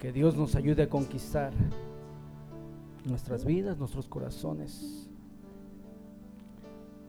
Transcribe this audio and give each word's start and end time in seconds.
Que 0.00 0.12
Dios 0.12 0.34
nos 0.34 0.54
ayude 0.54 0.84
a 0.84 0.88
conquistar 0.88 1.52
nuestras 3.04 3.44
vidas, 3.44 3.76
nuestros 3.76 4.08
corazones 4.08 5.06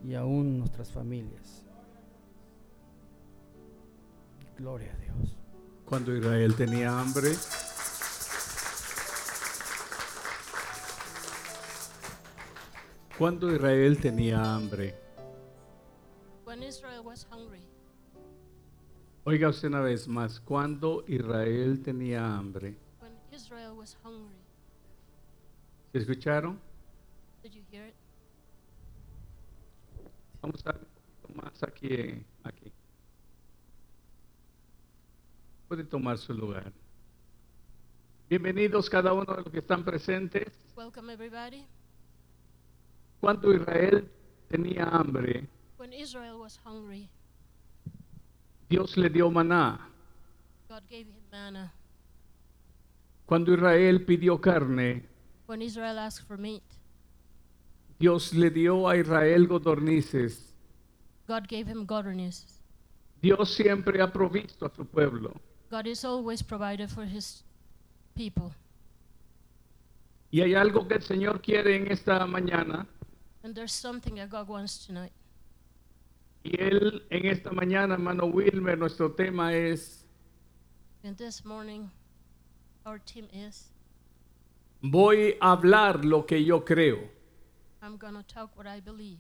y 0.04 0.14
aún 0.14 0.60
nuestras 0.60 0.92
familias. 0.92 1.64
Gloria 4.58 4.92
a 4.94 4.98
Dios. 4.98 5.38
Cuando 5.86 6.16
Israel 6.16 6.54
tenía 6.56 7.00
hambre, 7.00 7.32
cuando 13.18 13.55
Israel 13.55 13.98
tenía 14.02 14.54
hambre, 14.54 14.96
When 16.46 16.62
Israel 16.62 17.02
was 17.05 17.26
hungry. 17.32 17.62
Oiga 19.24 19.50
usted 19.50 19.68
una 19.68 19.82
vez 19.82 20.08
más, 20.08 20.40
cuando 20.40 21.04
Israel 21.08 21.82
tenía 21.84 22.26
hambre, 22.36 22.76
When 23.00 23.14
Israel 23.32 23.71
was 23.78 23.98
hungry. 24.04 24.36
¿se 25.92 26.00
escucharon? 26.00 26.60
Did 27.43 27.52
you 27.52 27.64
hear 27.71 27.88
it? 27.88 27.96
Vamos 30.42 30.65
a 30.65 30.71
ver 30.71 30.88
más 31.36 31.64
aquí, 31.64 32.23
aquí. 32.44 32.72
Puede 35.67 35.84
tomar 35.84 36.17
su 36.17 36.34
lugar. 36.34 36.72
Bienvenidos 38.30 38.90
cada 38.90 39.14
uno 39.14 39.26
de 39.36 39.44
los 39.44 39.52
que 39.52 39.59
están 39.59 39.84
presentes. 39.84 40.48
Welcome 40.76 41.14
everybody. 41.14 41.66
Cuando 43.20 43.53
Israel 43.53 44.09
tenía 44.50 44.86
hambre, 44.86 45.48
When 45.78 45.94
Israel 45.94 46.40
was 46.40 46.59
hungry, 46.66 47.09
Dios 48.72 48.95
le 48.95 49.09
dio 49.09 49.30
maná. 49.30 49.78
God 50.70 50.84
gave 50.89 51.06
him 51.06 51.22
manna. 51.30 51.73
Cuando 53.25 53.53
Israel 53.53 54.06
pidió 54.06 54.39
carne, 54.39 55.03
When 55.45 55.62
Israel 55.62 56.00
asked 56.00 56.26
for 56.26 56.38
meat, 56.38 56.64
Dios 58.00 58.34
le 58.34 58.50
dio 58.50 58.88
a 58.88 58.95
Israel 58.95 59.45
godornices. 59.45 60.54
God 61.28 61.50
gave 61.50 61.68
him 61.68 61.86
godliness. 61.86 62.62
Dios 63.22 63.54
siempre 63.54 64.02
ha 64.02 64.10
provisto 64.10 64.66
a 64.66 64.72
su 64.73 64.86
pueblo. 64.86 65.34
God 65.70 65.88
is 65.88 66.06
always 66.06 66.42
provided 66.42 66.90
for 66.90 67.06
his 67.06 67.44
people. 68.16 68.54
Y 70.32 70.40
hay 70.40 70.54
algo 70.56 70.88
que 70.88 70.95
el 70.95 71.04
Señor 71.04 71.42
quiere 71.42 71.76
en 71.76 71.92
esta 71.92 72.26
mañana. 72.26 72.88
And 73.44 73.54
there's 73.54 73.73
something 73.73 74.16
that 74.16 74.30
God 74.30 74.48
wants 74.48 74.86
tonight. 74.86 75.12
Y 76.44 76.59
Él 76.59 77.06
en 77.09 77.25
esta 77.28 77.52
mañana, 77.52 77.94
hermano 77.94 78.25
Wilmer, 78.25 78.78
nuestro 78.78 79.11
tema 79.14 79.53
es, 79.53 80.06
And 81.03 81.17
this 81.17 81.44
morning, 81.44 81.89
our 82.86 83.00
team 83.00 83.28
is 83.33 83.72
voy 84.81 85.38
a 85.39 85.52
hablar 85.52 86.03
lo 86.03 86.25
que 86.25 86.44
yo 86.44 86.66
creo. 86.66 87.09
I'm 87.81 87.98
to 87.98 88.23
talk 88.23 88.56
what 88.56 88.67
I 88.67 88.81
believe. 88.81 89.20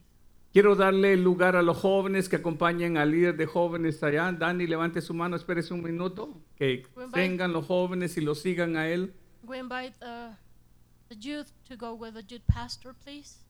Quiero 0.53 0.75
darle 0.75 1.15
lugar 1.15 1.55
a 1.55 1.61
los 1.61 1.77
jóvenes 1.77 2.27
que 2.27 2.35
acompañen 2.35 2.97
al 2.97 3.11
líder 3.11 3.37
de 3.37 3.45
jóvenes 3.45 4.03
allá. 4.03 4.31
Dani, 4.31 4.67
levante 4.67 5.01
su 5.01 5.13
mano, 5.13 5.37
espérese 5.37 5.73
un 5.73 5.81
minuto. 5.81 6.37
Que 6.55 6.85
vengan 7.13 7.53
los 7.53 7.65
jóvenes 7.65 8.17
y 8.17 8.21
lo 8.21 8.35
sigan 8.35 8.75
a 8.75 8.89
él. 8.89 9.13
We 9.43 9.59
invite 9.59 9.93
uh, 10.01 10.35
the 11.09 11.15
youth 11.15 11.51
to 11.69 11.77
go 11.77 11.93
with 11.93 12.13
the 12.13 12.23
youth 12.27 12.43
pastor, 12.47 12.93
please. 12.93 13.40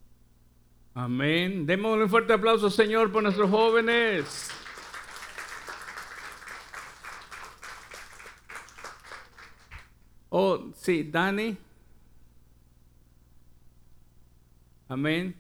Amén. 0.93 1.65
Démosle 1.65 2.03
un 2.03 2.09
fuerte 2.09 2.33
aplauso, 2.33 2.69
Señor, 2.69 3.11
por 3.11 3.23
nuestros 3.23 3.49
jóvenes. 3.49 4.49
Oh, 10.29 10.71
sí, 10.75 11.03
Dani. 11.03 11.57
Amén. 14.89 15.35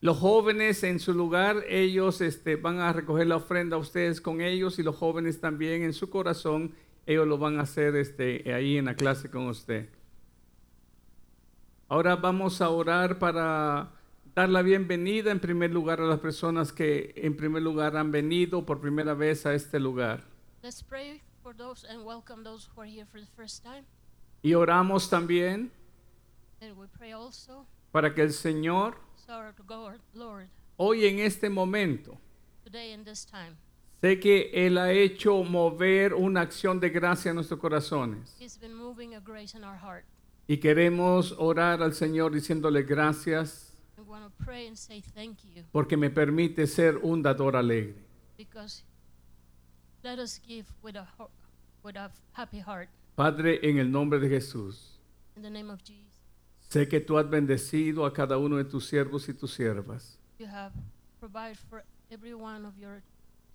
Los 0.00 0.18
jóvenes 0.18 0.82
en 0.82 0.98
su 0.98 1.14
lugar, 1.14 1.64
ellos 1.68 2.20
este, 2.20 2.56
van 2.56 2.80
a 2.80 2.92
recoger 2.92 3.28
la 3.28 3.36
ofrenda 3.36 3.76
a 3.76 3.78
ustedes 3.78 4.20
con 4.20 4.40
ellos 4.40 4.80
y 4.80 4.82
los 4.82 4.96
jóvenes 4.96 5.40
también 5.40 5.84
en 5.84 5.92
su 5.92 6.10
corazón, 6.10 6.74
ellos 7.06 7.28
lo 7.28 7.38
van 7.38 7.60
a 7.60 7.62
hacer 7.62 7.94
este, 7.94 8.52
ahí 8.52 8.78
en 8.78 8.86
la 8.86 8.96
clase 8.96 9.30
con 9.30 9.46
usted. 9.46 9.88
Ahora 11.92 12.16
vamos 12.16 12.62
a 12.62 12.70
orar 12.70 13.18
para 13.18 13.92
dar 14.34 14.48
la 14.48 14.62
bienvenida 14.62 15.30
en 15.30 15.38
primer 15.38 15.70
lugar 15.72 16.00
a 16.00 16.06
las 16.06 16.20
personas 16.20 16.72
que 16.72 17.12
en 17.16 17.36
primer 17.36 17.62
lugar 17.62 17.98
han 17.98 18.10
venido 18.10 18.64
por 18.64 18.80
primera 18.80 19.12
vez 19.12 19.44
a 19.44 19.52
este 19.52 19.78
lugar. 19.78 20.24
Let's 20.62 20.82
pray 20.82 21.20
for 21.42 21.54
those 21.54 21.86
and 21.86 22.02
welcome 22.02 22.44
those 22.44 22.66
who 22.66 22.80
are 22.80 22.90
here 22.90 23.04
for 23.04 23.20
the 23.20 23.26
first 23.36 23.62
time. 23.62 23.84
Y 24.40 24.54
oramos 24.54 25.10
también 25.10 25.70
And 26.62 26.78
we 26.78 26.86
pray 26.96 27.12
also, 27.12 27.66
para 27.90 28.14
que 28.14 28.22
el 28.22 28.32
Señor 28.32 28.94
so 29.26 29.34
our 29.34 29.52
God, 29.66 30.00
Lord, 30.14 30.48
hoy 30.78 31.04
en 31.04 31.18
este 31.18 31.50
momento, 31.50 32.16
today 32.64 32.94
in 32.94 33.04
this 33.04 33.26
time, 33.26 33.58
sé 34.00 34.18
que 34.18 34.50
Él 34.54 34.78
ha 34.78 34.92
hecho 34.92 35.44
mover 35.44 36.14
una 36.14 36.40
acción 36.40 36.80
de 36.80 36.88
gracia 36.88 37.28
en 37.28 37.34
nuestros 37.34 37.60
corazones. 37.60 38.34
He's 38.40 38.58
been 38.58 38.74
moving 38.74 39.14
a 39.14 39.20
grace 39.20 39.54
in 39.54 39.62
our 39.62 39.76
heart. 39.76 40.06
Y 40.48 40.58
queremos 40.58 41.34
orar 41.38 41.82
al 41.82 41.94
Señor 41.94 42.32
diciéndole 42.32 42.82
gracias 42.82 43.72
We 43.96 44.02
want 44.04 44.24
to 44.24 44.44
pray 44.44 44.66
and 44.66 44.76
say 44.76 45.00
thank 45.14 45.38
you 45.44 45.62
porque 45.72 45.96
me 45.96 46.10
permite 46.10 46.66
ser 46.66 46.98
un 47.02 47.22
dador 47.22 47.56
alegre. 47.56 47.94
because 48.36 48.82
let 50.02 50.18
us 50.18 50.40
give 50.46 50.66
with 50.82 50.96
a, 50.96 51.06
with 51.84 51.96
a 51.96 52.10
happy 52.32 52.58
heart 52.60 52.88
Padre, 53.14 53.60
en 53.62 53.78
el 53.78 53.90
nombre 53.90 54.18
de 54.18 54.28
Jesús. 54.28 54.98
in 55.36 55.42
the 55.42 55.50
name 55.50 55.70
of 55.70 55.82
Jesus. 55.84 56.08
Sé 56.68 56.88
que 56.88 57.00
tú 57.00 57.18
has 57.18 57.28
bendecido 57.28 58.04
a 58.06 58.12
cada 58.12 58.38
uno 58.38 58.56
de 58.56 58.64
tus 58.64 58.86
siervos 58.88 59.28
y 59.28 59.34
tus 59.34 59.52
siervas. 59.54 60.18
You 60.38 60.46
have 60.46 60.72
provided 61.20 61.58
for 61.70 61.84
every 62.10 62.34
one 62.34 62.64
of 62.66 62.76
your 62.78 63.02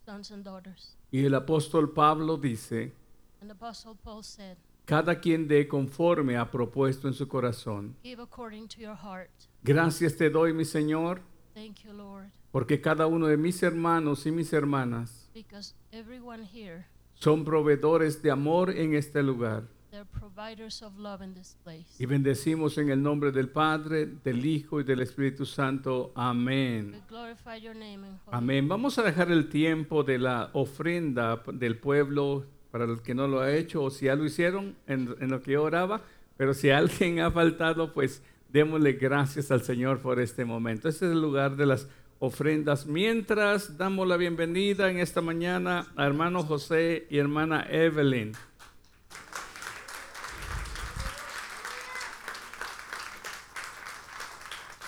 sons 0.06 0.32
and 0.32 0.44
daughters. 0.44 0.96
Y 1.12 1.26
el 1.26 1.34
apóstol 1.34 1.94
Pablo 1.94 2.38
dice, 2.38 2.94
And 3.42 3.52
Apostle 3.52 3.96
Paul 4.04 4.24
said, 4.24 4.58
cada 4.88 5.20
quien 5.20 5.50
dé 5.50 5.68
conforme 5.68 6.38
ha 6.38 6.50
propuesto 6.50 7.10
en 7.10 7.14
su 7.14 7.28
corazón. 7.28 7.96
Give 8.04 8.22
according 8.22 8.70
to 8.70 8.80
your 8.80 8.96
heart. 8.96 9.30
Gracias 9.62 10.16
te 10.16 10.30
doy, 10.30 10.54
mi 10.54 10.64
Señor, 10.64 11.22
Thank 11.54 11.84
you, 11.84 11.92
Lord, 11.92 12.32
porque 12.52 12.80
cada 12.80 13.06
uno 13.06 13.28
de 13.28 13.36
mis 13.36 13.62
hermanos 13.62 14.26
y 14.26 14.32
mis 14.32 14.54
hermanas 14.54 15.30
because 15.34 15.74
everyone 15.92 16.44
here, 16.46 16.86
son 17.16 17.44
proveedores 17.44 18.22
de 18.22 18.32
amor 18.32 18.70
en 18.70 18.94
este 18.94 19.22
lugar. 19.22 19.64
they're 19.92 20.06
providers 20.06 20.82
of 20.82 20.98
love 20.98 21.22
in 21.22 21.34
this 21.34 21.58
place. 21.64 21.86
Y 22.00 22.06
bendecimos 22.06 22.78
en 22.78 22.90
el 22.90 23.02
nombre 23.02 23.32
del 23.34 23.50
Padre, 23.50 24.06
del 24.24 24.46
Hijo 24.46 24.80
y 24.80 24.84
del 24.84 25.02
Espíritu 25.02 25.46
Santo. 25.46 26.14
We 26.16 26.22
Amén. 26.22 27.04
glorify 27.10 27.60
your 27.60 27.76
name 27.76 28.06
and 28.06 28.20
holy 28.26 28.38
Amén. 28.38 28.68
Vamos 28.70 28.98
a 29.00 29.04
dejar 29.04 29.32
el 29.32 29.50
tiempo 29.50 30.04
de 30.04 30.20
la 30.20 30.50
ofrenda 30.54 31.42
del 31.52 31.78
pueblo 31.80 32.46
para 32.72 32.86
el 32.86 33.02
que 33.02 33.16
no 33.16 33.28
lo 33.28 33.42
ha 33.42 33.54
hecho 33.54 33.84
o 33.84 33.90
si 33.90 34.06
ya 34.06 34.16
lo 34.16 34.26
hicieron 34.26 34.76
en, 34.88 35.16
en 35.20 35.30
lo 35.30 35.42
que 35.42 35.54
yo 35.54 35.64
oraba, 35.64 36.02
pero 36.38 36.54
si 36.54 36.70
alguien 36.72 37.20
ha 37.20 37.32
faltado, 37.32 37.94
pues 37.94 38.22
démosle 38.50 38.94
gracias 38.94 39.52
al 39.52 39.62
Señor 39.62 40.00
por 40.00 40.20
este 40.20 40.46
momento. 40.46 40.90
Este 40.90 41.06
es 41.06 41.12
el 41.12 41.22
lugar 41.22 41.56
de 41.56 41.66
las 41.66 41.88
ofrendas. 42.20 42.86
Mientras 42.86 43.78
damos 43.78 44.08
la 44.08 44.18
bienvenida 44.18 44.90
en 44.90 45.00
esta 45.00 45.22
mañana 45.22 45.88
a 45.96 46.06
hermano 46.06 46.44
José 46.44 47.08
y 47.10 47.18
hermana 47.18 47.68
Evelyn. 47.70 48.34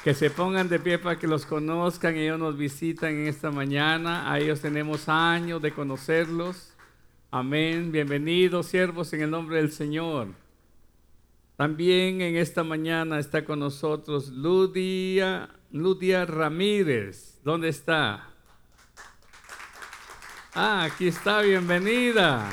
Que 0.04 0.14
se 0.14 0.30
pongan 0.30 0.70
de 0.70 0.80
pie 0.80 0.98
para 0.98 1.20
que 1.20 1.28
los 1.28 1.46
conozcan. 1.46 2.16
Ellos 2.16 2.40
nos 2.40 2.58
visitan 2.58 3.10
en 3.12 3.28
esta 3.28 3.52
mañana. 3.52 4.32
A 4.32 4.40
ellos 4.40 4.62
tenemos 4.62 5.10
años 5.10 5.62
de 5.62 5.72
conocerlos. 5.74 6.69
Amén. 7.32 7.92
Bienvenidos, 7.92 8.66
siervos, 8.66 9.14
en 9.14 9.22
el 9.22 9.30
nombre 9.30 9.58
del 9.58 9.72
Señor. 9.72 10.30
También 11.58 12.22
en 12.22 12.36
esta 12.36 12.64
mañana 12.64 13.20
está 13.20 13.46
con 13.46 13.60
nosotros 13.60 14.30
Ludia, 14.30 15.48
Ludia 15.72 16.26
Ramírez. 16.26 17.40
¿Dónde 17.44 17.70
está? 17.70 18.30
Ah, 20.56 20.86
aquí 20.86 21.10
está, 21.10 21.44
bienvenida. 21.44 22.50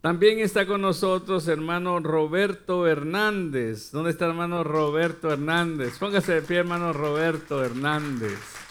También 0.00 0.40
está 0.40 0.66
con 0.66 0.80
nosotros 0.82 1.46
hermano 1.46 2.00
Roberto 2.00 2.88
Hernández. 2.88 3.92
¿Dónde 3.92 4.10
está 4.10 4.26
hermano 4.26 4.64
Roberto 4.64 5.32
Hernández? 5.32 5.96
Póngase 5.96 6.34
de 6.34 6.42
pie, 6.42 6.58
hermano 6.58 6.92
Roberto 6.92 7.64
Hernández. 7.64 8.63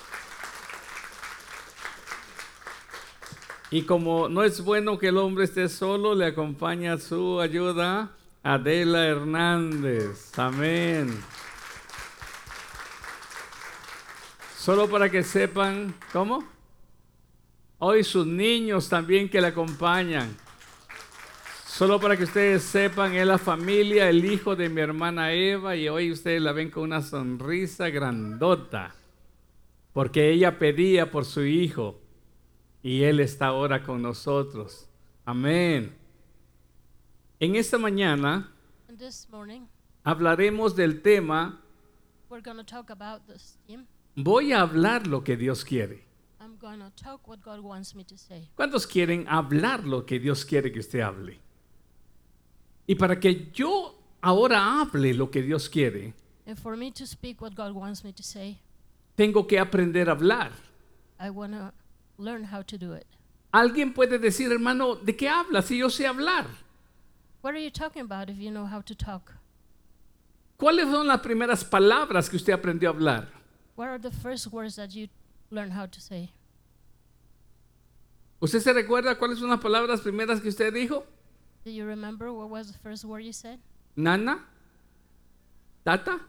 Y 3.73 3.81
como 3.81 4.29
no 4.29 4.43
es 4.43 4.63
bueno 4.63 4.99
que 4.99 5.07
el 5.07 5.17
hombre 5.17 5.45
esté 5.45 5.67
solo, 5.67 6.13
le 6.13 6.27
acompaña 6.27 6.99
su 6.99 7.41
ayuda 7.41 8.11
Adela 8.43 9.07
Hernández. 9.07 10.37
Amén. 10.37 11.19
Solo 14.55 14.87
para 14.87 15.09
que 15.09 15.23
sepan, 15.23 15.95
¿cómo? 16.11 16.47
Hoy 17.79 18.03
sus 18.03 18.27
niños 18.27 18.89
también 18.89 19.27
que 19.27 19.41
le 19.41 19.47
acompañan. 19.47 20.37
Solo 21.65 21.99
para 21.99 22.15
que 22.15 22.25
ustedes 22.25 22.61
sepan, 22.61 23.15
es 23.15 23.25
la 23.25 23.39
familia, 23.39 24.07
el 24.07 24.23
hijo 24.23 24.55
de 24.55 24.69
mi 24.69 24.81
hermana 24.81 25.33
Eva 25.33 25.75
y 25.75 25.89
hoy 25.89 26.11
ustedes 26.11 26.43
la 26.43 26.51
ven 26.51 26.69
con 26.69 26.83
una 26.83 27.01
sonrisa 27.01 27.89
grandota. 27.89 28.93
Porque 29.93 30.29
ella 30.29 30.59
pedía 30.59 31.09
por 31.09 31.25
su 31.25 31.43
hijo 31.43 32.02
y 32.83 33.03
él 33.03 33.21
está 33.21 33.47
ahora 33.47 33.81
con 33.81 34.01
nosotros. 34.01 34.87
Amén. 35.25 35.95
En 37.39 37.55
esta 37.55 37.77
mañana 37.77 38.51
morning, 39.31 39.61
hablaremos 40.03 40.75
del 40.75 41.01
tema, 41.01 41.59
we're 42.29 42.41
going 42.41 42.57
to 42.57 42.63
talk 42.63 42.89
about 42.89 43.25
this 43.25 43.57
theme. 43.65 43.85
voy 44.15 44.51
a 44.51 44.61
hablar 44.61 45.07
lo 45.07 45.23
que 45.23 45.35
Dios 45.35 45.63
quiere. 45.63 46.03
I'm 46.39 46.57
going 46.57 46.79
to 46.79 46.91
talk 47.01 47.27
what 47.27 47.39
God 47.41 47.61
wants 47.61 47.95
me 47.95 48.03
to 48.03 48.17
say. 48.17 48.49
¿Cuántos 48.55 48.85
quieren 48.85 49.25
hablar 49.27 49.85
lo 49.85 50.05
que 50.05 50.19
Dios 50.19 50.45
quiere 50.45 50.71
que 50.71 50.79
usted 50.79 50.99
hable? 50.99 51.39
Y 52.85 52.95
para 52.95 53.19
que 53.19 53.49
yo 53.53 53.95
ahora 54.21 54.81
hable 54.81 55.13
lo 55.13 55.31
que 55.31 55.41
Dios 55.41 55.69
quiere, 55.69 56.13
tengo 59.15 59.47
que 59.47 59.59
aprender 59.59 60.09
a 60.09 60.11
hablar. 60.11 60.51
I 61.19 61.29
want 61.29 61.53
to 61.53 61.71
learn 62.17 62.45
how 62.51 62.61
to 62.63 62.77
do 62.77 62.93
it. 62.93 63.05
Alguien 63.53 63.93
puede 63.93 64.17
decir, 64.19 64.51
hermano, 64.51 64.95
¿de 64.95 65.15
qué 65.15 65.29
hablas 65.29 65.65
si 65.65 65.77
yo 65.79 65.87
sé 65.89 66.05
hablar? 66.07 66.47
What 67.41 67.53
are 67.53 67.59
you 67.63 67.69
talking 67.69 68.01
about 68.01 68.29
if 68.29 68.37
you 68.37 68.49
know 68.51 68.65
how 68.65 68.81
to 68.81 68.95
talk? 68.95 69.33
¿Cuáles 70.57 70.89
son 70.89 71.07
las 71.07 71.19
primeras 71.21 71.63
palabras 71.63 72.29
que 72.29 72.37
usted 72.37 72.53
aprendió 72.53 72.89
a 72.89 72.93
hablar? 72.93 73.27
What 73.75 73.87
are 73.89 73.99
the 73.99 74.11
first 74.11 74.47
words 74.51 74.75
that 74.77 74.89
you 74.95 75.07
learn 75.51 75.71
how 75.71 75.85
to 75.87 75.99
say? 75.99 76.31
¿Usted 78.41 78.59
se 78.59 78.73
recuerda 78.73 79.17
cuáles 79.17 79.39
son 79.39 79.49
las 79.49 79.59
palabras 79.59 80.01
primeras 80.01 80.41
que 80.41 80.49
usted 80.49 80.73
dijo? 80.73 81.05
Do 81.63 81.71
you 81.71 81.85
remember 81.85 82.31
what 82.31 82.49
was 82.49 82.71
the 82.71 82.77
first 82.79 83.05
word 83.05 83.21
you 83.23 83.31
said? 83.33 83.59
Nana, 83.95 84.39
tata. 85.85 86.19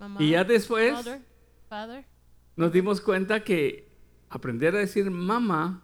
Mama, 0.00 0.20
Y 0.20 0.30
ya 0.30 0.42
después 0.44 0.92
mother, 0.92 1.20
father. 1.68 2.04
nos 2.56 2.72
dimos 2.72 3.00
cuenta 3.00 3.44
que 3.44 3.88
aprender 4.34 4.74
a 4.74 4.78
decir 4.78 5.10
mamá, 5.10 5.80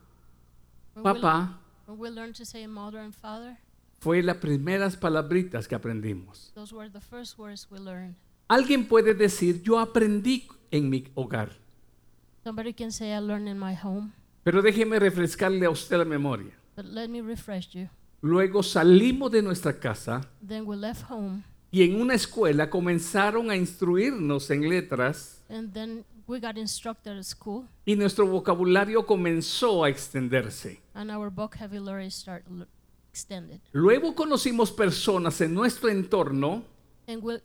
papá, 0.95 1.59
when 1.87 1.99
we 1.99 2.11
learn 2.11 2.33
to 2.33 2.45
say 2.45 2.67
mother 2.67 2.99
and 3.01 3.15
father, 3.15 3.57
fue 4.01 4.23
las 4.23 4.37
primeras 4.39 4.97
palabritas 4.97 5.69
que 5.69 5.75
aprendimos. 5.77 6.53
those 6.55 6.75
were 6.75 6.89
the 6.91 7.01
first 7.01 7.39
words 7.39 7.67
we 7.71 7.79
learned. 7.79 8.15
Alguien 8.49 8.87
puede 8.89 9.15
decir, 9.15 9.63
yo 9.63 9.79
aprendí 9.79 10.49
en 10.71 10.91
mi 10.91 11.05
hogar, 11.15 11.51
Somebody 12.43 12.73
can 12.73 12.91
say, 12.91 13.13
I 13.13 13.21
learned 13.21 13.49
in 13.49 13.59
my 13.59 13.75
home, 13.75 14.13
pero 14.43 14.63
déjeme 14.63 14.99
refrescarle 14.99 15.67
a 15.67 15.71
usted 15.71 15.99
la 15.99 16.05
memoria. 16.05 16.53
but 16.75 16.85
let 16.87 17.09
me 17.09 17.21
refresh 17.21 17.69
you. 17.75 17.89
Luego 18.23 18.63
salimos 18.63 19.31
de 19.31 19.41
nuestra 19.43 19.79
casa 19.79 20.21
Then 20.47 20.67
we 20.67 20.77
left 20.77 21.05
home, 21.11 21.43
y 21.71 21.83
en 21.85 22.01
una 22.01 22.15
escuela 22.15 22.69
comenzaron 22.69 23.51
a 23.51 23.57
instruirnos 23.57 24.51
en 24.51 24.69
letras 24.69 25.41
and 25.49 25.73
then 25.73 26.05
we 26.31 26.41
got 26.41 26.57
instructed 26.57 27.19
at 27.19 27.25
school, 27.25 27.65
y 27.85 27.95
nuestro 27.97 28.27
vocabulario 28.27 29.05
comenzó 29.05 29.85
a 29.85 29.89
extenderse. 29.91 30.81
and 30.95 31.11
our 31.11 31.31
vocabulary 31.31 32.11
started 32.11 32.47
l- 32.51 32.67
extended. 33.13 33.61
Luego 33.73 34.15
conocimos 34.15 34.71
personas 34.71 35.41
en 35.41 35.53
nuestro 35.55 35.89
entorno 35.91 36.63
And 37.09 37.23
we 37.23 37.41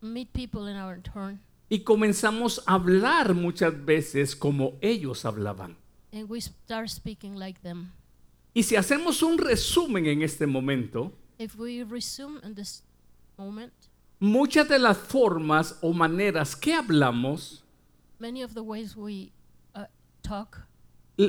meet 0.00 0.32
people 0.32 0.66
in 0.70 0.76
our 0.76 0.98
turn, 1.02 1.40
y 1.68 1.80
comenzamos 1.80 2.62
a 2.66 2.74
hablar 2.74 3.34
muchas 3.34 3.72
veces 3.84 4.34
como 4.34 4.78
ellos 4.80 5.24
hablaban. 5.24 5.76
and 6.12 6.28
we 6.28 6.40
start 6.40 6.88
speaking 6.88 7.36
like 7.38 7.60
them. 7.62 7.92
Y 8.54 8.64
si 8.64 8.74
hacemos 8.76 9.22
un 9.22 9.38
resumen 9.38 10.06
en 10.06 10.22
este 10.22 10.46
momento, 10.46 11.12
If 11.38 11.56
we 11.56 11.84
resume 11.84 12.40
in 12.42 12.54
this 12.54 12.82
moment, 13.38 13.72
muchas 14.18 14.68
de 14.68 14.78
las 14.78 14.96
formas 14.98 15.78
o 15.82 15.92
maneras 15.92 16.56
que 16.56 16.74
hablamos, 16.74 17.62
many 18.20 18.42
of 18.42 18.54
the 18.54 18.62
ways 18.62 18.96
we 18.96 19.32
uh, 19.74 19.84
talk, 20.22 20.58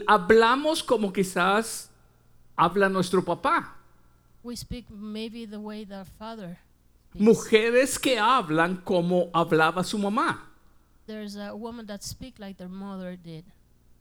hablamos 0.07 0.85
como 0.85 1.11
quizás 1.11 1.89
habla 2.57 2.89
nuestro 2.89 3.21
papá. 3.23 3.81
we 4.43 4.55
speak 4.55 4.85
maybe 4.89 5.45
the 5.45 5.59
way 5.59 5.83
the 5.83 6.05
father 6.17 6.57
speaks. 7.09 7.25
Mujeres 7.25 7.99
que 7.99 8.17
hablan 8.17 8.83
como 8.83 9.29
hablaba 9.33 9.83
su 9.83 9.97
mamá. 9.97 10.39
There's 11.07 11.35
a 11.35 11.55
woman 11.55 11.85
that 11.87 12.03
speak 12.03 12.39
like 12.39 12.57
their 12.57 12.69
mother 12.69 13.17
did. 13.17 13.43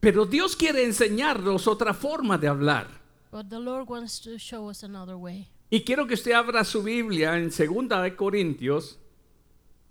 Pero 0.01 0.25
Dios 0.25 0.57
quiere 0.57 0.85
enseñarnos 0.85 1.67
otra 1.67 1.93
forma 1.93 2.39
de 2.39 2.49
hablar. 2.49 2.87
But 3.31 3.49
the 3.49 3.59
Lord 3.59 3.89
wants 3.89 4.19
to 4.21 4.39
show 4.39 4.69
us 4.69 4.83
another 4.83 5.17
way. 5.17 5.49
Y 5.71 5.81
quiero 5.85 6.07
que 6.07 6.15
usted 6.15 6.33
abra 6.33 6.65
su 6.65 6.83
Biblia 6.83 7.37
en 7.37 7.51
2 7.51 8.03
de 8.03 8.17
Corintios, 8.17 8.99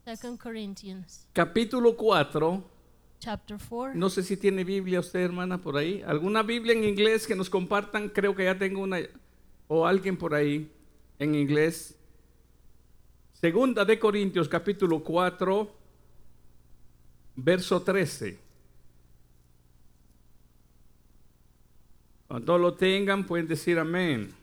Second 0.04 0.38
Corinthians 0.38 1.28
capítulo 1.34 1.96
4. 1.96 2.64
Chapter 3.20 3.58
4. 3.58 3.96
No 3.96 4.10
sé 4.10 4.24
si 4.24 4.38
tiene 4.38 4.64
Biblia 4.64 5.00
usted, 5.00 5.20
hermana, 5.20 5.62
por 5.62 5.78
ahí. 5.78 6.04
¿Alguna 6.06 6.42
Biblia 6.44 6.74
en 6.74 6.84
inglés 6.84 7.28
que 7.28 7.36
nos 7.36 7.50
compartan? 7.50 8.10
Creo 8.10 8.36
que 8.36 8.46
ya 8.46 8.58
tengo 8.58 8.82
una. 8.82 9.00
O 9.68 9.86
alguien 9.86 10.18
por 10.18 10.34
ahí 10.34 10.72
en 11.20 11.36
inglés. 11.36 11.96
Segunda 13.34 13.86
de 13.86 14.00
Corintios, 14.00 14.50
capítulo 14.50 15.02
4, 15.02 15.72
verso 17.36 17.82
13. 17.82 18.40
Cuando 22.28 22.58
lo 22.58 22.74
tengan, 22.74 23.26
pueden 23.26 23.48
decir 23.48 23.80
amén. 23.80 24.39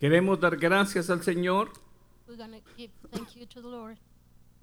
Queremos 0.00 0.40
dar 0.40 0.56
gracias 0.56 1.10
al 1.10 1.22
Señor 1.22 1.70
We're 2.26 2.38
going 2.38 2.52
to 2.52 2.62
give 2.74 2.90
thank 3.10 3.34
you 3.36 3.46
to 3.46 3.60
the 3.60 3.68
Lord 3.68 3.98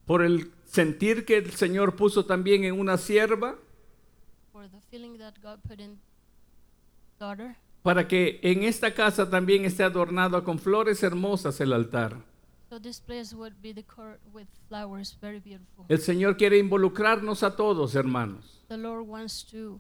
por 0.08 0.24
el 0.24 0.52
sentir 0.66 1.26
que 1.26 1.38
el 1.38 1.52
Señor 1.52 1.96
puso 1.96 2.26
también 2.26 2.64
en 2.64 2.80
una 2.80 2.98
sierva 2.98 3.60
para 7.84 8.08
que 8.08 8.40
en 8.42 8.64
esta 8.64 8.94
casa 8.94 9.30
también 9.30 9.66
esté 9.66 9.84
adornado 9.84 10.44
con 10.44 10.58
flores 10.58 11.04
hermosas 11.04 11.62
el 11.62 11.74
altar. 11.74 12.18
so 12.70 12.80
this 12.80 13.00
place 13.00 13.34
would 13.34 13.54
be 13.62 13.72
decorated 13.74 14.20
with 14.34 14.48
flowers, 14.68 15.18
very 15.22 15.40
beautiful. 15.40 15.86
El 15.88 16.00
Señor 16.00 16.36
quiere 16.36 16.58
involucrarnos 16.58 17.44
a 17.44 17.56
todos, 17.56 17.96
hermanos. 17.96 18.66
The 18.68 18.78
Lord 18.78 19.08
wants 19.08 19.44
to 19.52 19.80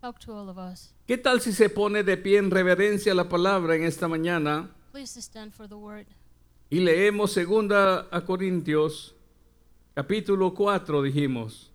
talk 0.00 0.18
to 0.20 0.32
all 0.32 0.48
of 0.48 0.58
us. 0.58 0.94
¿Qué 1.06 1.16
tal 1.16 1.40
si 1.40 1.52
se 1.52 1.68
pone 1.68 2.02
de 2.02 2.16
pie 2.16 2.38
en 2.38 2.50
reverencia 2.50 3.12
a 3.12 3.14
la 3.14 3.28
palabra 3.28 3.76
en 3.76 3.84
esta 3.84 4.08
mañana 4.08 4.70
Please 4.94 5.20
stand 5.20 5.52
for 5.52 5.66
the 5.66 5.74
word. 5.74 6.06
y 6.70 6.78
leemos 6.78 7.32
segunda 7.32 8.06
a 8.12 8.24
Corintios 8.24 9.12
capítulo 9.92 10.54
4 10.54 11.02
dijimos, 11.02 11.72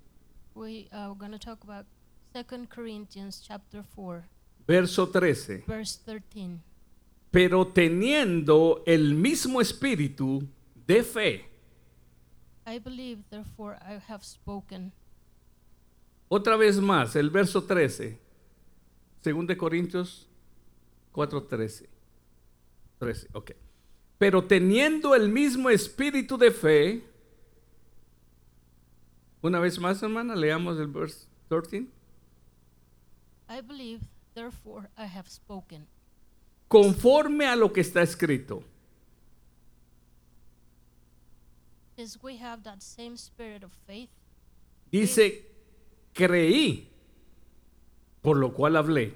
We 0.56 0.88
are 0.94 1.14
going 1.16 1.34
to 1.34 1.38
talk 1.38 1.62
about 1.66 1.86
Second 2.32 2.70
Corinthians 2.70 3.42
chapter 3.46 3.84
4, 3.94 4.24
verso 4.66 5.06
13. 5.10 5.66
verse 5.68 6.00
13. 6.06 6.62
Pero 7.30 7.68
teniendo 7.68 8.84
el 8.86 9.16
mismo 9.16 9.60
espíritu 9.60 10.48
de 10.88 11.04
fe. 11.04 11.46
I 12.66 12.80
believe, 12.80 13.24
therefore 13.30 13.78
I 13.82 14.00
have 14.10 14.24
spoken. 14.24 14.94
Otra 16.30 16.56
vez 16.56 16.80
más, 16.80 17.18
el 17.18 17.30
verso 17.30 17.66
13. 17.66 18.18
Según 19.22 19.46
de 19.46 19.58
Corintios 19.58 20.30
4:13. 21.12 21.89
13, 23.00 23.30
ok. 23.34 23.52
Pero 24.18 24.46
teniendo 24.46 25.16
el 25.16 25.30
mismo 25.30 25.70
espíritu 25.70 26.38
de 26.38 26.52
fe. 26.52 27.04
Una 29.42 29.60
vez 29.60 29.80
más, 29.80 30.04
hermana, 30.04 30.36
leamos 30.36 30.78
el 30.78 30.88
verso 30.88 31.28
13. 31.48 31.88
I 33.50 33.62
believe, 33.62 34.02
therefore 34.34 34.90
I 34.98 35.06
have 35.06 35.30
spoken. 35.30 35.88
Conforme 36.68 37.48
a 37.48 37.56
lo 37.56 37.72
que 37.72 37.82
está 37.82 38.02
escrito. 38.02 38.64
Since 41.96 42.20
we 42.22 42.38
have 42.38 42.64
that 42.64 42.82
same 42.82 43.18
spirit 43.18 43.64
of 43.64 43.72
faith, 43.88 44.10
Dice, 44.92 45.46
creí, 46.14 46.90
por 48.22 48.38
lo 48.38 48.54
cual 48.54 48.76
hablé. 48.76 49.16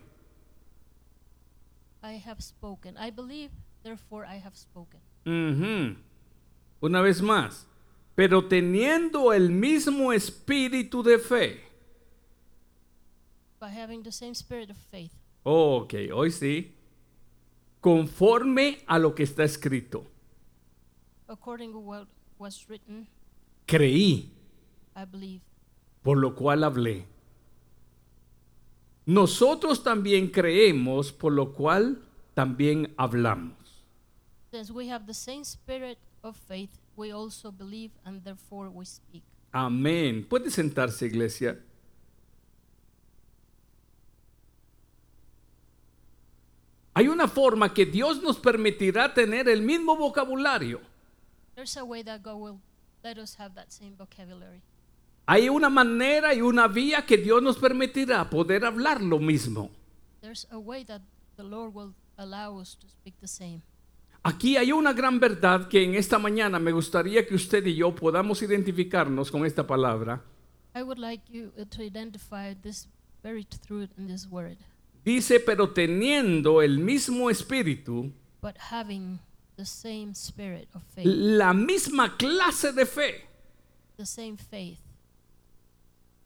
I 2.03 2.17
have 2.17 2.41
spoken. 2.41 2.95
I 2.97 3.09
believe, 3.09 3.51
therefore 3.83 4.25
I 4.25 4.39
have 4.39 4.55
spoken. 4.55 4.99
Ujú. 5.25 5.95
Una 6.81 7.01
vez 7.01 7.21
más, 7.21 7.65
pero 8.15 8.47
teniendo 8.47 9.31
el 9.33 9.49
mismo 9.49 10.11
espíritu 10.11 11.01
de 11.03 11.17
fe. 11.19 11.61
By 13.59 13.69
having 13.71 14.03
the 14.03 14.11
same 14.11 14.33
spirit 14.35 14.69
of 14.69 14.77
faith. 14.91 15.11
Oh, 15.43 15.77
ok, 15.83 15.93
hoy 16.13 16.31
sí. 16.31 16.73
conforme 17.81 18.79
a 18.87 18.97
lo 18.99 19.13
que 19.15 19.23
está 19.23 19.43
escrito. 19.43 20.05
according 21.27 21.71
to 21.71 21.79
what 21.79 22.07
was 22.37 22.65
written, 22.69 23.07
Creí, 23.65 24.29
I 24.95 25.05
believe. 25.05 25.41
por 26.03 26.17
lo 26.17 26.35
cual 26.35 26.63
hablé. 26.63 27.05
Nosotros 29.05 29.83
también 29.83 30.27
creemos, 30.29 31.11
por 31.11 31.33
lo 31.33 31.53
cual 31.53 32.01
también 32.33 32.93
hablamos. 32.97 33.53
Since 34.53 34.71
we 34.71 34.87
have 34.87 35.07
the 35.07 35.15
same 35.15 35.43
spirit 35.43 35.97
of 36.23 36.37
faith, 36.37 36.77
we 36.95 37.11
also 37.11 37.49
believe 37.49 37.89
and 38.05 38.23
therefore 38.23 38.69
we 38.69 38.85
speak. 38.85 39.23
Amén. 39.51 40.27
Puede 40.29 40.51
sentarse, 40.51 41.07
iglesia. 41.07 41.57
Hay 46.93 47.07
una 47.07 47.27
forma 47.27 47.73
que 47.73 47.87
Dios 47.87 48.21
nos 48.21 48.37
permitirá 48.37 49.11
tener 49.15 49.49
el 49.49 49.63
mismo 49.63 49.97
vocabulario. 49.97 50.81
There's 51.55 51.75
a 51.75 51.83
way 51.83 52.03
that 52.03 52.21
God 52.21 52.35
will 52.35 52.59
let 53.03 53.17
us 53.17 53.33
have 53.39 53.55
that 53.55 53.71
same 53.71 53.95
vocabulary. 53.97 54.61
Hay 55.25 55.49
una 55.49 55.71
manera 55.71 56.35
y 56.35 56.41
una 56.41 56.67
vía 56.67 57.07
que 57.07 57.17
Dios 57.17 57.41
nos 57.41 57.57
permitirá 57.57 58.29
poder 58.29 58.65
hablar 58.65 59.01
lo 59.01 59.17
mismo. 59.17 59.71
There's 60.21 60.45
a 60.51 60.59
way 60.59 60.83
that 60.83 61.01
the 61.37 61.43
Lord 61.43 61.73
will 61.73 61.95
allow 62.19 62.59
us 62.59 62.75
to 62.75 62.87
speak 62.87 63.15
the 63.19 63.27
same. 63.27 63.63
Aquí 64.25 64.55
hay 64.55 64.71
una 64.71 64.93
gran 64.93 65.19
verdad 65.19 65.67
que 65.67 65.83
en 65.83 65.95
esta 65.95 66.17
mañana 66.17 66.57
me 66.57 66.71
gustaría 66.71 67.27
que 67.27 67.35
usted 67.35 67.65
y 67.65 67.75
yo 67.75 67.93
podamos 67.93 68.41
identificarnos 68.41 69.29
con 69.29 69.45
esta 69.45 69.67
palabra. 69.67 70.23
I 70.73 70.81
would 70.81 70.97
like 70.97 71.23
you 71.29 71.51
uh, 71.57 71.65
to 71.65 71.83
identify 71.83 72.53
this 72.55 72.87
very 73.21 73.45
truth 73.67 73.89
in 73.97 74.07
this 74.07 74.25
word, 74.29 74.57
Dice, 75.03 75.41
pero 75.41 75.71
teniendo 75.71 76.61
el 76.61 76.79
mismo 76.79 77.29
espíritu, 77.29 78.13
but 78.41 78.55
having 78.71 79.19
the 79.57 79.65
same 79.65 80.11
spirit 80.13 80.69
of 80.73 80.81
faith, 80.95 81.05
la 81.05 81.53
misma 81.53 82.15
clase 82.17 82.71
de 82.71 82.85
fe. 82.85 83.25
the 83.97 84.05
same 84.05 84.37
faith. 84.37 84.79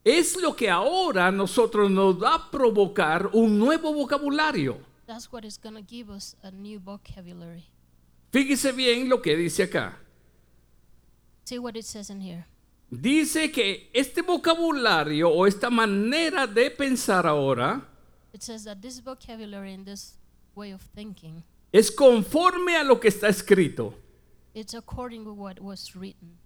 Es 0.04 0.38
lo 0.38 0.56
que 0.56 0.70
ahora 0.70 1.32
nosotros 1.32 1.89
nos 1.92 2.22
va 2.22 2.36
a 2.36 2.51
provocar 2.51 3.32
un 3.34 3.58
nuevo 3.58 3.92
vocabulario. 3.92 4.77
That's 5.08 5.32
what 5.32 5.44
is 5.44 5.58
going 5.58 5.75
to 5.75 5.82
give 5.82 6.10
us 6.10 6.36
a 6.44 6.51
new 6.51 6.80
vocabulary. 6.80 7.66
Fíjese 8.31 8.72
bien 8.72 9.10
lo 9.10 9.22
que 9.22 9.36
dice 9.36 9.63
acá. 9.63 9.98
See 11.46 11.57
what 11.60 11.75
it 11.75 11.86
says 11.86 12.10
in 12.10 12.22
here. 12.22 12.46
Dice 12.89 13.51
que 13.51 13.89
este 13.93 14.22
vocabulario 14.22 15.29
o 15.29 15.46
esta 15.46 15.69
manera 15.69 16.48
de 16.48 16.72
pensar 16.72 17.25
ahora 17.27 17.81
It 18.34 18.41
says 18.41 18.63
that 18.63 18.77
this 18.81 19.01
vocabulary 19.01 19.74
and 19.74 19.86
this 19.86 20.17
way 20.55 20.72
of 20.74 20.81
thinking, 20.96 21.43
es 21.72 21.91
conforme 21.91 22.77
a 22.77 22.84
lo 22.84 23.00
que 23.00 23.10
está 23.10 23.27
escrito. 23.29 23.93
it's 24.53 24.74
according 24.74 25.24
to 25.24 25.34
what 25.34 25.60
was 25.60 25.96
written. 25.96 26.38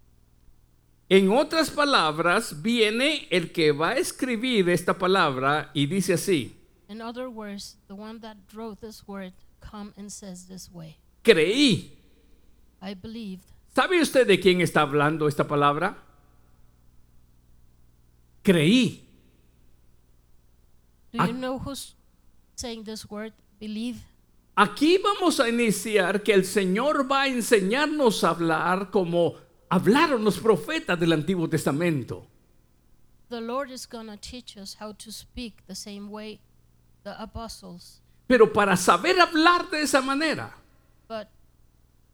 En 1.10 1.30
otras 1.30 1.70
palabras, 1.70 2.62
viene 2.62 3.28
el 3.30 3.52
que 3.52 3.72
va 3.72 3.90
a 3.92 3.98
escribir 3.98 4.70
esta 4.70 4.98
palabra 4.98 5.70
y 5.74 5.86
dice 5.86 6.14
así, 6.14 6.56
In 6.88 7.02
other 7.02 7.28
words, 7.30 7.78
the 7.88 7.94
one 7.96 8.20
that 8.22 8.38
wrote 8.54 8.80
this 8.82 9.08
word 9.08 9.34
come 9.60 9.94
and 9.98 10.12
says 10.12 10.48
this 10.48 10.72
way. 10.72 10.98
Creí. 11.22 11.98
I 12.82 12.96
believed. 12.96 13.44
¿Sabe 13.74 14.02
usted 14.02 14.28
de 14.28 14.40
quién 14.40 14.62
está 14.62 14.82
hablando 14.82 15.28
esta 15.28 15.48
palabra? 15.48 15.98
Creí. 18.44 19.08
Do 21.14 21.26
you 21.26 21.34
know 21.34 21.60
who's 21.60 21.96
saying 22.56 22.84
this 22.84 23.10
word? 23.10 23.34
Believe. 23.60 24.00
Aquí 24.56 24.98
vamos 24.98 25.40
a 25.40 25.48
iniciar 25.48 26.24
que 26.24 26.34
el 26.34 26.46
Señor 26.46 27.10
va 27.10 27.24
a 27.24 27.28
enseñarnos 27.28 28.24
a 28.24 28.30
hablar 28.30 28.92
como 28.92 29.36
hablaron 29.70 30.24
los 30.24 30.40
profetas 30.40 31.00
del 31.00 31.14
Antiguo 31.14 31.48
Testamento. 31.48 32.28
The 33.30 33.40
Lord 33.40 33.72
is 33.72 33.88
going 33.88 34.08
to 34.08 34.18
teach 34.18 34.58
us 34.58 34.78
how 34.82 34.92
to 34.94 35.12
speak 35.12 35.66
the 35.68 35.76
same 35.76 36.10
way 36.10 36.42
the 37.04 37.16
apostles, 37.18 38.02
Pero 38.28 38.52
para 38.52 38.76
saber 38.78 39.20
hablar 39.20 39.70
de 39.70 39.82
esa 39.82 40.02
manera, 40.02 40.54
but 41.12 41.28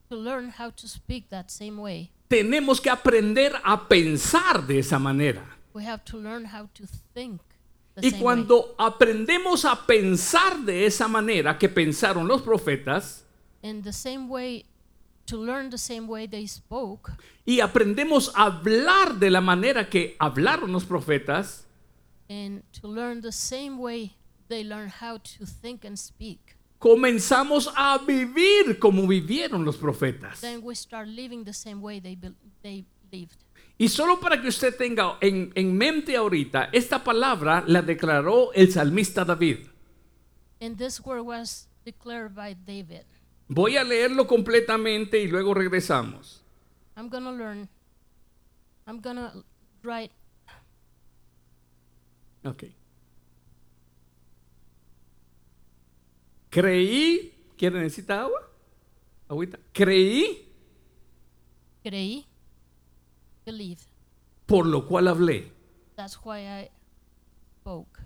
to 0.09 0.15
learn 0.15 0.49
how 0.57 0.71
to 0.71 0.87
speak 0.87 1.29
that 1.29 1.51
same 1.51 1.77
way, 1.79 2.09
tenemos 2.29 2.81
que 2.81 2.89
aprender 2.89 3.51
a 3.63 3.77
pensar 3.87 4.65
de 4.65 4.79
esa 4.79 4.97
manera. 4.97 5.43
we 5.73 5.83
have 5.85 6.03
to 6.03 6.17
learn 6.17 6.45
how 6.45 6.67
to 6.73 6.87
think 7.13 7.39
the 7.93 8.01
Y 8.01 8.09
same 8.09 8.13
way. 8.13 8.21
cuando 8.23 8.75
aprendemos 8.79 9.65
a 9.65 9.75
pensar 9.85 10.65
de 10.65 10.87
esa 10.87 11.07
manera 11.07 11.59
que 11.59 11.69
pensaron 11.69 12.27
los 12.27 12.41
profetas, 12.41 13.23
In 13.61 13.83
the 13.83 13.93
same 13.93 14.27
way, 14.29 14.65
to 15.27 15.37
learn 15.37 15.69
the 15.69 15.77
same 15.77 16.07
way 16.07 16.25
they 16.27 16.47
spoke, 16.47 17.11
y 17.45 17.59
aprendemos 17.59 18.31
a 18.35 18.45
hablar 18.45 19.19
de 19.19 19.29
la 19.29 19.41
manera 19.41 19.87
que 19.89 20.15
hablaron 20.19 20.71
los 20.71 20.85
profetas, 20.85 21.65
and 22.29 22.63
to 22.73 22.87
learn 22.87 23.21
the 23.21 23.31
same 23.31 23.77
way 23.77 24.15
they 24.47 24.63
learn 24.63 24.89
how 24.89 25.17
to 25.19 25.45
think 25.45 25.85
and 25.85 25.97
speak, 25.99 26.55
comenzamos 26.79 27.71
a 27.75 27.97
vivir 27.99 28.79
como 28.79 29.07
vivieron 29.07 29.65
los 29.65 29.77
profetas. 29.77 30.41
then 30.41 30.61
we 30.63 30.75
start 30.75 31.07
living 31.07 31.43
the 31.43 31.53
same 31.53 31.81
way 31.81 31.99
they, 31.99 32.17
they 32.61 32.85
lived. 33.11 33.37
Y 33.79 33.89
solo 33.89 34.19
para 34.19 34.41
que 34.41 34.47
usted 34.47 34.75
tenga 34.75 35.17
en, 35.21 35.51
en 35.53 35.77
mente 35.77 36.15
ahorita, 36.15 36.69
esta 36.71 37.03
palabra 37.03 37.63
la 37.67 37.81
declaró 37.81 38.51
el 38.53 38.71
salmista 38.71 39.23
David. 39.23 39.67
And 40.59 40.77
this 40.77 40.99
word 40.99 41.21
was 41.21 41.67
declared 41.85 42.33
by 42.33 42.55
David. 42.55 43.05
Voy 43.47 43.77
a 43.77 43.83
leerlo 43.83 44.27
completamente 44.27 45.21
y 45.21 45.27
luego 45.27 45.53
regresamos. 45.53 46.43
I'm 46.97 47.09
to 47.09 47.19
learn, 47.31 47.69
I'm 48.87 48.99
to 49.01 49.43
write, 49.83 50.11
Ok. 52.43 52.63
Creí, 56.49 57.33
¿quiere 57.57 57.79
necesita 57.81 58.21
agua? 58.21 58.39
Agüita. 59.29 59.59
Creí, 59.73 60.47
creí, 61.83 62.25
believe. 63.45 63.81
por 64.45 64.65
lo 64.65 64.87
cual 64.87 65.07
hablé. 65.07 65.51
That's 65.95 66.17
why 66.23 66.39
I 66.47 66.69
spoke. 67.59 67.99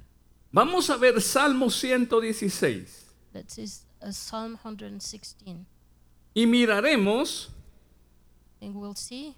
Vamos 0.52 0.90
a 0.90 0.98
ver 0.98 1.22
Salmo 1.22 1.70
116 1.70 3.14
That 3.34 3.58
is 3.58 3.86
uh, 4.02 4.12
Psalm 4.12 4.58
116. 4.58 5.66
y 6.34 6.46
miraremos 6.46 7.50
And 8.62 8.76
we'll 8.76 8.96
see 8.96 9.36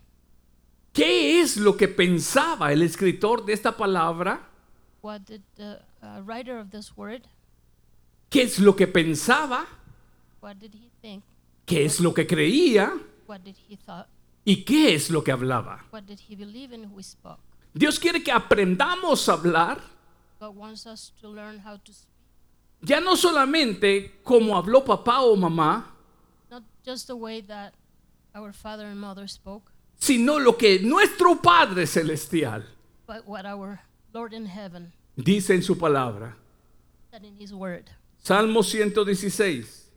qué 0.93 1.41
es 1.41 1.57
lo 1.57 1.75
que 1.75 1.87
pensaba 1.87 2.71
el 2.71 2.81
escritor 2.81 3.45
de 3.45 3.53
esta 3.53 3.75
palabra, 3.75 4.47
what 5.01 5.21
did 5.25 5.41
the 5.55 5.79
uh, 6.01 6.21
writer 6.25 6.57
of 6.57 6.69
this 6.71 6.95
word, 6.97 7.27
qué 8.33 8.41
es 8.41 8.57
lo 8.57 8.75
que 8.75 8.87
pensaba, 8.87 9.67
qué 11.67 11.85
es 11.85 11.99
lo 11.99 12.13
que 12.15 12.25
creía 12.25 12.91
what 13.27 13.41
did 13.41 13.55
he 13.69 13.77
thought, 13.77 14.07
y 14.43 14.63
qué 14.65 14.95
es 14.95 15.11
lo 15.11 15.23
que 15.23 15.31
hablaba. 15.31 15.85
Dios 17.73 17.99
quiere 17.99 18.23
que 18.23 18.31
aprendamos 18.31 19.29
a 19.29 19.33
hablar. 19.33 19.81
Ya 22.81 22.99
no 22.99 23.15
solamente 23.15 24.19
como 24.23 24.57
habló 24.57 24.83
papá 24.83 25.21
o 25.21 25.35
mamá, 25.35 25.95
not 26.49 26.63
just 26.83 27.05
the 27.07 27.13
way 27.13 27.41
that 27.41 27.73
our 28.35 28.51
father 28.51 28.87
and 28.87 28.99
mother 28.99 29.29
spoke, 29.29 29.71
sino 29.95 30.39
lo 30.39 30.57
que 30.57 30.79
nuestro 30.79 31.39
Padre 31.39 31.85
Celestial 31.85 32.65
but 33.07 33.25
what 33.27 33.45
our 33.45 33.79
Lord 34.11 34.33
in 34.33 34.47
heaven 34.47 34.91
dice 35.15 35.51
en 35.51 35.61
su 35.61 35.77
palabra. 35.77 36.35
Salmo 38.23 38.63
116. 38.63 39.91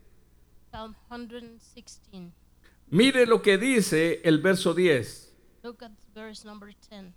Psalm 0.73 0.95
116. 1.09 2.33
Mire 2.91 3.25
lo 3.27 3.41
que 3.41 3.57
dice 3.57 4.21
el 4.25 4.39
verso 4.41 4.75
10. 4.75 5.33
Look 5.63 5.83
at 5.83 5.93
verse 6.15 6.45
number 6.45 6.75
10. 6.91 7.13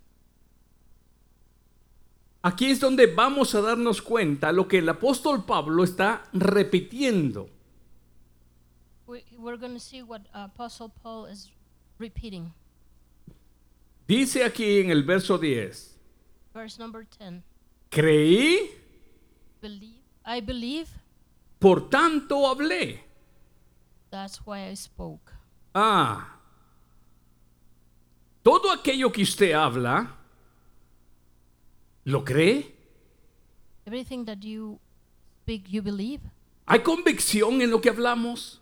Aquí 2.41 2.71
es 2.71 2.79
donde 2.79 3.07
vamos 3.07 3.53
a 3.55 3.61
darnos 3.61 4.01
cuenta 4.01 4.51
lo 4.51 4.67
que 4.67 4.77
el 4.77 4.87
apóstol 4.87 5.43
Pablo 5.45 5.83
está 5.83 6.23
repitiendo. 6.31 7.49
We, 9.07 9.25
we're 9.37 9.57
going 9.57 9.73
to 9.73 9.79
see 9.79 10.01
what 10.03 10.21
Apostle 10.33 10.89
Paul 11.03 11.27
is 11.29 11.49
repeating. 11.97 12.53
Dice 14.07 14.43
aquí 14.43 14.79
en 14.79 14.91
el 14.91 15.03
verso 15.03 15.37
10, 15.37 15.97
Verse 16.53 16.79
number 16.79 17.05
10. 17.19 17.43
creí, 17.89 18.71
Believe, 19.61 19.98
I 20.29 20.41
believe, 20.41 20.89
por 21.59 21.89
tanto 21.89 22.45
hablé. 22.45 22.99
that's 24.11 24.37
why 24.45 24.69
I 24.69 24.75
spoke. 24.75 25.33
Ah, 25.73 26.37
todo 28.43 28.71
aquello 28.71 29.11
que 29.11 29.23
usted 29.23 29.53
habla, 29.53 30.15
¿lo 32.05 32.23
cree? 32.23 32.75
Everything 33.87 34.23
that 34.25 34.43
you 34.43 34.79
speak, 35.41 35.67
you 35.67 35.81
believe. 35.81 36.21
¿Hay 36.67 36.83
convicción 36.83 37.59
en 37.63 37.71
lo 37.71 37.81
que 37.81 37.89
hablamos? 37.89 38.59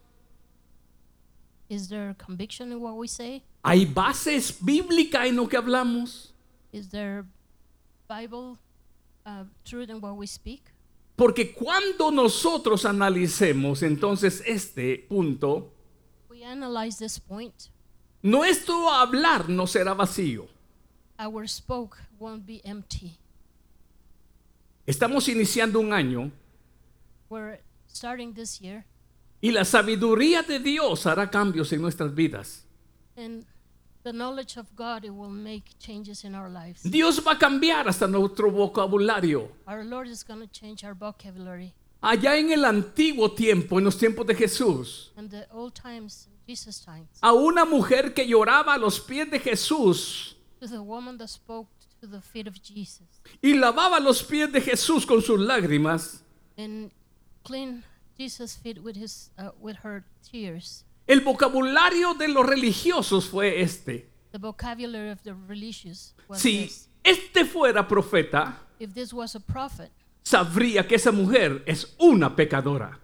Is 1.67 1.89
there 1.89 2.15
conviction 2.17 2.71
in 2.71 2.79
what 2.79 2.95
we 2.95 3.09
say? 3.09 3.43
¿Hay 3.61 3.83
bases 3.83 4.57
bíblicas 4.61 5.27
en 5.27 5.35
lo 5.35 5.47
que 5.47 5.57
hablamos? 5.57 6.31
Is 6.71 6.87
there 6.87 7.25
Bible 8.07 8.57
uh, 9.25 9.43
truth 9.65 9.89
in 9.89 9.99
what 9.99 10.15
we 10.15 10.25
speak? 10.25 10.71
Porque 11.17 11.51
cuando 11.51 12.11
nosotros 12.11 12.85
analicemos 12.85 13.81
entonces 13.81 14.43
este 14.45 15.03
punto, 15.09 15.73
We 16.29 16.45
analyze 16.45 16.99
this 17.03 17.19
point. 17.19 17.55
nuestro 18.21 18.89
hablar 18.91 19.49
no 19.49 19.65
será 19.65 19.95
vacío. 19.95 20.47
Our 21.19 21.47
spoke 21.49 21.97
won't 22.19 22.45
be 22.45 22.61
empty. 22.63 23.17
Estamos 24.85 25.27
iniciando 25.27 25.79
un 25.79 25.91
año 25.91 26.31
We're 27.29 27.61
starting 27.87 28.33
this 28.35 28.59
year, 28.59 28.85
y 29.41 29.49
la 29.51 29.65
sabiduría 29.65 30.43
de 30.43 30.59
Dios 30.59 31.07
hará 31.07 31.29
cambios 31.31 31.73
en 31.73 31.81
nuestras 31.81 32.13
vidas. 32.13 32.63
and 33.17 33.43
Dios 36.83 37.21
va 37.25 37.31
a 37.33 37.37
cambiar 37.37 37.87
hasta 37.87 38.07
nuestro 38.07 38.51
vocabulario. 38.51 39.49
Our 39.67 39.83
Lord 39.83 40.07
is 40.07 40.23
going 40.23 40.41
to 40.41 40.47
change 40.47 40.83
our 40.83 40.93
vocabulary. 40.93 41.73
Allá 42.01 42.37
en 42.37 42.51
el 42.51 42.63
antiguo 42.63 43.31
tiempo, 43.31 43.79
en 43.79 43.85
los 43.85 43.97
tiempos 43.97 44.25
de 44.27 44.35
Jesús, 44.35 45.11
In 45.17 45.29
the 45.29 45.47
old 45.51 45.73
times, 45.73 46.27
in 46.27 46.37
Jesus' 46.47 46.79
times, 46.83 47.07
a 47.21 47.33
una 47.33 47.65
mujer 47.65 48.13
que 48.13 48.25
lloraba 48.27 48.75
a 48.75 48.77
los 48.77 48.99
pies 48.99 49.29
de 49.29 49.39
Jesús 49.39 50.35
to 50.59 50.67
the 50.67 50.81
woman 50.81 51.17
that 51.17 51.29
spoke 51.29 51.67
to 51.99 52.07
the 52.07 52.21
feet 52.21 52.47
of 52.47 52.61
Jesus 52.61 53.21
y 53.41 53.53
lavaba 53.53 53.99
los 53.99 54.23
pies 54.23 54.51
de 54.51 54.61
Jesús 54.61 55.05
con 55.05 55.21
sus 55.21 55.39
lágrimas, 55.39 56.21
Jesus' 58.17 58.55
feet 58.55 58.83
with 58.83 58.95
his 58.95 59.29
uh, 59.37 59.51
with 59.59 59.77
her 59.83 60.03
tears. 60.23 60.83
El 61.07 61.21
vocabulario 61.21 62.13
de 62.13 62.27
los 62.27 62.45
religiosos 62.45 63.27
fue 63.29 63.61
este. 63.61 64.09
The 64.31 64.37
vocabulary 64.39 65.09
of 65.09 65.21
the 65.23 65.33
religious 65.47 66.13
was 66.27 66.39
Si 66.41 66.65
this. 66.65 66.89
este 67.03 67.45
fuera 67.45 67.87
profeta, 67.87 68.59
If 68.79 68.93
this 68.93 69.13
was 69.13 69.35
a 69.35 69.39
prophet, 69.39 69.91
sabría 70.23 70.87
que 70.87 70.95
esa 70.95 71.11
mujer 71.11 71.63
es 71.65 71.95
una 71.99 72.35
pecadora. 72.35 72.99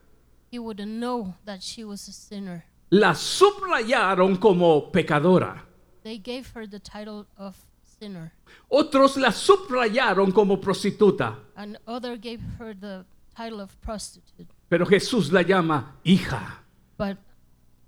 he 0.52 0.60
would 0.60 0.78
know 0.86 1.34
that 1.46 1.62
she 1.62 1.84
was 1.84 2.08
a 2.08 2.12
sinner. 2.12 2.66
La 2.92 3.16
subrayaron 3.16 4.38
como 4.38 4.92
pecadora. 4.92 5.66
They 6.04 6.20
gave 6.20 6.52
her 6.54 6.68
the 6.70 6.80
title 6.80 7.26
of 7.38 7.56
sinner, 8.00 8.34
Otros 8.70 9.18
la 9.18 9.32
subrayaron 9.32 10.32
como 10.32 10.60
prostituta. 10.60 11.40
and 11.56 11.78
other 11.88 12.18
gave 12.18 12.42
her 12.60 12.76
the 12.76 13.06
title 13.36 13.62
of 13.62 13.72
prostitute. 13.82 14.48
Pero 14.70 14.86
Jesús 14.86 15.32
la 15.32 15.42
llama 15.42 15.96
hija. 16.04 16.62
But 16.98 17.18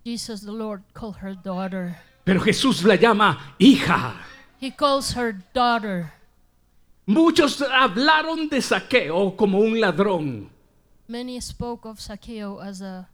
Jesus 0.05 0.41
the 0.41 0.51
Lord 0.51 0.83
called 0.93 1.17
her 1.17 1.33
daughter. 1.33 1.97
Pero 2.25 2.39
Jesús 2.39 2.83
la 2.83 2.95
llama 2.95 3.55
hija. 3.59 4.13
He 4.59 4.69
calls 4.69 5.13
her 5.13 5.33
daughter. 5.53 6.11
Muchos 7.07 7.59
hablaron 7.61 8.47
de 8.49 8.61
saqueo 8.61 9.35
como 9.35 9.59
un 9.59 9.79
ladrón. 9.81 10.49
Many 11.07 11.39
spoke 11.41 11.85
of 11.87 11.99
Zacchaeus 11.99 12.61
as 12.63 12.81
a 12.81 13.07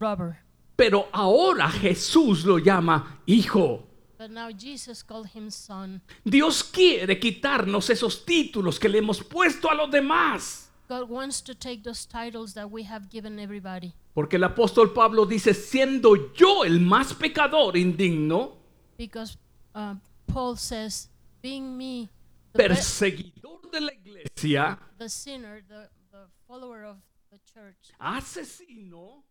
robber, 0.00 0.38
Pero 0.76 1.08
ahora 1.12 1.68
Jesús 1.70 2.44
lo 2.44 2.58
llama 2.58 3.18
hijo. 3.26 3.82
but 4.16 4.30
now 4.30 4.50
Jesus 4.50 5.02
called 5.02 5.26
him 5.34 5.50
son. 5.50 6.00
Dios 6.24 6.62
quiere 6.62 7.18
quitarnos 7.18 7.90
esos 7.90 8.24
títulos 8.24 8.78
que 8.78 8.88
le 8.88 8.98
hemos 8.98 9.22
puesto 9.22 9.68
a 9.70 9.74
los 9.74 9.90
demás. 9.90 10.63
God 10.88 11.08
wants 11.08 11.40
to 11.42 11.54
take 11.54 11.82
those 11.82 12.06
titles 12.06 12.54
that 12.54 12.70
we 12.70 12.82
have 12.84 13.08
given 13.10 13.38
everybody. 13.38 13.94
Porque 14.14 14.34
el 14.34 14.44
apóstol 14.44 14.92
Pablo 14.94 15.24
dice, 15.24 15.54
siendo 15.54 16.32
yo 16.34 16.62
el 16.62 16.80
más 16.80 17.14
pecador 17.14 17.76
indigno, 17.76 18.52
Because 18.96 19.36
uh, 19.74 19.94
Paul 20.26 20.56
says, 20.56 21.08
being 21.42 21.76
me, 21.76 22.08
the, 22.52 22.68
perseguidor 22.68 23.70
de 23.72 23.80
la 23.80 23.90
iglesia, 23.92 24.78
the 24.98 25.08
sinner, 25.08 25.62
the, 25.68 25.88
the 26.12 26.26
follower 26.46 26.84
of 26.84 26.96
the 27.32 27.38
church, 27.52 27.90
asesino, 28.00 29.22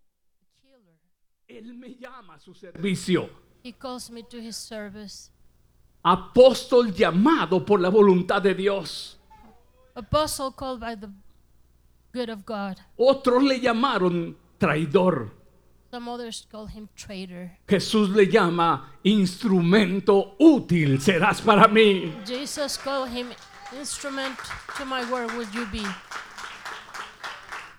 the 0.42 0.48
killer, 0.62 0.98
él 1.48 1.78
me 1.78 1.96
llama 1.98 2.34
a 2.36 2.40
su 2.40 2.54
servicio. 2.54 3.30
he 3.64 3.72
calls 3.72 4.10
me 4.12 4.24
to 4.24 4.42
his 4.42 4.58
service. 4.58 5.30
Apóstol 6.04 6.94
llamado 6.94 7.66
por 7.66 7.80
la 7.80 7.90
voluntad 7.90 8.42
de 8.42 8.54
Dios. 8.54 9.18
Apostle 9.96 10.52
called 10.52 10.82
by 10.82 10.96
the 10.96 11.10
good 12.14 12.30
of 12.30 12.46
God. 12.46 12.80
Otros 12.98 13.44
le 13.44 13.60
llamaron 13.60 14.36
traidor. 14.60 15.32
Some 15.92 16.08
others 16.08 16.48
call 16.52 16.68
him 16.68 16.90
traitor. 16.96 17.52
Jesús 17.68 18.10
le 18.10 18.26
llama 18.26 18.94
instrumento 19.04 20.36
útil 20.40 21.00
serás 21.00 21.42
para 21.42 21.68
mí. 21.68 22.14
Jesus 22.26 22.78
called 22.78 23.10
him 23.10 23.28
instrument 23.78 24.38
to 24.78 24.86
my 24.86 25.04
word 25.12 25.32
would 25.36 25.54
you 25.54 25.66
be. 25.68 25.86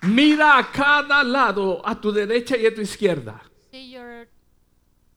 Mira 0.03 0.59
a 0.59 0.63
cada 0.63 1.23
lado, 1.23 1.81
a 1.83 1.95
tu 1.95 2.11
derecha 2.11 2.55
y 2.57 2.65
a 2.67 2.75
tu 2.75 2.81
izquierda. 2.81 3.41
See 3.71 3.91
your 3.91 4.27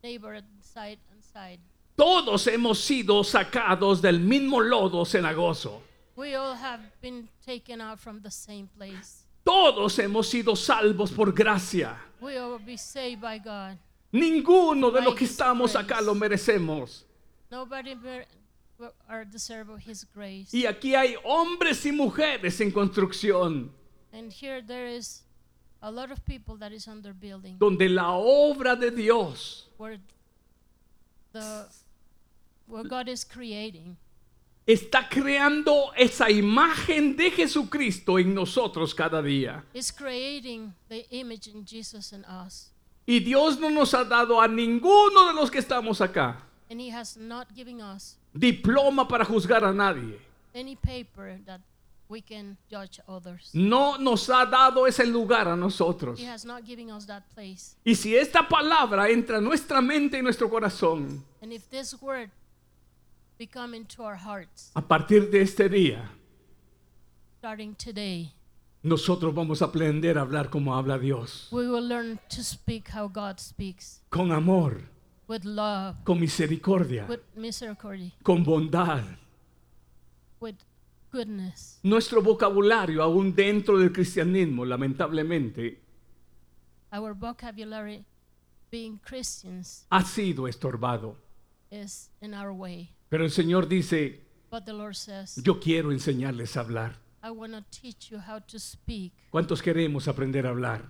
neighbor 0.03 0.35
at 0.35 0.45
side 0.63 0.99
and 1.13 1.23
side. 1.23 1.61
Todos 1.95 2.47
hemos 2.47 2.79
sido 2.79 3.23
sacados 3.23 4.01
del 4.01 4.21
mismo 4.21 4.61
lodo 4.61 5.05
cenagoso. 5.05 5.83
We 6.19 6.35
all 6.35 6.55
have 6.55 6.81
been 7.01 7.29
taken 7.47 7.81
out 7.81 8.01
from 8.01 8.21
the 8.23 8.31
same 8.31 8.69
place. 8.77 9.23
Todos 9.45 9.97
hemos 9.99 10.27
sido 10.27 10.57
salvos 10.57 11.13
por 11.13 11.31
gracia. 11.31 11.97
We 12.21 12.37
all 12.37 12.59
be 12.59 12.77
saved 12.77 13.21
by 13.21 13.39
God. 13.39 13.79
Ninguno 14.13 14.91
de 14.93 15.01
los 15.01 15.15
que 15.15 15.29
estamos 15.29 15.77
acá 15.77 16.01
lo 16.05 16.15
merecemos. 16.17 17.05
Nobody 17.53 17.95
mer- 17.95 18.27
are 19.09 19.25
deserve 19.25 19.71
of 19.71 19.79
His 19.79 20.05
grace. 20.13 20.53
Y 20.53 20.67
aquí 20.67 20.97
hay 20.97 21.15
hombres 21.25 21.87
y 21.87 21.93
mujeres 21.93 22.61
en 22.61 22.73
construcción, 22.73 23.71
And 24.13 24.33
here 24.33 24.61
there 24.61 24.89
is 24.89 25.23
a 25.83 25.91
lot 25.93 26.11
of 26.11 26.25
people 26.25 26.57
that 26.57 26.73
is 26.73 26.89
under 26.89 27.13
building 27.13 27.59
donde 27.61 27.89
la 27.89 28.11
obra 28.19 28.75
de 28.75 28.91
Dios 28.91 29.69
where 29.77 29.99
the 31.33 31.67
where 32.67 32.83
God 32.83 33.09
is 33.09 33.23
creating 33.23 33.97
está 34.69 35.09
creando 35.09 35.93
esa 35.97 36.31
imagen 36.31 37.17
de 37.17 37.31
Jesucristo 37.31 38.19
en 38.19 38.35
nosotros 38.35 38.95
cada 38.95 39.23
día. 39.23 39.65
creating 39.97 40.75
the 40.89 41.07
image 41.11 41.49
in 41.49 41.65
Jesus 41.65 42.13
in 42.13 42.23
us. 42.27 42.71
Y 43.07 43.21
Dios 43.21 43.59
no 43.59 43.71
nos 43.71 43.95
ha 43.95 44.05
dado 44.05 44.39
a 44.43 44.47
ninguno 44.47 45.27
de 45.27 45.33
los 45.33 45.51
que 45.51 45.59
estamos 45.59 46.03
acá 46.03 46.45
And 46.71 46.79
He 46.79 46.91
has 46.91 47.17
not 47.17 47.49
given 47.55 47.81
us 47.81 48.19
diploma 48.35 49.09
para 49.09 49.25
juzgar 49.25 49.65
a 49.65 49.73
nadie. 49.73 50.19
any 50.55 50.77
paper 50.77 51.39
that 51.47 51.61
we 52.11 52.21
can 52.21 52.59
judge 52.71 53.01
others. 53.09 53.51
No 53.55 53.97
nos 53.97 54.29
ha 54.29 54.45
dado 54.45 54.87
ese 54.87 55.07
lugar 55.07 55.49
a 55.49 55.57
nosotros. 55.57 56.21
He 56.21 56.27
has 56.27 56.45
not 56.45 56.67
given 56.67 56.91
us 56.91 57.07
that 57.07 57.23
place. 57.35 57.75
Y 57.85 57.95
si 57.95 58.15
esta 58.15 58.47
palabra 58.47 59.09
entra 59.09 59.39
en 59.39 59.45
nuestra 59.45 59.81
mente 59.81 60.19
y 60.19 60.23
nuestro 60.23 60.51
corazón, 60.51 61.25
And 61.41 61.55
if 61.55 61.69
this 61.71 61.95
word 62.03 62.31
become 63.39 63.75
into 63.75 64.03
our 64.03 64.17
hearts 64.17 64.71
a 64.75 64.81
partir 64.81 65.31
de 65.31 65.41
este 65.43 65.69
día, 65.69 66.11
starting 67.39 67.75
today, 67.77 68.33
nosotros 68.83 69.35
vamos 69.35 69.63
a 69.63 69.67
aprender 69.67 70.19
a 70.19 70.23
hablar 70.23 70.51
como 70.51 70.75
habla 70.77 70.99
Dios. 70.99 71.49
we 71.51 71.69
will 71.69 71.87
learn 71.87 72.19
to 72.29 72.43
speak 72.43 72.89
how 72.95 73.09
God 73.09 73.39
speaks 73.39 74.03
Con 74.11 74.33
amor, 74.33 74.83
with 75.29 75.45
love, 75.45 75.97
con 76.05 76.19
misericordia, 76.21 77.07
with 77.09 77.21
misericordia, 77.37 78.13
con 78.23 78.45
bondad. 78.45 79.05
with 80.41 80.57
goodness. 81.11 81.79
Nuestro 81.83 82.21
vocabulario, 82.23 83.03
aún 83.03 83.35
dentro 83.35 83.79
del 83.79 83.93
cristianismo, 83.93 84.65
lamentablemente, 84.65 85.81
Our 86.93 87.13
vocabulary, 87.15 88.05
being 88.71 88.99
Christians, 88.99 89.87
ha 89.91 90.03
sido 90.03 90.49
estorbado. 90.49 91.17
is 91.71 92.11
in 92.23 92.33
our 92.35 92.51
way. 92.53 92.91
Pero 93.09 93.25
el 93.25 93.31
Señor 93.31 93.69
dice, 93.69 94.21
But 94.51 94.65
the 94.65 94.73
Lord 94.73 94.95
says, 94.95 95.37
yo 95.43 95.61
quiero 95.61 95.93
enseñarles 95.93 96.57
a 96.57 96.61
hablar. 96.61 96.97
I 97.23 97.31
want 97.31 97.53
to 97.53 97.63
teach 97.71 98.11
you 98.11 98.19
how 98.19 98.41
to 98.41 98.59
speak. 98.59 99.13
¿Cuántos 99.31 99.63
queremos 99.63 100.09
aprender 100.09 100.47
a 100.47 100.51
hablar? 100.51 100.83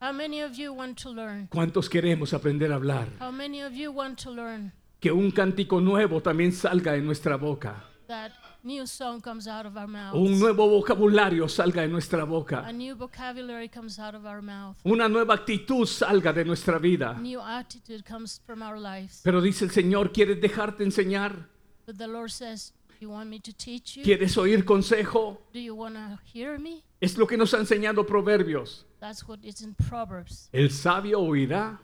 How 0.00 0.12
many 0.12 0.42
of 0.42 0.52
you 0.56 0.72
want 0.72 1.00
to 1.02 1.12
learn? 1.12 1.48
¿Cuántos 1.48 1.88
queremos 1.88 2.32
aprender 2.32 2.72
a 2.72 2.76
hablar? 2.76 3.08
How 3.20 3.30
many 3.30 3.62
of 3.62 3.72
you 3.72 3.90
want 3.92 4.18
to 4.22 4.30
learn 4.30 4.72
Que 5.00 5.12
un 5.12 5.30
cántico 5.30 5.80
nuevo 5.80 6.22
también 6.22 6.52
salga 6.52 6.92
de 6.92 7.00
nuestra 7.00 7.36
boca. 7.36 7.84
that 8.06 8.32
new 8.62 8.86
song 8.86 9.20
comes 9.20 9.46
out 9.46 9.66
of 9.66 9.76
our 9.76 9.88
Un 10.14 10.38
nuevo 10.38 10.68
vocabulario 10.68 11.48
salga 11.48 11.82
de 11.82 11.88
nuestra 11.88 12.24
boca. 12.24 12.66
A 12.66 12.72
new 12.72 12.94
vocabulary 12.94 13.68
comes 13.68 13.98
out 13.98 14.14
of 14.14 14.24
our 14.24 14.42
mouth. 14.42 14.76
Una 14.84 15.08
nueva 15.08 15.34
actitud 15.34 15.86
salga 15.86 16.32
de 16.32 16.44
nuestra 16.44 16.78
vida. 16.78 17.14
New 17.20 17.40
attitude 17.40 18.04
comes 18.04 18.40
from 18.46 18.62
our 18.62 18.78
lives. 18.78 19.20
Pero 19.22 19.40
dice 19.40 19.64
el 19.64 19.70
Señor, 19.70 20.12
¿quieres 20.12 20.40
dejarte 20.40 20.84
enseñar? 20.84 21.48
But 21.86 21.98
the 21.98 22.06
Lord 22.06 22.30
says, 22.30 22.72
you 23.00 23.10
want 23.10 23.28
me 23.28 23.38
to 23.40 23.52
teach 23.52 23.96
you? 23.96 24.04
¿Quieres 24.04 24.36
oír 24.38 24.64
consejo? 24.64 25.38
Do 25.52 25.60
you 25.60 25.74
want 25.74 25.94
to 25.96 26.18
hear 26.24 26.58
me? 26.58 26.82
Es 27.00 27.16
lo 27.18 27.26
que 27.26 27.36
nos 27.36 27.52
ha 27.52 27.58
enseñado 27.58 28.06
Proverbios. 28.06 28.84
That's 29.00 29.26
what 29.28 29.40
is 29.42 29.60
in 29.60 29.74
Proverbs. 29.74 30.48
El 30.52 30.70
sabio 30.70 31.20
oirá 31.20 31.78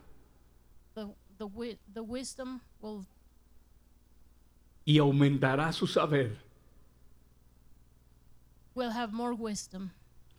The, 0.94 1.06
the, 1.38 1.46
wi- 1.46 1.78
the 1.92 2.02
wisdom 2.02 2.60
will 2.80 3.04
y 4.86 4.96
aumentará 4.98 5.72
su 5.74 5.86
saber. 5.86 6.38
will 8.74 8.90
have 8.90 9.12
more 9.12 9.34
wisdom. 9.34 9.90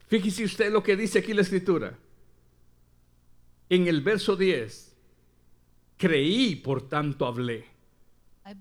Fíjese 0.09 0.43
usted 0.43 0.71
lo 0.71 0.81
que 0.81 0.95
dice 0.97 1.19
aquí 1.19 1.33
la 1.33 1.41
escritura. 1.43 1.97
En 3.69 3.87
el 3.87 4.01
verso 4.01 4.35
10, 4.35 4.93
creí, 5.97 6.55
por 6.55 6.81
tanto 6.89 7.25
hablé. 7.25 7.65
I 8.45 8.53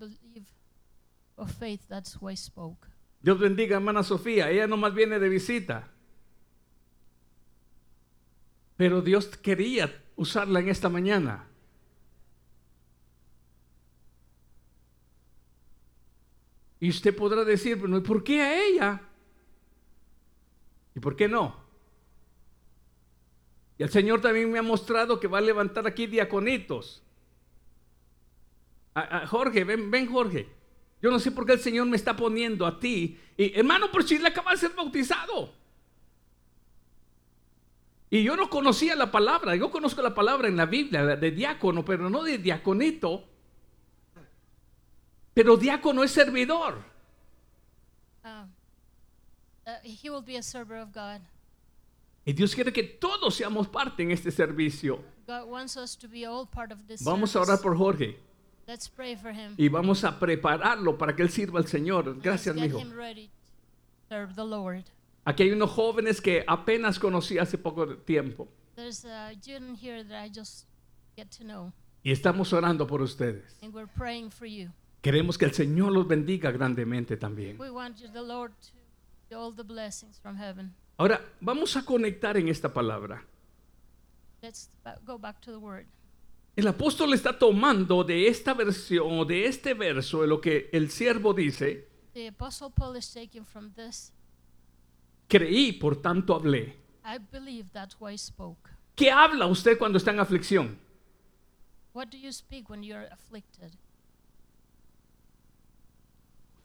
of 1.41 1.51
faith, 1.51 1.89
that's 1.89 2.21
why 2.21 2.33
I 2.33 2.37
spoke. 2.37 2.87
Dios 3.23 3.39
bendiga, 3.39 3.77
hermana 3.77 4.03
Sofía. 4.03 4.51
Ella 4.51 4.67
nomás 4.67 4.95
viene 4.95 5.19
de 5.19 5.29
visita. 5.29 5.89
Pero 8.77 9.03
Dios 9.03 9.27
quería 9.27 9.93
usarla 10.17 10.61
en 10.61 10.69
esta 10.69 10.89
mañana. 10.89 11.47
Y 16.79 16.89
usted 16.89 17.15
podrá 17.15 17.45
decir, 17.45 17.77
bueno, 17.77 17.99
¿y 17.99 18.01
por 18.01 18.25
qué 18.25 18.41
a 18.41 18.65
ella? 18.65 19.03
¿Y 20.95 21.01
por 21.01 21.15
qué 21.15 21.29
no? 21.29 21.57
Y 23.77 23.83
el 23.83 23.91
Señor 23.91 24.23
también 24.23 24.51
me 24.51 24.59
ha 24.59 24.63
mostrado 24.63 25.21
que 25.21 25.29
va 25.29 25.39
a 25.39 25.43
levantar 25.43 25.87
aquí 25.87 26.07
diaconitos. 26.07 27.03
A 28.95 29.27
Jorge, 29.27 29.65
ven, 29.65 29.91
ven 29.91 30.11
Jorge. 30.11 30.60
Yo 31.03 31.11
no 31.11 31.19
sé 31.19 31.31
por 31.31 31.47
qué 31.47 31.53
el 31.53 31.61
Señor 31.61 31.87
me 31.87 31.97
está 31.97 32.15
poniendo 32.15 32.67
a 32.67 32.79
ti. 32.79 33.19
Y, 33.37 33.59
hermano, 33.59 33.91
por 33.91 34.05
si 34.05 34.19
le 34.19 34.29
acaba 34.29 34.53
de 34.53 34.59
ser 34.59 34.73
bautizado. 34.73 35.53
Y 38.11 38.23
yo 38.23 38.37
no 38.37 38.51
conocía 38.51 38.95
la 38.97 39.11
palabra. 39.11 39.57
Yo 39.57 39.71
conozco 39.71 40.03
la 40.03 40.15
palabra 40.15 40.49
en 40.49 40.57
la 40.57 40.67
Biblia 40.67 41.17
de 41.17 41.31
diácono, 41.31 41.85
pero 41.85 42.11
no 42.11 42.23
de 42.23 42.39
diaconito. 42.39 43.25
Pero 45.33 45.57
diácono 45.57 46.03
es 46.03 46.11
servidor. 46.11 46.85
Uh, 48.25 48.47
uh, 49.67 49.71
he 49.83 50.11
will 50.11 50.25
be 50.25 50.37
a 50.37 50.43
server 50.43 50.79
of 50.79 50.93
God. 50.93 51.21
Y 52.27 52.33
Dios 52.35 52.55
quiere 52.55 52.73
que 52.73 52.83
todos 52.83 53.35
seamos 53.35 53.69
parte 53.69 54.03
en 54.03 54.11
este 54.11 54.31
servicio. 54.31 55.03
God 55.27 55.49
wants 55.49 55.77
us 55.77 55.97
to 55.97 56.09
be 56.09 56.27
all 56.27 56.47
part 56.47 56.73
of 56.73 56.87
this. 56.87 57.03
Vamos 57.03 57.35
a 57.37 57.41
orar 57.41 57.61
por 57.63 57.77
Jorge 57.77 58.19
Let's 58.71 58.89
pray 58.89 59.17
for 59.17 59.33
him. 59.33 59.55
y 59.57 59.69
vamos 59.69 60.05
a 60.05 60.17
prepararlo 60.17 60.97
para 60.97 61.17
que 61.17 61.23
él 61.23 61.29
sirva 61.31 61.59
al 61.59 61.67
Señor. 61.67 62.21
Gracias, 62.23 62.55
Let's 62.55 62.69
mijo. 62.69 62.79
get 62.79 62.87
him 62.87 62.97
ready 62.97 63.27
to 63.27 64.15
serve 64.15 64.35
the 64.37 64.45
Lord. 64.45 64.85
Aquí 65.25 65.43
hay 65.43 65.51
unos 65.51 65.71
jóvenes 65.73 66.21
que 66.21 66.45
apenas 66.47 67.01
conocí 67.01 67.37
hace 67.37 67.59
poco 67.59 67.97
tiempo 67.97 68.47
There's 68.77 69.05
a 69.05 69.33
student 69.33 69.77
here 69.83 70.05
that 70.05 70.25
I 70.25 70.31
just 70.33 70.67
get 71.17 71.31
to 71.39 71.45
know, 71.45 71.73
y 72.05 72.13
estamos 72.13 72.53
orando 72.53 72.87
por 72.87 73.03
ustedes. 73.03 73.57
and 73.61 73.75
we're 73.75 73.91
praying 73.97 74.31
for 74.31 74.47
you. 74.47 74.71
Queremos 75.03 75.37
que 75.37 75.47
el 75.47 75.53
Señor 75.53 75.91
los 75.91 76.07
bendiga 76.07 76.53
grandemente 76.53 77.17
también. 77.17 77.59
We 77.59 77.71
want 77.71 77.97
the 78.13 78.23
Lord 78.23 78.53
to 78.61 78.73
give 79.29 79.37
all 79.41 79.53
the 79.53 79.65
blessings 79.65 80.21
from 80.21 80.37
heaven. 80.37 80.73
Ahora, 80.97 81.21
vamos 81.41 81.77
a 81.77 81.83
conectar 81.85 82.37
en 82.37 82.47
esta 82.47 82.73
palabra. 82.73 83.25
Let's 84.43 84.71
go 85.05 85.19
back 85.19 85.41
to 85.41 85.51
the 85.51 85.59
word. 85.59 85.87
El 86.61 86.69
apóstol 86.69 87.15
está 87.15 87.39
tomando 87.39 88.05
de 88.05 88.29
esta 88.29 88.53
versión 88.53 89.19
o 89.19 89.25
de 89.25 89.47
este 89.47 89.73
verso 89.73 90.21
de 90.21 90.27
lo 90.27 90.43
que 90.43 90.69
el 90.75 90.91
siervo 90.91 91.33
dice, 91.33 91.89
The 92.13 92.29
Apostle 92.29 92.69
Paul 92.69 92.99
is 92.99 93.11
taken 93.11 93.47
from 93.47 93.73
this. 93.73 94.13
creí, 95.27 95.73
por 95.73 96.03
tanto 96.03 96.35
hablé. 96.35 96.77
I 97.03 97.17
believe 97.33 97.71
that's 97.73 97.97
why 97.99 98.13
I 98.13 98.19
spoke. 98.19 98.69
¿Qué 98.95 99.11
habla 99.11 99.47
usted 99.47 99.79
cuando 99.79 99.97
está 99.97 100.11
en 100.11 100.21
aflicción? 100.21 100.79
What 101.95 102.09
do 102.09 102.19
you 102.19 102.31
speak 102.31 102.69
when 102.69 102.83
you're 102.83 103.09
afflicted? 103.11 103.73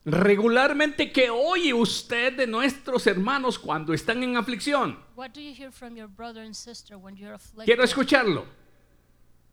Regularmente, 0.04 1.14
¿qué 1.14 1.30
oye 1.30 1.74
usted 1.74 2.36
de 2.36 2.48
nuestros 2.48 3.08
hermanos 3.08 3.58
cuando 3.58 3.94
están 3.94 4.22
en 4.24 4.36
aflicción? 4.36 5.00
What 5.16 5.30
do 5.30 5.40
you 5.40 5.54
hear 5.58 5.72
from 5.72 5.96
your 5.96 6.10
brother 6.10 6.44
and 6.44 6.54
sister 6.54 6.98
when 6.98 7.16
you're 7.16 7.34
afflicted? 7.34 7.64
Quiero 7.64 7.86
escucharlo. 7.86 8.65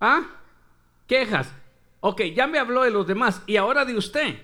¿Ah? 0.02 0.24
Quejas. 1.06 1.48
Ok, 2.00 2.22
ya 2.34 2.48
me 2.48 2.58
habló 2.58 2.82
de 2.82 2.90
los 2.90 3.06
demás 3.06 3.40
y 3.46 3.54
ahora 3.54 3.84
de 3.84 3.96
usted. 3.96 4.34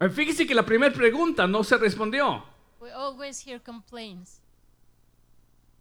Eh, 0.00 0.08
Fíjese 0.08 0.46
que 0.46 0.54
la 0.54 0.64
primera 0.64 0.94
pregunta 0.94 1.46
no 1.46 1.62
se 1.62 1.76
respondió. 1.76 2.42
We 2.80 2.90
always 2.90 3.46
hear 3.46 3.60
complaints. 3.62 4.40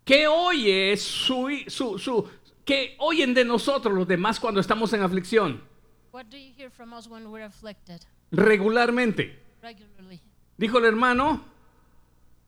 ¿Qué 0.04 0.28
oye 0.28 0.98
su, 0.98 1.48
su, 1.68 1.98
su, 1.98 2.30
qué 2.66 2.98
oyen 3.00 3.34
de 3.34 3.46
nosotros 3.46 3.94
los 3.94 4.06
demás 4.06 4.42
cuando 4.42 4.60
estamos 4.60 4.92
en 4.92 5.04
aflicción? 5.04 5.64
What 6.12 6.26
do 6.26 6.36
you 6.36 6.54
hear 6.58 6.70
from 6.70 6.92
us 6.92 7.08
when 7.08 7.28
we're 7.28 7.46
afflicted? 7.46 8.02
Regularmente. 8.32 9.42
Regularly. 9.62 10.22
Dijo 10.58 10.80
el 10.80 10.86
hermano, 10.86 11.46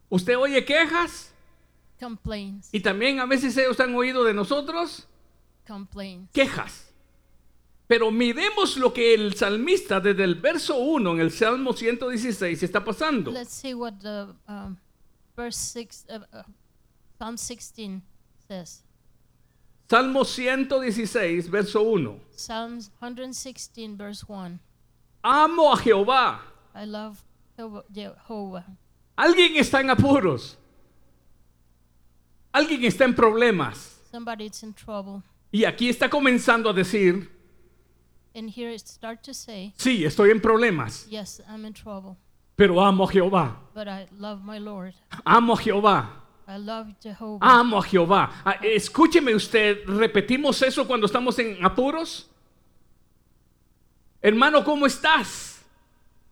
¿usted 0.09 0.37
oye 0.37 0.65
quejas? 0.65 1.33
Complaints. 2.01 2.67
Y 2.73 2.81
también 2.81 3.21
a 3.21 3.25
veces 3.25 3.55
ellos 3.55 3.79
han 3.79 3.95
oído 3.95 4.25
de 4.25 4.33
nosotros 4.33 5.07
Complaints. 5.69 6.33
quejas. 6.33 6.87
Pero 7.87 8.11
miremos 8.11 8.77
lo 8.77 8.91
que 8.91 9.13
el 9.13 9.35
salmista 9.35 9.99
desde 9.99 10.23
el 10.23 10.35
verso 10.35 10.77
1 10.77 11.13
en 11.13 11.19
el 11.21 11.31
Salmo 11.31 11.73
116 11.73 12.63
está 12.63 12.83
pasando. 12.83 13.31
Let's 13.31 13.53
see 13.53 13.73
what 13.73 13.93
the 14.01 14.27
um, 14.47 14.77
verse 15.35 15.57
six, 15.57 16.05
uh, 16.09 16.19
uh, 16.35 16.43
Psalm 17.17 17.37
16 17.37 18.01
says. 18.47 18.83
Salmo 19.89 20.23
116, 20.23 21.49
verso 21.49 21.81
1. 21.81 22.19
Psalms 22.35 22.91
116 22.99 23.97
verse 23.97 24.23
1. 24.27 24.59
Amo 25.23 25.73
a 25.73 25.77
Jehová. 25.77 26.41
I 26.75 26.85
love 26.85 27.23
Jehovah-. 27.57 28.65
Alguien 29.17 29.55
está 29.57 29.81
en 29.81 29.89
apuros. 29.89 30.57
Alguien 32.53 32.85
está 32.85 33.05
en 33.05 33.15
problemas. 33.15 33.99
Somebody's 34.11 34.63
in 34.63 34.73
trouble. 34.73 35.23
Y 35.51 35.65
aquí 35.65 35.89
está 35.89 36.09
comenzando 36.09 36.69
a 36.69 36.73
decir, 36.73 37.29
And 38.35 38.49
here 38.49 38.71
it 38.73 38.87
start 38.87 39.23
to 39.23 39.33
say, 39.33 39.73
sí, 39.77 40.05
estoy 40.05 40.29
en 40.31 40.39
problemas, 40.39 41.07
yes, 41.09 41.41
I'm 41.49 41.65
in 41.65 41.73
trouble, 41.73 42.15
pero 42.55 42.79
amo 42.79 43.05
a 43.05 43.11
Jehová. 43.11 43.57
but 43.73 43.87
I 43.87 44.07
love 44.17 44.43
my 44.43 44.59
Lord. 44.59 44.93
Amo 45.25 45.53
a 45.53 45.57
Jehová. 45.57 46.09
I 46.47 46.57
love 46.57 46.93
Jehovah. 47.01 47.39
Amo 47.41 47.77
a 47.77 47.83
Jehová. 47.83 48.31
Ah, 48.45 48.59
escúcheme 48.63 49.33
usted, 49.35 49.83
repetimos 49.87 50.61
eso 50.61 50.85
cuando 50.87 51.05
estamos 51.05 51.37
en 51.39 51.63
apuros. 51.63 52.29
Hermano, 54.21 54.63
¿cómo 54.63 54.85
estás? 54.85 55.63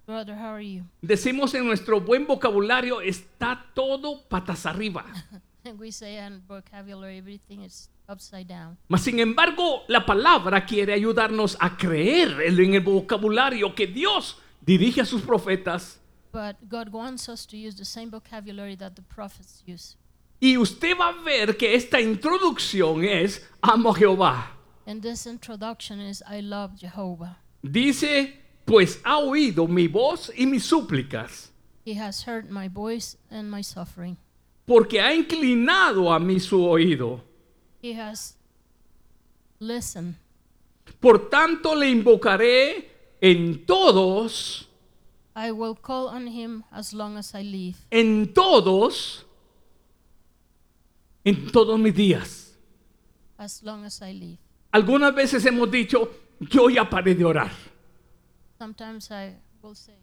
Brother, 0.05 0.35
how 0.35 0.53
are 0.53 0.61
you? 0.61 0.83
Decimos 1.01 1.53
en 1.53 1.65
nuestro 1.65 1.99
buen 1.99 2.25
vocabulario, 2.25 3.01
está 3.01 3.65
todo 3.73 4.21
patas 4.27 4.65
arriba. 4.65 5.05
We 5.77 5.91
say 5.91 6.17
in 6.17 6.41
vocabulary, 6.47 7.17
everything 7.17 7.61
is 7.61 7.89
upside 8.07 8.47
down. 8.47 8.77
Mas 8.87 9.01
sin 9.03 9.19
embargo, 9.19 9.83
la 9.87 10.05
palabra 10.05 10.65
quiere 10.65 10.93
ayudarnos 10.93 11.57
a 11.59 11.75
creer 11.77 12.41
en 12.41 12.73
el 12.73 12.81
vocabulario 12.81 13.73
que 13.75 13.87
Dios 13.87 14.37
dirige 14.61 15.01
a 15.01 15.05
sus 15.05 15.21
profetas. 15.21 15.99
But 16.31 16.57
God 16.69 16.89
wants 16.91 17.29
us 17.29 17.45
to 17.47 17.57
use 17.57 17.75
the 17.77 17.85
same 17.85 18.09
vocabulary 18.09 18.75
that 18.77 18.93
the 18.95 19.01
prophets 19.01 19.63
use. 19.65 19.95
Y 20.39 20.55
usted 20.57 20.95
va 20.97 21.09
a 21.09 21.23
ver 21.23 21.57
que 21.57 21.73
esta 21.75 21.99
introducción 21.99 23.03
es 23.03 23.41
amo 23.61 23.89
a 23.91 23.95
Jehová. 23.95 24.51
And 24.85 25.01
this 25.01 25.25
introduction 25.25 25.99
is, 25.99 26.21
I 26.29 26.41
love 26.41 26.75
Jehovah. 26.79 27.37
Dice, 27.63 28.33
pues 28.65 28.99
ha 29.03 29.17
oído 29.17 29.67
mi 29.67 29.87
voz 29.87 30.31
y 30.37 30.45
mis 30.45 30.63
súplicas, 30.63 31.49
He 31.85 31.93
has 31.95 32.27
heard 32.27 32.49
my 32.51 32.67
voice 32.67 33.17
and 33.31 33.49
my 33.49 33.63
suffering. 33.63 34.17
porque 34.65 34.99
ha 35.01 35.13
inclinado 35.13 36.11
a 36.13 36.19
mí 36.19 36.39
su 36.39 36.63
oído. 36.65 37.21
He 37.81 37.93
has 37.93 38.35
listened. 39.59 40.15
Por 40.99 41.29
tanto 41.29 41.75
le 41.75 41.89
invocaré 41.89 42.89
en 43.21 43.65
todos, 43.65 44.67
I 45.35 45.51
will 45.51 45.75
call 45.75 46.07
on 46.07 46.27
him 46.27 46.63
as 46.71 46.93
long 46.93 47.17
as 47.17 47.35
I 47.35 47.43
live. 47.43 47.77
en 47.91 48.33
todos, 48.33 49.25
en 51.23 51.51
todos 51.51 51.77
mis 51.79 51.93
días. 51.93 52.57
As 53.37 53.61
long 53.61 53.85
as 53.85 54.01
I 54.01 54.13
live. 54.13 54.37
Algunas 54.71 55.13
veces 55.13 55.45
hemos 55.45 55.69
dicho, 55.69 56.09
yo 56.39 56.69
ya 56.69 56.89
paré 56.89 57.13
de 57.13 57.23
orar. 57.23 57.51
Sometimes 58.57 59.11
I 59.11 59.35
will 59.61 59.75
say, 59.75 59.95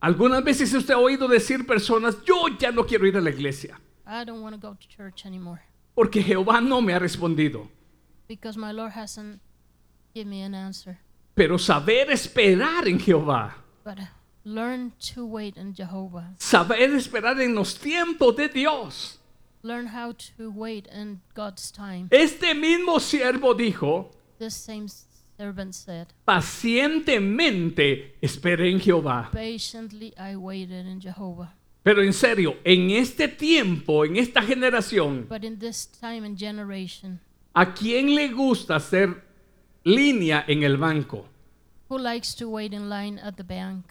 Algunas 0.00 0.42
veces 0.42 0.72
usted 0.74 0.94
ha 0.94 0.98
oído 0.98 1.28
decir 1.28 1.64
personas, 1.66 2.16
yo 2.24 2.48
ya 2.58 2.72
no 2.72 2.84
quiero 2.84 3.06
ir 3.06 3.16
a 3.16 3.20
la 3.20 3.30
iglesia, 3.30 3.80
I 4.06 4.24
don't 4.24 4.42
want 4.42 4.54
to 4.54 4.60
go 4.60 4.74
to 4.74 4.88
church 4.88 5.24
anymore 5.24 5.62
porque 5.96 6.22
Jehová 6.22 6.60
no 6.60 6.80
me 6.80 6.92
ha 6.92 7.00
respondido. 7.00 7.68
because 8.28 8.56
my 8.56 8.70
Lord 8.72 8.92
hasn't 8.92 9.40
given 10.14 10.30
me 10.30 10.42
an 10.42 10.54
answer. 10.54 10.98
Pero 11.34 11.58
saber 11.58 12.10
esperar 12.10 12.86
en 12.86 12.98
Jehová 13.00 13.56
But 13.84 13.98
Learn 14.44 14.92
to 15.14 15.26
wait 15.26 15.56
in 15.56 15.74
Jehovah. 15.74 16.34
Saber 16.38 16.94
esperar 16.94 17.40
en 17.40 17.56
los 17.56 17.74
tiempos 17.80 18.36
de 18.36 18.48
Dios. 18.48 19.18
Learn 19.64 19.88
how 19.88 20.12
to 20.12 20.52
wait 20.52 20.86
in 20.86 21.20
God's 21.34 21.72
time. 21.72 22.06
Este 22.12 22.54
mismo 22.54 23.00
siervo 23.00 23.54
dijo, 23.54 24.12
This 24.38 24.54
same 24.54 24.86
servant 25.36 25.74
said, 25.74 26.06
pacientemente 26.24 28.14
esperé 28.22 28.70
en 28.70 28.78
Jehová. 28.78 29.30
Patiently 29.32 30.14
I 30.16 30.36
waited 30.36 30.86
in 30.86 31.00
Jehovah. 31.00 31.52
Pero 31.86 32.02
en 32.02 32.12
serio, 32.12 32.56
en 32.64 32.90
este 32.90 33.28
tiempo, 33.28 34.04
en 34.04 34.16
esta 34.16 34.42
generación, 34.42 35.24
But 35.28 35.44
in 35.44 35.56
this 35.56 35.86
time 35.86 36.26
and 36.26 36.36
generation, 36.36 37.20
¿a 37.54 37.74
quién 37.74 38.12
le 38.12 38.26
gusta 38.32 38.74
hacer 38.74 39.22
línea 39.84 40.44
en 40.48 40.64
el 40.64 40.78
banco? 40.78 41.28
who 41.88 41.96
likes 41.96 42.34
to 42.34 42.48
wait 42.48 42.72
in 42.72 42.88
line 42.88 43.20
at 43.20 43.36
the 43.36 43.44
bank? 43.44 43.84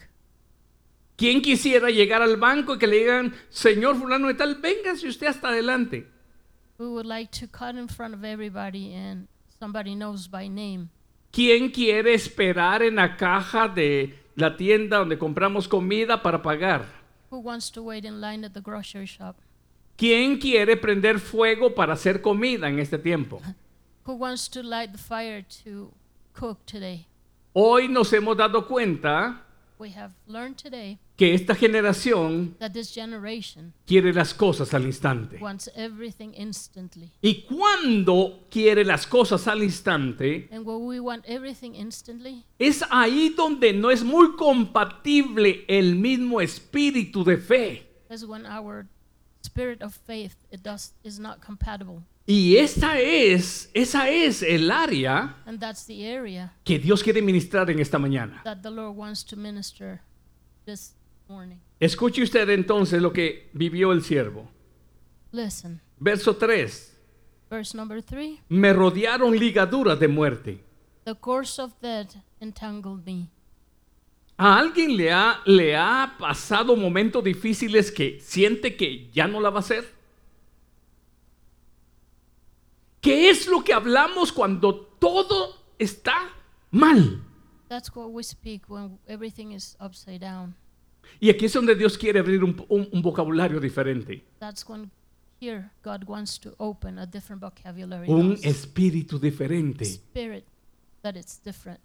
¿Quién 1.15 1.41
quisiera 1.41 1.89
llegar 1.89 2.21
al 2.21 2.35
banco 2.35 2.75
y 2.75 2.79
que 2.79 2.87
le 2.87 2.97
digan, 2.97 3.33
señor 3.47 3.95
fulano 3.95 4.27
de 4.27 4.33
tal, 4.33 4.55
véngase 4.55 5.07
usted 5.07 5.27
hasta 5.27 5.47
adelante? 5.47 6.05
Who 6.77 6.91
would 6.95 7.05
like 7.05 7.31
to 7.39 7.47
cut 7.47 7.77
in 7.77 7.87
front 7.87 8.13
of 8.13 8.25
everybody 8.25 8.93
and 8.93 9.29
somebody 9.57 9.95
knows 9.95 10.27
by 10.29 10.49
name? 10.49 10.89
¿Quién 11.31 11.71
quiere 11.71 12.13
esperar 12.13 12.83
en 12.83 12.97
la 12.97 13.15
caja 13.15 13.69
de 13.69 14.19
la 14.35 14.57
tienda 14.57 14.97
donde 14.97 15.17
compramos 15.17 15.69
comida 15.69 16.21
para 16.21 16.41
pagar? 16.41 17.04
Who 17.35 17.41
wants 17.41 17.69
to 17.71 17.83
wait 17.83 18.05
in 18.05 18.21
line 18.21 18.45
at 18.45 18.53
the 18.53 18.61
grocery 18.61 19.05
shop? 19.05 19.35
¿Quién 19.97 20.39
quiere 20.39 20.77
prender 20.77 21.19
fuego 21.19 21.75
para 21.75 21.91
hacer 21.91 22.21
comida 22.21 22.69
en 22.69 22.79
este 22.79 22.97
tiempo? 22.97 23.41
Who 24.05 24.13
wants 24.13 24.47
to 24.51 24.63
light 24.63 24.93
the 24.93 24.97
fire 24.97 25.41
to 25.65 25.91
cook 26.33 26.65
today? 26.65 27.07
Hoy 27.51 27.89
nos 27.89 28.13
hemos 28.13 28.37
dado 28.37 28.65
cuenta 28.65 29.44
We 29.77 29.89
have 29.91 30.13
learned 30.25 30.57
today 30.57 30.99
que 31.17 31.33
esta 31.33 31.53
generación 31.53 32.55
that 32.59 32.71
this 32.71 32.93
generation 32.93 33.73
quiere 33.85 34.13
las 34.13 34.33
cosas 34.33 34.73
al 34.73 34.85
instante. 34.85 35.37
wants 35.39 35.69
everything 35.75 36.33
instantly. 36.33 37.11
Y 37.21 37.43
cuando 37.43 38.45
quiere 38.49 38.85
las 38.85 39.05
cosas 39.05 39.47
al 39.47 39.63
instante, 39.63 40.47
And 40.51 40.65
when 40.65 40.85
we 40.85 40.99
want 40.99 41.25
everything 41.27 41.73
instantly, 41.75 42.45
es 42.57 42.83
ahí 42.89 43.33
donde 43.35 43.73
no 43.73 43.91
es 43.91 44.03
muy 44.03 44.35
compatible 44.37 45.65
el 45.67 45.95
mismo 45.95 46.39
espíritu 46.39 47.23
de 47.23 47.37
fe. 47.37 47.85
Y 52.27 52.57
esa 52.57 52.99
es, 52.99 53.69
esa 53.73 54.09
es 54.09 54.41
el 54.41 54.71
área 54.71 55.35
And 55.45 55.59
that's 55.59 55.85
the 55.85 56.11
area 56.11 56.53
que 56.63 56.79
Dios 56.79 57.03
quiere 57.03 57.21
ministrar 57.21 57.69
en 57.69 57.79
esta 57.79 57.99
mañana. 57.99 58.41
that 58.43 58.61
the 58.63 58.71
Lord 58.71 58.95
wants 58.97 59.23
to 59.25 59.35
minister 59.35 60.01
this 60.65 60.95
morning. 61.27 61.57
Escuche 61.79 62.23
usted 62.23 62.49
entonces 62.49 62.99
lo 63.01 63.11
que 63.13 63.49
vivió 63.53 63.91
el 63.91 64.01
siervo. 64.03 64.49
Listen, 65.31 65.81
Verso 65.99 66.35
3. 66.35 66.93
verse 67.49 67.77
number 67.77 68.01
three. 68.01 68.39
Me 68.49 68.73
rodearon 68.73 69.37
ligaduras 69.37 69.99
de 69.99 70.07
muerte. 70.07 70.63
The 71.03 71.13
course 71.15 71.61
of 71.61 71.73
death 71.81 72.15
entangled 72.39 73.05
me. 73.05 73.29
¿A 74.37 74.57
alguien 74.57 74.97
le 74.97 75.11
ha, 75.13 75.41
le 75.45 75.75
ha 75.75 76.15
pasado 76.19 76.75
momentos 76.75 77.23
difíciles 77.23 77.91
que 77.91 78.19
siente 78.19 78.75
que 78.75 79.09
ya 79.13 79.27
no 79.27 79.39
la 79.39 79.49
va 79.51 79.57
a 79.57 79.59
hacer? 79.59 79.94
¿Qué 83.05 83.29
es 83.29 83.45
lo 83.45 83.63
que 83.63 83.71
hablamos 83.71 84.31
cuando 84.31 84.75
todo 84.99 85.55
está 85.77 86.15
mal? 86.71 87.21
That's 87.69 87.95
what 87.95 88.09
we 88.09 88.23
speak 88.23 88.67
when 88.67 88.97
everything 89.05 89.51
is 89.51 89.77
upside 89.79 90.19
down. 90.21 90.55
Y 91.19 91.29
aquí 91.29 91.45
es 91.45 91.53
donde 91.53 91.75
Dios 91.75 91.99
quiere 91.99 92.17
abrir 92.19 92.43
un, 92.43 92.65
un- 92.67 92.89
un 92.91 93.01
vocabulario 93.03 93.59
diferente, 93.59 94.25
That's 94.39 94.67
when 94.67 94.89
here 95.39 95.69
God 95.83 96.05
wants 96.07 96.39
to 96.39 96.55
open 96.57 96.97
a 96.97 97.05
different 97.05 97.43
vocabulary, 97.43 98.09
un 98.09 98.39
espíritu 98.41 99.19
diferente, 99.19 99.85
spirit 99.85 100.45
that 101.03 101.15
it's 101.15 101.39
different, 101.43 101.79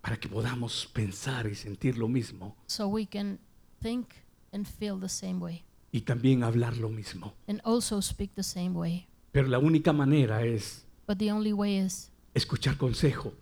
para 0.00 0.16
que 0.18 0.28
podamos 0.28 0.88
pensar 0.92 1.46
y 1.46 1.54
sentir 1.54 1.96
lo 1.96 2.08
mismo 2.08 2.56
so 2.66 2.88
we 2.88 3.06
can 3.06 3.38
think 3.80 4.08
and 4.52 4.66
feel 4.66 4.98
the 4.98 5.08
same 5.08 5.38
way, 5.38 5.62
y 5.92 6.00
también 6.00 6.42
hablar 6.42 6.76
lo 6.76 6.88
mismo. 6.88 7.34
and 7.46 7.60
also 7.62 8.00
speak 8.02 8.32
the 8.34 8.42
same 8.42 8.70
way. 8.76 9.06
Pero 9.32 9.48
la 9.48 9.58
única 9.58 9.92
manera 9.92 10.42
es 10.44 10.84
But 11.06 11.18
the 11.18 11.30
only 11.32 11.52
way 11.52 11.76
is 11.78 12.10
escuchar 12.34 12.76
consejo. 12.76 13.32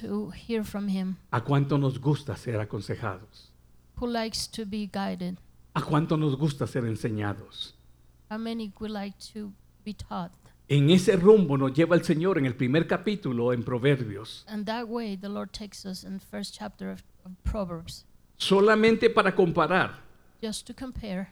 to 0.00 0.30
hear 0.30 0.64
from 0.64 0.88
Him, 0.88 1.16
¿A 1.30 1.42
cuánto 1.42 1.78
nos 1.78 1.98
gusta 2.00 2.36
ser 2.36 2.60
aconsejados? 2.60 3.52
who 3.98 4.06
likes 4.06 4.46
to 4.50 4.66
be 4.66 4.86
guided. 4.92 5.38
¿A 5.74 5.82
cuánto 5.82 6.16
nos 6.16 6.36
gusta 6.36 6.66
ser 6.66 6.84
enseñados? 6.84 7.74
How 8.30 8.38
many 8.38 8.72
would 8.80 8.90
like 8.90 9.16
to 9.32 9.52
be 9.84 9.94
taught? 9.94 10.32
En 10.68 10.90
ese 10.90 11.14
rumbo 11.16 11.56
nos 11.56 11.72
lleva 11.72 11.94
el 11.94 12.02
Señor 12.04 12.38
en 12.38 12.46
el 12.46 12.56
primer 12.56 12.86
capítulo 12.88 13.52
en 13.52 13.62
Proverbios. 13.62 14.44
And 14.48 14.66
that 14.66 14.88
way, 14.88 15.16
the 15.16 15.28
Lord 15.28 15.52
takes 15.52 15.86
us 15.86 16.02
in 16.02 16.18
the 16.18 16.24
first 16.24 16.54
chapter 16.58 16.90
of, 16.90 17.02
of 17.24 17.32
Proverbs. 17.44 18.04
Solamente 18.36 19.08
para 19.08 19.34
comparar, 19.34 20.00
Just 20.42 20.66
to 20.66 20.74
compare, 20.74 21.28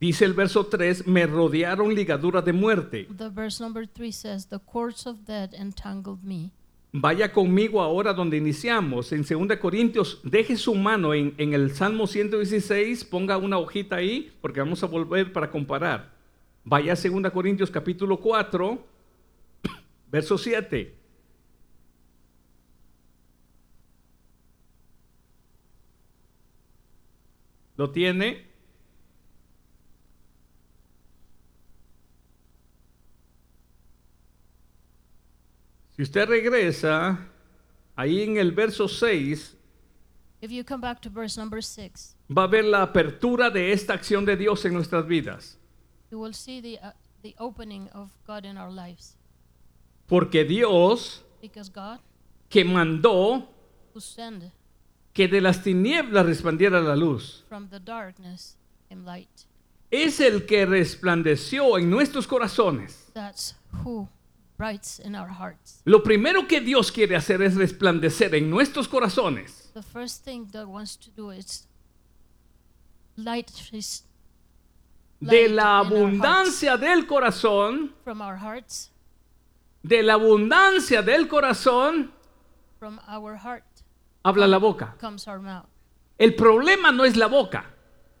dice 0.00 0.24
el 0.24 0.32
verso 0.32 0.66
3, 0.66 1.06
me 1.06 1.26
rodearon 1.26 1.94
ligaduras 1.94 2.44
de 2.44 2.52
muerte. 2.52 3.06
the 3.16 3.28
verse 3.28 3.62
number 3.62 3.86
three 3.86 4.10
says, 4.12 4.46
"The 4.48 4.58
cords 4.58 5.06
of 5.06 5.18
death 5.26 5.52
entangled 5.54 6.22
me." 6.22 6.50
Vaya 6.92 7.32
conmigo 7.32 7.80
ahora 7.80 8.12
donde 8.12 8.36
iniciamos, 8.36 9.12
en 9.12 9.22
2 9.22 9.58
Corintios, 9.58 10.20
deje 10.24 10.56
su 10.56 10.74
mano 10.74 11.14
en, 11.14 11.34
en 11.38 11.54
el 11.54 11.70
Salmo 11.70 12.08
116, 12.08 13.04
ponga 13.04 13.36
una 13.36 13.58
hojita 13.58 13.94
ahí, 13.96 14.32
porque 14.40 14.58
vamos 14.58 14.82
a 14.82 14.86
volver 14.86 15.32
para 15.32 15.48
comparar. 15.52 16.10
Vaya 16.64 16.94
a 16.94 16.96
2 16.96 17.30
Corintios 17.30 17.70
capítulo 17.70 18.16
4, 18.18 18.84
verso 20.10 20.36
7. 20.36 20.96
¿Lo 27.76 27.90
tiene? 27.90 28.49
Si 36.00 36.04
usted 36.04 36.30
regresa, 36.30 37.18
ahí 37.94 38.22
en 38.22 38.38
el 38.38 38.52
verso 38.52 38.88
6, 38.88 39.54
If 40.40 40.50
you 40.50 40.64
come 40.64 40.80
back 40.80 41.02
to 41.02 41.10
verse 41.10 41.38
number 41.38 41.62
six, 41.62 42.16
va 42.34 42.44
a 42.44 42.46
ver 42.46 42.64
la 42.64 42.80
apertura 42.80 43.50
de 43.50 43.70
esta 43.70 43.92
acción 43.92 44.24
de 44.24 44.34
Dios 44.34 44.64
en 44.64 44.72
nuestras 44.72 45.06
vidas. 45.06 45.58
you 46.10 46.18
will 46.18 46.32
see 46.32 46.62
the 46.62 46.78
uh, 46.82 46.92
the 47.22 47.34
opening 47.38 47.90
of 47.92 48.08
God 48.26 48.46
in 48.46 48.56
our 48.56 48.70
lives. 48.72 49.14
Porque 50.06 50.42
Dios 50.46 51.22
Because 51.42 51.68
God, 51.70 51.98
que 52.48 52.64
mandó 52.64 53.46
who 53.92 54.00
sent 54.00 54.44
que 55.12 55.28
de 55.28 55.42
las 55.42 55.62
tinieblas 55.62 56.24
resplandiera 56.24 56.80
la 56.80 56.96
luz, 56.96 57.44
from 57.46 57.68
the 57.68 57.78
darkness 57.78 58.56
came 58.88 59.04
light. 59.04 59.44
es 59.90 60.18
el 60.20 60.46
que 60.46 60.64
resplandeció 60.64 61.76
en 61.76 61.90
nuestros 61.90 62.26
corazones. 62.26 63.10
That's 63.12 63.54
who 63.84 64.08
brights 64.60 64.98
in 65.00 65.14
our 65.14 65.28
hearts. 65.28 65.80
Lo 65.86 66.02
primero 66.02 66.46
que 66.46 66.60
Dios 66.60 66.92
quiere 66.92 67.16
hacer 67.16 67.40
es 67.40 67.56
resplandecer 67.56 68.34
en 68.34 68.50
nuestros 68.50 68.86
corazones 68.88 69.70
The 69.72 69.82
first 69.82 70.22
thing 70.24 70.46
God 70.52 70.66
wants 70.66 70.96
to 70.98 71.10
do 71.16 71.30
is 71.30 71.66
light 73.16 73.50
His 73.72 74.02
de 75.20 75.48
light 75.48 75.50
la 75.52 75.62
in 75.62 75.62
our 75.62 75.84
hearts. 75.84 75.92
abundancia 75.92 76.76
del 76.78 77.06
corazón, 77.06 77.92
from 78.04 78.20
our 78.20 78.36
hearts, 78.36 78.90
de 79.82 80.02
la 80.02 80.14
abundancia 80.14 81.02
del 81.02 81.26
corazón, 81.26 82.10
from 82.78 83.00
our 83.08 83.36
heart 83.36 83.64
habla 84.24 84.46
la 84.46 84.58
boca. 84.58 84.94
comes 84.98 85.26
our 85.26 85.38
mouth. 85.40 85.66
El 86.18 86.32
problema 86.34 86.92
no 86.94 87.04
es 87.04 87.16
la 87.16 87.28
boca. 87.28 87.64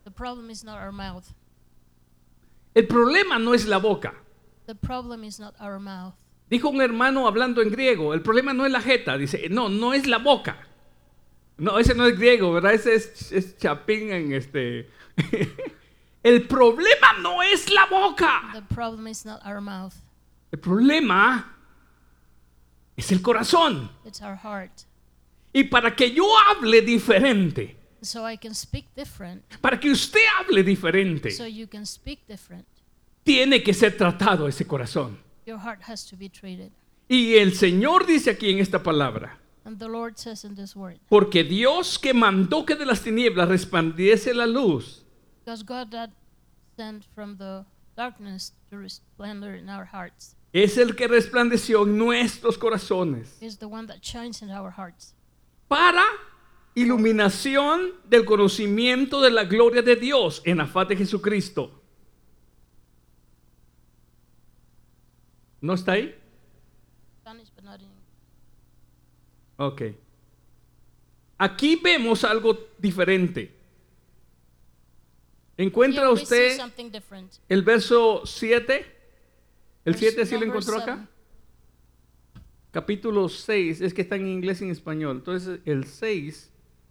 The 0.04 0.10
problem 0.10 0.48
is 0.50 0.64
not 0.64 0.78
our 0.78 0.92
mouth. 0.92 1.34
El 2.74 2.84
problema 2.86 3.38
no 3.38 3.52
es 3.52 3.66
la 3.66 3.78
boca. 3.78 4.14
The 4.66 4.74
problem 4.74 5.22
is 5.24 5.38
not 5.38 5.54
our 5.60 5.78
mouth. 5.78 6.14
Dijo 6.50 6.68
un 6.68 6.82
hermano 6.82 7.28
hablando 7.28 7.62
en 7.62 7.70
griego, 7.70 8.12
el 8.12 8.22
problema 8.22 8.52
no 8.52 8.66
es 8.66 8.72
la 8.72 8.80
jeta, 8.82 9.16
dice, 9.16 9.48
no, 9.50 9.68
no 9.68 9.94
es 9.94 10.06
la 10.08 10.18
boca. 10.18 10.66
No, 11.56 11.78
ese 11.78 11.94
no 11.94 12.06
es 12.06 12.18
griego, 12.18 12.52
¿verdad? 12.52 12.72
Ese 12.74 12.94
es, 12.96 13.30
es 13.30 13.56
chapín 13.56 14.10
en 14.10 14.32
este... 14.32 14.90
el 16.22 16.46
problema 16.48 17.12
no 17.20 17.42
es 17.42 17.70
la 17.70 17.86
boca. 17.86 18.50
The 18.52 18.74
problem 18.74 19.06
is 19.06 19.24
not 19.24 19.40
our 19.46 19.60
mouth. 19.60 19.94
El 20.50 20.58
problema 20.58 21.56
es 22.96 23.12
el 23.12 23.22
corazón. 23.22 23.90
It's 24.04 24.20
our 24.20 24.36
heart. 24.36 24.72
Y 25.52 25.64
para 25.64 25.94
que 25.94 26.10
yo 26.10 26.24
hable 26.48 26.82
diferente, 26.82 27.76
So 28.02 28.28
I 28.28 28.38
can 28.38 28.54
speak 28.54 28.86
different. 28.96 29.42
para 29.60 29.78
que 29.78 29.90
usted 29.90 30.20
hable 30.38 30.62
diferente, 30.64 31.30
So 31.30 31.46
you 31.46 31.68
can 31.68 31.86
speak 31.86 32.26
different. 32.26 32.66
tiene 33.22 33.62
que 33.62 33.74
ser 33.74 33.96
tratado 33.96 34.48
ese 34.48 34.66
corazón. 34.66 35.18
Your 35.46 35.58
heart 35.58 35.82
has 35.88 36.06
to 36.10 36.16
be 36.16 36.28
treated. 36.28 36.72
Y 37.08 37.36
el 37.36 37.54
Señor 37.54 38.06
dice 38.06 38.30
aquí 38.30 38.50
en 38.50 38.58
esta 38.58 38.82
palabra, 38.82 39.38
And 39.64 39.78
the 39.78 39.88
Lord 39.88 40.16
says 40.16 40.44
in 40.44 40.54
this 40.54 40.74
word, 40.74 40.98
Porque 41.08 41.44
Dios 41.44 41.98
que 41.98 42.14
mandó 42.14 42.64
que 42.64 42.76
de 42.76 42.86
las 42.86 43.02
tinieblas 43.02 43.48
resplandiese 43.48 44.34
la 44.34 44.46
luz, 44.46 45.04
because 45.44 45.62
God 45.62 45.90
that 45.90 46.10
sent 46.76 47.04
from 47.14 47.36
the 47.36 47.64
darkness 47.96 48.52
to 48.70 48.76
resplendor 48.78 49.54
in 49.54 49.68
our 49.68 49.84
hearts 49.84 50.36
es 50.52 50.78
el 50.78 50.96
que 50.96 51.06
resplandeció 51.06 51.84
en 51.84 51.96
nuestros 51.96 52.58
corazones 52.58 53.36
is 53.40 53.58
the 53.58 53.66
one 53.66 53.86
that 53.86 54.00
shines 54.00 54.42
in 54.42 54.50
our 54.50 54.72
hearts 54.72 55.14
para 55.68 56.02
iluminación 56.74 57.92
del 58.08 58.24
conocimiento 58.24 59.20
de 59.20 59.30
la 59.30 59.44
gloria 59.44 59.82
de 59.82 59.96
Dios 59.96 60.42
en 60.44 60.58
la 60.58 60.66
faz 60.66 60.88
de 60.88 60.96
Jesucristo. 60.96 61.79
¿No 65.60 65.74
está 65.74 65.92
ahí? 65.92 66.14
Ok. 69.56 69.82
Aquí 71.38 71.76
vemos 71.82 72.24
algo 72.24 72.56
diferente. 72.78 73.54
¿Encuentra 75.56 76.10
usted 76.10 76.58
el 77.48 77.62
verso 77.62 78.22
7? 78.24 78.96
¿El 79.84 79.92
Verse 79.94 80.10
7 80.10 80.26
sí 80.26 80.38
lo 80.38 80.44
encontró 80.46 80.76
acá? 80.76 81.08
Capítulo 82.70 83.28
6, 83.28 83.80
es 83.80 83.92
que 83.92 84.02
está 84.02 84.16
en 84.16 84.26
inglés 84.28 84.60
y 84.60 84.64
en 84.64 84.70
español. 84.70 85.16
Entonces, 85.16 85.60
el 85.64 85.84
6, 85.84 86.50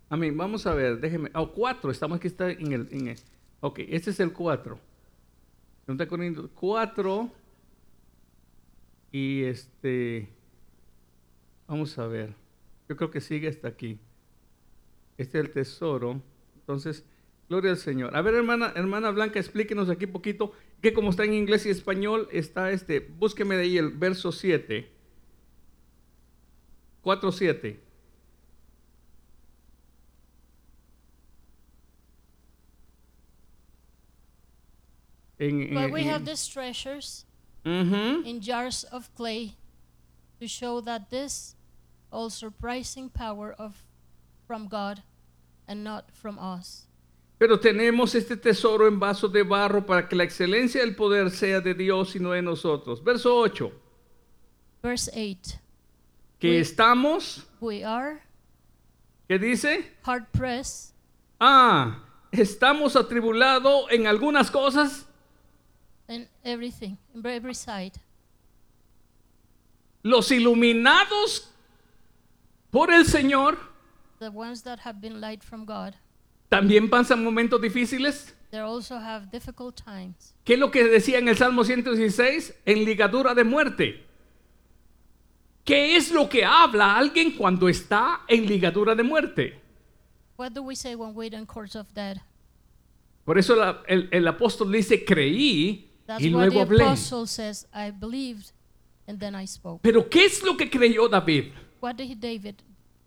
a 0.10 0.17
mí, 0.17 0.29
vamos 0.32 0.65
a 0.67 0.73
ver, 0.73 0.99
déjeme. 0.99 1.32
O 1.36 1.51
4, 1.51 1.89
estamos 1.91 2.17
aquí, 2.17 2.27
está 2.27 2.51
en 2.51 2.71
el, 2.73 2.88
en 2.91 3.08
el- 3.10 3.19
Ok, 3.62 3.79
este 3.88 4.12
es 4.12 4.19
el 4.19 4.34
4. 4.34 4.79
2 5.88 6.08
Corintios 6.08 6.49
4. 6.53 7.32
Y 9.12 9.43
este. 9.43 10.30
Vamos 11.67 11.98
a 11.98 12.08
ver. 12.08 12.36
Yo 12.88 12.95
creo 12.95 13.12
que 13.12 13.22
sigue 13.22 13.48
hasta 13.48 13.67
aquí. 13.67 14.00
Este 15.17 15.39
es 15.39 15.45
el 15.45 15.52
tesoro. 15.52 16.22
Entonces, 16.56 17.06
gloria 17.50 17.72
al 17.72 17.78
Señor. 17.78 18.15
A 18.15 18.22
ver, 18.22 18.36
hermana, 18.36 18.72
hermana 18.76 19.12
Blanca, 19.12 19.39
explíquenos 19.39 19.89
aquí 19.89 20.08
poquito. 20.08 20.54
Que 20.82 20.93
como 20.93 21.10
está 21.10 21.26
en 21.26 21.34
inglés 21.34 21.65
y 21.65 21.69
español, 21.69 22.28
está 22.32 22.72
este. 22.72 23.00
Búsqueme 23.00 23.56
de 23.56 23.63
ahí 23.63 23.78
el 23.78 23.89
verso 23.89 24.32
7. 24.32 24.89
4, 27.02 27.32
7. 27.32 27.80
En, 35.38 35.62
en- 35.62 35.74
But 35.74 35.91
we 35.91 36.02
en- 36.02 36.10
have 36.10 36.26
these 36.26 36.48
treasures 36.48 37.26
Ujú. 37.65 38.26
in 38.26 38.41
jars 38.41 38.84
of 38.91 39.13
clay 39.15 39.56
to 40.39 40.48
show 40.48 40.82
that 40.82 41.10
this 41.10 41.56
all 42.12 42.30
surprising 42.30 43.10
power 43.10 43.54
of 43.60 43.86
from 44.48 44.67
God 44.67 45.04
and 45.67 45.84
not 45.84 46.10
from 46.12 46.39
us. 46.39 46.88
Pero 47.38 47.58
tenemos 47.60 48.15
este 48.15 48.36
tesoro 48.36 48.88
en 48.88 49.00
vasos 49.00 49.32
de 49.32 49.43
barro 49.43 49.86
para 49.86 50.08
que 50.08 50.15
la 50.15 50.24
excelencia 50.24 50.82
del 50.82 50.95
poder 50.95 51.30
sea 51.32 51.62
de 51.62 51.74
Dios 51.74 52.15
y 52.15 52.19
no 52.19 52.32
de 52.32 52.41
nosotros. 52.41 53.02
Verso 53.04 53.36
8. 53.38 53.72
Verse 54.82 55.10
8 55.13 55.60
Que 56.39 56.50
We- 56.52 56.60
estamos, 56.60 57.45
We 57.62 57.84
are 57.84 58.22
¿qué 59.28 59.38
dice? 59.38 59.86
hard 60.04 60.32
pressed 60.32 60.93
Ah, 61.39 62.04
estamos 62.32 62.95
atribulados 62.95 63.86
en 63.91 64.08
algunas 64.08 64.50
cosas, 64.52 65.06
in 66.10 66.28
everything, 66.43 66.98
in 67.13 67.26
every 67.26 67.54
side. 67.56 67.93
los 70.04 70.32
iluminados 70.32 71.52
por 72.72 72.91
el 72.91 73.06
Señor 73.06 73.58
The 74.19 74.30
ones 74.30 74.63
that 74.63 74.80
have 74.86 75.00
been 75.00 75.22
light 75.22 75.43
from 75.43 75.65
God, 75.65 75.93
también 76.50 76.89
pasan 76.89 77.24
momentos 77.24 77.62
difíciles. 77.62 78.34
they 78.52 78.60
also 78.60 78.95
have 78.98 79.30
difficult 79.32 79.76
times. 79.82 80.34
¿Qué 80.43 80.54
es 80.56 80.60
lo 80.60 80.72
que 80.72 80.84
decía 80.84 81.19
en 81.19 81.28
el 81.30 81.38
Salmo 81.38 81.63
116? 81.63 82.54
En 82.65 82.84
ligadura 82.84 83.34
de 83.36 83.43
muerte. 83.43 84.06
¿Qué 85.63 85.95
es 85.95 86.12
lo 86.12 86.28
que 86.28 86.43
habla 86.43 86.98
alguien 86.98 87.32
cuando 87.38 87.69
está 87.69 88.22
en 88.28 88.48
ligadura 88.48 88.95
de 88.95 89.04
muerte? 89.04 89.62
What 90.38 90.54
do 90.54 90.63
we 90.63 90.76
say 90.76 90.95
when 90.95 91.13
we're 91.13 91.36
in 91.36 91.45
of 91.76 91.93
death? 91.93 92.17
Por 93.24 93.38
eso 93.38 93.56
la- 93.56 93.84
el, 93.88 94.10
el 94.12 94.28
apóstol 94.28 94.72
dice, 94.72 95.06
creí 95.06 95.88
That's 96.10 96.24
y 96.24 96.34
what 96.34 96.48
luego 96.50 96.65
the 96.65 96.65
hablé. 96.65 96.82
apostle 96.82 97.28
says. 97.28 97.67
I 97.72 97.91
believed 97.91 98.52
and 99.08 99.19
then 99.19 99.36
I 99.36 99.45
spoke. 99.45 99.82
Pero 99.84 100.10
¿qué 100.10 100.26
es 100.26 100.41
lo 100.41 100.58
que 100.58 100.67
creyó 100.67 101.08
David? 101.08 101.54
What 101.82 101.98
did 101.98 102.19
David 102.19 102.56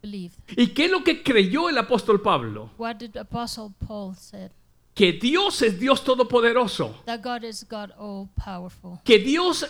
believe? 0.00 0.30
¿Y 0.56 0.68
qué 0.68 0.84
es 0.84 0.90
lo 0.92 1.02
que 1.02 1.20
creyó 1.24 1.68
el 1.68 1.78
apóstol 1.78 2.22
Pablo? 2.22 2.70
What 2.78 2.98
did 2.98 3.16
Apostle 3.16 3.72
Paul 3.84 4.14
said? 4.14 4.52
Que 4.94 5.12
Dios 5.12 5.62
es 5.62 5.80
Dios 5.80 6.04
todopoderoso. 6.04 6.94
That 7.06 7.22
God 7.22 7.42
is 7.42 7.64
God 7.68 7.90
all 7.98 8.28
powerful. 8.36 9.00
Que 9.04 9.18
Dios 9.18 9.64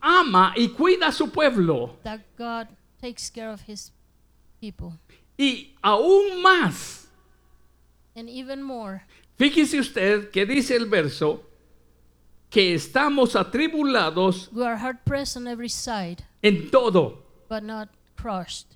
ama 0.00 0.54
y 0.56 0.68
cuida 0.68 1.08
a 1.08 1.12
su 1.12 1.28
pueblo. 1.30 1.98
That 2.04 2.20
God 2.38 2.68
takes 3.02 3.28
care 3.28 3.50
of 3.50 3.60
his 3.68 3.92
people. 4.62 4.94
Y 5.36 5.74
aún 5.82 6.40
más, 6.40 7.08
And 8.16 8.30
even 8.30 8.62
more, 8.62 9.02
fíjese 9.36 9.78
usted 9.78 10.30
que 10.30 10.46
dice 10.46 10.74
el 10.74 10.86
verso, 10.86 11.42
que 12.50 12.74
estamos 12.74 13.36
atribulados 13.36 14.50
we 14.52 14.64
are 14.64 14.76
hard 14.76 14.98
pressed 15.04 15.36
on 15.36 15.46
every 15.46 15.68
side, 15.68 16.24
en 16.42 16.70
todo. 16.70 17.22
but 17.48 17.62
not 17.62 17.88
crushed. 18.16 18.66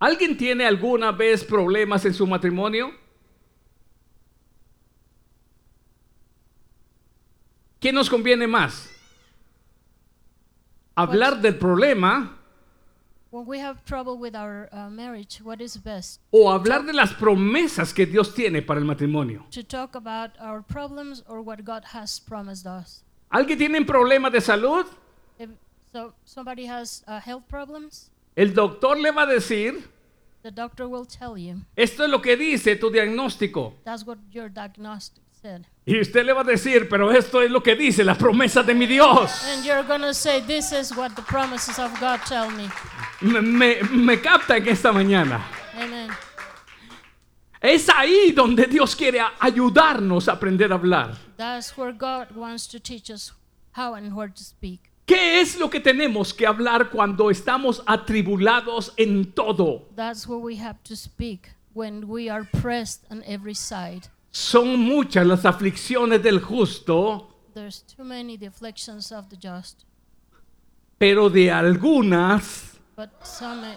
¿Alguien 0.00 0.36
tiene 0.36 0.66
alguna 0.66 1.12
vez 1.12 1.42
problemas 1.44 2.04
en 2.04 2.12
su 2.12 2.26
matrimonio? 2.26 2.92
¿Qué 7.80 7.92
nos 7.92 8.08
conviene 8.10 8.46
más? 8.46 8.90
¿Hablar 10.94 11.40
del 11.40 11.56
problema 11.56 12.38
o 16.30 16.50
hablar 16.50 16.84
de 16.84 16.92
las 16.92 17.12
promesas 17.14 17.92
que 17.92 18.06
Dios 18.06 18.34
tiene 18.34 18.62
para 18.62 18.80
el 18.80 18.86
matrimonio? 18.86 19.44
To 19.50 19.62
talk 19.62 19.94
about 19.96 20.30
our 20.40 20.62
problems 20.62 21.24
or 21.26 21.40
what 21.40 21.64
God 21.64 21.82
has 21.92 22.20
promised 22.20 22.66
us? 22.66 23.02
¿Alguien 23.30 23.58
tiene 23.58 23.78
un 23.78 23.86
problema 23.86 24.30
de 24.30 24.40
salud? 24.40 24.86
If 25.38 25.50
so 25.92 26.12
somebody 26.24 26.66
has 26.66 27.02
uh, 27.06 27.20
health 27.20 27.48
problems, 27.48 28.10
El 28.36 28.52
doctor 28.52 28.96
le 28.98 29.10
va 29.12 29.22
a 29.22 29.26
decir, 29.26 29.84
the 30.42 30.50
doctor 30.50 30.86
will 30.88 31.06
tell 31.06 31.36
you. 31.38 31.62
esto 31.76 32.04
es 32.04 32.10
lo 32.10 32.20
que 32.20 32.36
dice 32.36 32.76
tu 32.76 32.90
diagnóstico. 32.90 33.74
That's 33.84 34.04
what 34.04 34.18
your 34.30 34.48
diagnostic 34.48 35.22
said. 35.40 35.66
Y 35.86 36.00
usted 36.00 36.24
le 36.24 36.32
va 36.32 36.40
a 36.40 36.44
decir, 36.44 36.88
pero 36.88 37.10
esto 37.12 37.42
es 37.42 37.50
lo 37.50 37.62
que 37.62 37.74
dice 37.76 38.04
la 38.04 38.14
promesa 38.14 38.62
de 38.62 38.74
mi 38.74 38.86
Dios. 38.86 39.44
And 39.44 39.64
you're 39.64 39.82
going 39.82 40.00
to 40.00 40.14
say, 40.14 40.40
This 40.40 40.72
is 40.72 40.96
what 40.96 41.14
the 41.14 41.22
promises 41.22 41.78
of 41.78 41.92
God 42.00 42.20
tell 42.26 42.50
me. 42.50 42.68
Me, 43.24 43.40
me, 43.40 43.82
me 43.82 44.20
capta 44.20 44.56
en 44.56 44.68
esta 44.68 44.92
mañana. 44.92 45.44
Amen. 45.74 46.10
Es 47.60 47.88
ahí 47.88 48.32
donde 48.32 48.66
Dios 48.66 48.94
quiere 48.94 49.20
ayudarnos 49.40 50.28
a 50.28 50.32
aprender 50.32 50.70
a 50.70 50.74
hablar. 50.74 51.16
That's 51.36 51.76
where 51.76 51.92
God 51.92 52.36
wants 52.36 52.68
to 52.68 52.78
teach 52.78 53.10
us 53.10 53.32
how 53.72 53.94
and 53.94 54.14
where 54.14 54.30
to 54.30 54.44
speak. 54.44 54.90
¿Qué 55.06 55.40
es 55.40 55.58
lo 55.58 55.68
que 55.68 55.80
tenemos 55.80 56.34
que 56.34 56.46
hablar 56.46 56.90
cuando 56.90 57.30
estamos 57.30 57.82
atribulados 57.86 58.92
en 58.96 59.32
todo? 59.32 59.88
That's 59.96 60.26
where 60.26 60.40
we 60.40 60.56
have 60.56 60.78
to 60.84 60.94
speak 60.94 61.54
when 61.74 62.08
we 62.08 62.30
are 62.30 62.44
pressed 62.60 63.04
on 63.10 63.22
every 63.26 63.54
side. 63.54 64.08
Son 64.30 64.78
muchas 64.78 65.26
las 65.26 65.44
aflicciones 65.44 66.22
del 66.22 66.40
justo, 66.40 67.28
There's 67.54 67.82
too 67.82 68.04
many 68.04 68.36
the 68.36 68.46
afflictions 68.46 69.12
of 69.12 69.28
the 69.28 69.36
just, 69.36 69.84
pero 70.98 71.30
de 71.30 71.50
algunas, 71.50 72.73
but 72.96 73.10
some, 73.26 73.62
uh, 73.64 73.74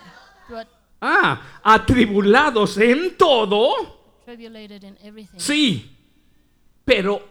but 0.49 0.67
ah, 1.01 1.41
atribulados 1.63 2.77
en 2.77 3.15
todo, 3.17 3.73
tribulated 4.25 4.83
in 4.83 4.97
everything. 5.03 5.37
sí, 5.39 5.89
pero 6.85 7.21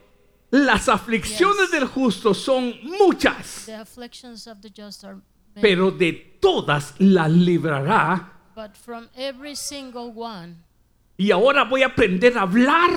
las 0.51 0.89
aflicciones 0.89 1.70
Yes. 1.70 1.70
del 1.72 1.87
justo 1.89 2.34
son 2.34 2.74
muchas, 2.82 3.64
The 3.66 3.74
afflictions 3.74 4.47
of 4.47 4.61
the 4.61 4.70
just 4.70 5.05
are 5.05 5.14
many, 5.55 5.62
pero 5.62 5.91
de 5.91 6.12
todas 6.41 6.95
las 6.99 7.30
librará. 7.30 8.32
but 8.55 8.76
from 8.76 9.09
every 9.16 9.55
single 9.55 10.12
one 10.12 10.62
Y 11.18 11.30
ahora 11.30 11.64
voy 11.64 11.82
a 11.82 11.87
aprender 11.87 12.37
a 12.37 12.43
hablar 12.43 12.91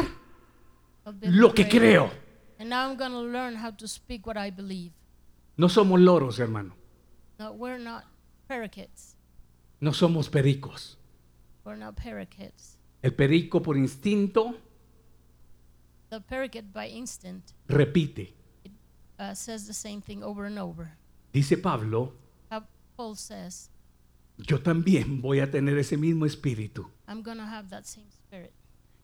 lo 1.24 1.54
que 1.54 1.68
creo. 1.68 2.12
And 2.60 2.70
now 2.70 2.90
I'm 2.90 2.98
going 2.98 3.12
to 3.14 3.22
learn 3.22 3.56
how 3.56 3.72
to 3.72 3.88
speak 3.88 4.28
what 4.28 4.36
I 4.38 4.50
believe. 4.52 4.92
No 5.56 5.68
somos 5.70 6.00
loros, 6.02 6.38
hermano. 6.38 6.74
No, 7.40 7.54
we're 7.54 7.78
not 7.80 8.04
parakeets. 8.50 9.16
No 9.80 9.92
somos 9.94 10.28
pericos. 10.30 10.98
We're 11.64 11.78
not 11.78 11.96
parakeets. 11.96 12.78
El 13.02 13.12
perico 13.12 13.62
por 13.62 13.78
instinto 13.78 14.56
The 16.10 16.20
parakeet 16.20 16.74
by 16.74 16.88
instinct 16.90 17.54
repite. 17.68 18.34
uh, 19.20 19.34
says 19.36 19.68
the 19.68 19.74
same 19.74 20.02
thing 20.02 20.24
over 20.24 20.46
and 20.46 20.58
over. 20.58 20.98
Dice 21.32 21.56
Pablo, 21.62 22.14
How 22.50 22.64
Paul 22.98 23.16
says, 23.16 23.70
yo 24.38 24.58
también 24.58 25.22
voy 25.22 25.40
a 25.40 25.46
tener 25.50 25.78
ese 25.78 25.98
mismo 25.98 26.26
espíritu. 26.26 26.90
I'm 27.08 27.22
going 27.22 27.38
to 27.38 27.46
have 27.46 27.70
that 27.70 27.86
same 27.86 28.10
spirit. 28.10 28.52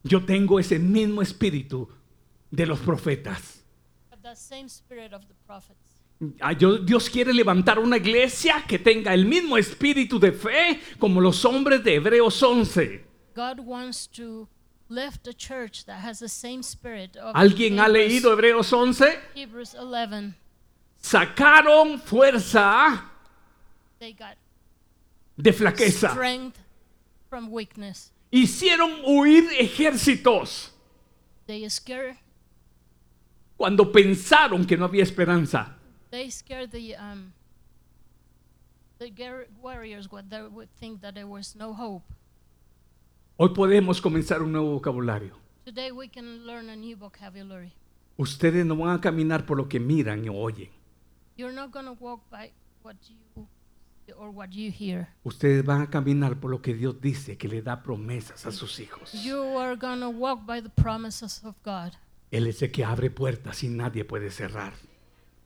Yo 0.03 0.19
tengo 0.25 0.57
ese 0.59 0.79
mismo 0.79 1.21
espíritu 1.21 1.87
de 2.51 2.65
los 2.65 2.79
profetas. 2.79 3.61
Have 4.09 4.23
that 4.23 4.37
same 4.37 4.67
spirit 4.67 5.13
of 5.13 5.27
the 5.27 5.35
prophets. 5.45 5.94
Ah, 6.39 6.53
Dios 6.53 7.09
quiere 7.09 7.33
levantar 7.33 7.77
una 7.77 7.97
iglesia 7.97 8.63
que 8.65 8.79
tenga 8.79 9.13
el 9.13 9.25
mismo 9.25 9.57
espíritu 9.57 10.17
de 10.17 10.31
fe 10.31 10.79
como 10.97 11.19
los 11.19 11.43
hombres 11.43 11.83
de 11.83 11.95
Hebreos 11.95 12.41
11. 12.41 13.03
God 13.35 13.59
wants 13.59 14.07
to 14.07 14.47
lift 14.87 15.27
a 15.27 15.33
church 15.33 15.85
that 15.85 15.99
has 16.05 16.19
the 16.19 16.29
same 16.29 16.63
spirit 16.63 17.17
of 17.17 17.35
¿Alguien 17.35 17.79
ha 17.79 17.89
leído 17.89 18.31
Hebreos 18.31 18.71
11? 18.71 19.19
Hebrews 19.35 19.75
11. 19.75 20.35
Sacaron 21.01 21.99
fuerza 21.99 23.11
They 23.99 24.13
got 24.13 24.37
de 25.37 25.51
flaqueza. 25.51 26.11
strength 26.11 26.57
from 27.29 27.49
weakness. 27.51 28.11
Hicieron 28.31 29.01
huir 29.05 29.49
ejércitos 29.59 30.71
They 31.45 31.69
scare 31.69 32.17
cuando 33.57 33.91
pensaron 33.91 34.65
que 34.65 34.77
no 34.77 34.85
había 34.85 35.03
esperanza. 35.03 35.75
They 36.15 36.29
scare 36.29 36.65
the 36.67 36.95
um 36.95 37.33
the 38.99 39.11
warriors 39.61 40.07
they 40.29 40.41
would 40.43 40.69
think 40.79 41.01
that 41.01 41.13
there 41.13 41.27
was 41.27 41.55
no 41.55 41.73
hope. 41.73 42.03
Hoy 43.37 43.49
podemos 43.49 43.99
comenzar 44.01 44.41
un 44.41 44.53
nuevo 44.53 44.79
vocabulario. 44.79 45.35
Today 45.65 45.91
we 45.91 46.07
can 46.07 46.45
learn 46.45 46.69
a 46.69 46.75
new 46.75 46.95
vocabulary. 46.95 47.73
Ustedes 48.17 48.65
no 48.65 48.77
van 48.77 48.95
a 48.95 49.01
caminar 49.01 49.45
por 49.45 49.57
lo 49.57 49.67
que 49.67 49.79
miran 49.79 50.23
y 50.23 50.29
oyen. 50.29 50.69
You're 51.35 51.53
not 51.53 51.71
going 51.71 51.85
to 51.85 51.97
walk 51.99 52.21
by 52.31 52.51
what 52.81 52.95
you 53.09 53.47
or 54.17 54.29
what 54.29 54.51
you 54.51 54.71
hear. 54.71 55.09
Ustedes 55.25 55.65
van 55.65 55.81
a 55.81 55.89
caminar 55.89 56.39
por 56.39 56.49
lo 56.49 56.61
que 56.61 56.73
Dios 56.73 57.01
dice 57.01 57.37
que 57.37 57.49
le 57.49 57.61
da 57.61 57.83
promesas 57.83 58.45
a 58.45 58.53
sus 58.53 58.79
hijos. 58.79 59.11
You 59.11 59.57
are 59.57 59.75
going 59.75 59.99
to 59.99 60.09
walk 60.09 60.45
by 60.45 60.61
the 60.61 60.69
promises 60.69 61.43
of 61.43 61.55
God. 61.65 61.91
Él 62.31 62.47
es 62.47 62.61
el 62.61 62.71
que 62.71 62.85
abre 62.85 63.09
puertas 63.09 63.61
y 63.65 63.67
nadie 63.67 64.05
puede 64.05 64.31
cerrar. 64.31 64.71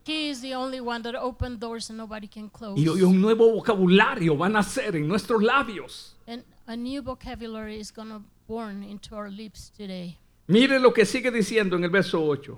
He 0.09 0.29
is 0.29 0.41
the 0.41 0.55
only 0.55 0.81
one 0.81 1.03
that 1.03 1.13
opened 1.13 1.59
doors 1.59 1.89
and 1.91 1.97
nobody 1.99 2.25
can 2.27 2.49
close. 2.49 2.79
Y 2.79 2.87
hoy 2.87 3.03
un 3.03 3.21
nuevo 3.21 3.51
vocabulario 3.61 4.35
van 4.35 4.55
a 4.55 4.59
nacer 4.63 4.95
en 4.95 5.07
nuestros 5.07 5.43
labios. 5.43 6.15
And 6.25 6.43
a 6.65 6.75
new 6.75 7.03
vocabulary 7.03 7.79
is 7.79 7.91
going 7.91 8.09
to 8.09 8.23
born 8.47 8.81
into 8.81 9.13
our 9.13 9.29
lips 9.29 9.69
today. 9.77 10.17
Mire 10.47 10.79
lo 10.79 10.91
que 10.93 11.05
sigue 11.05 11.29
diciendo 11.31 11.75
en 11.75 11.83
el 11.83 11.91
verso 11.91 12.19
8. 12.23 12.57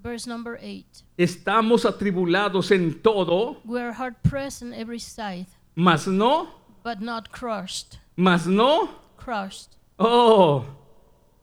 Verse 0.00 0.28
number 0.28 0.56
8. 0.62 0.84
Estamos 1.18 1.84
atribulados 1.84 2.70
en 2.70 3.00
todo, 3.02 3.56
We 3.64 3.80
are 3.80 3.90
hard 3.92 4.22
pressed 4.22 4.62
on 4.62 4.72
every 4.72 5.00
side, 5.00 5.46
mas 5.74 6.06
no, 6.06 6.48
but 6.84 7.00
not 7.00 7.32
crushed. 7.32 7.98
mas 8.16 8.46
no. 8.46 8.88
Crushed. 9.16 9.70
Oh, 9.98 10.64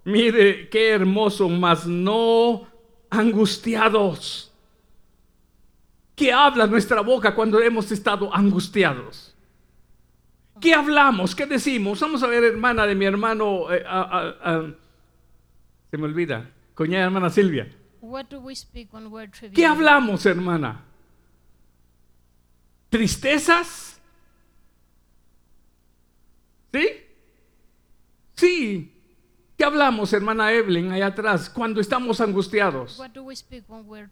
mire 0.06 0.70
qué 0.70 0.92
hermoso, 0.94 1.50
mas 1.50 1.86
no 1.86 2.68
angustiados. 3.12 4.51
¿Qué 6.16 6.32
habla 6.32 6.68
nuestra 6.68 7.02
boca 7.02 7.34
cuando 7.34 7.60
hemos 7.62 7.92
estado 7.92 8.34
angustiados? 8.34 9.36
¿Qué 10.60 10.74
hablamos? 10.74 11.36
¿Qué 11.36 11.46
decimos? 11.46 12.00
Vamos 12.00 12.22
a 12.22 12.28
ver, 12.28 12.44
hermana 12.44 12.86
de 12.86 12.94
mi 12.94 13.06
hermano, 13.06 13.74
eh, 13.74 13.84
se 15.90 15.98
me 15.98 16.04
olvida, 16.04 16.50
coñada 16.76 17.06
hermana 17.06 17.30
Silvia. 17.30 17.76
What 18.02 18.26
do 18.30 18.40
we 18.40 18.56
speak 18.56 18.94
when 18.94 19.08
we're 19.08 19.30
trivial? 19.30 19.56
¿Qué 19.56 19.66
hablamos, 19.66 20.26
hermana? 20.26 20.84
¿Tristezas? 22.90 24.00
¿Sí? 26.74 26.88
Sí. 28.36 28.92
¿Qué 29.58 29.64
hablamos, 29.64 30.14
hermana 30.14 30.52
Evelyn, 30.52 30.92
allá 30.92 31.08
atrás, 31.08 31.50
cuando 31.50 31.82
estamos 31.82 32.22
angustiados? 32.22 32.98
What 33.00 33.12
do 33.12 33.24
we 33.24 33.36
speak 33.36 33.64
when 33.68 33.88
we're? 33.88 34.10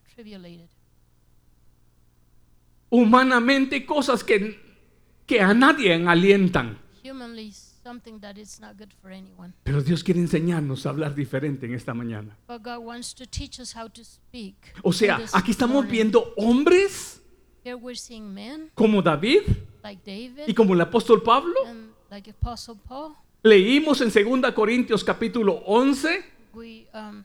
Humanamente, 2.90 3.86
cosas 3.86 4.24
que, 4.24 4.60
que 5.26 5.42
a 5.42 5.54
nadie 5.54 5.94
alientan. 5.94 6.80
Humanly, 7.04 7.54
something 7.84 8.20
that 8.20 8.38
is 8.38 8.60
not 8.60 8.78
good 8.78 8.92
for 9.02 9.12
anyone. 9.12 9.54
Pero 9.64 9.82
Dios 9.82 10.04
quiere 10.04 10.20
enseñarnos 10.20 10.86
a 10.86 10.90
hablar 10.90 11.16
diferente 11.16 11.66
en 11.66 11.74
esta 11.74 11.94
mañana. 11.94 12.38
But 12.48 12.64
God 12.64 12.80
wants 12.80 13.14
to 13.16 13.26
teach 13.26 13.60
us 13.60 13.76
how 13.76 13.90
to 13.90 14.04
speak. 14.04 14.56
O 14.84 14.94
sea, 14.94 15.22
aquí 15.34 15.52
estamos 15.52 15.76
morning. 15.76 15.92
viendo 15.92 16.34
hombres 16.38 17.22
Here 17.64 17.76
we're 17.76 17.96
seeing 17.96 18.34
men 18.34 18.72
como 18.74 19.02
David 19.02 19.42
like 19.84 20.02
David 20.06 20.48
y 20.48 20.54
como 20.54 20.74
el 20.74 20.82
apóstol 20.82 21.22
Pablo. 21.22 21.54
like 22.10 22.34
Paul. 22.88 23.16
Leímos 23.44 24.02
en 24.02 24.12
2 24.42 24.52
Corintios 24.54 25.04
capítulo 25.04 25.62
11 25.66 26.24
We 26.54 26.88
um, 26.94 27.24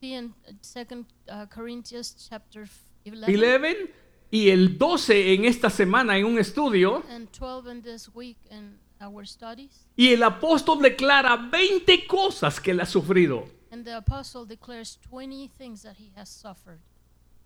in 0.00 0.34
Second 0.60 1.06
uh, 1.28 1.46
Corinthians 1.46 2.28
chapter 2.28 2.68
11, 3.04 3.26
11 3.26 3.90
y 4.30 4.50
el 4.50 4.76
12 4.78 5.34
en 5.34 5.44
esta 5.44 5.70
semana 5.70 6.16
en 6.18 6.24
un 6.26 6.38
estudio 6.38 7.02
and 7.10 7.28
12 7.30 7.70
in 7.70 7.82
this 7.82 8.08
week 8.14 8.36
in 8.50 8.78
our 9.00 9.26
studies. 9.26 9.86
y 9.96 10.12
el 10.12 10.22
apóstol 10.22 10.80
declara 10.82 11.36
20 11.36 12.06
cosas 12.06 12.60
que 12.60 12.72
él 12.72 12.80
ha 12.80 12.86
sufrido. 12.86 13.48
And 13.70 13.84
the 13.84 13.94
apostle 13.94 14.46
declares 14.46 14.98
20 15.10 15.50
things 15.58 15.82
that 15.82 15.96
he 15.98 16.10
has 16.16 16.28
suffered. 16.28 16.78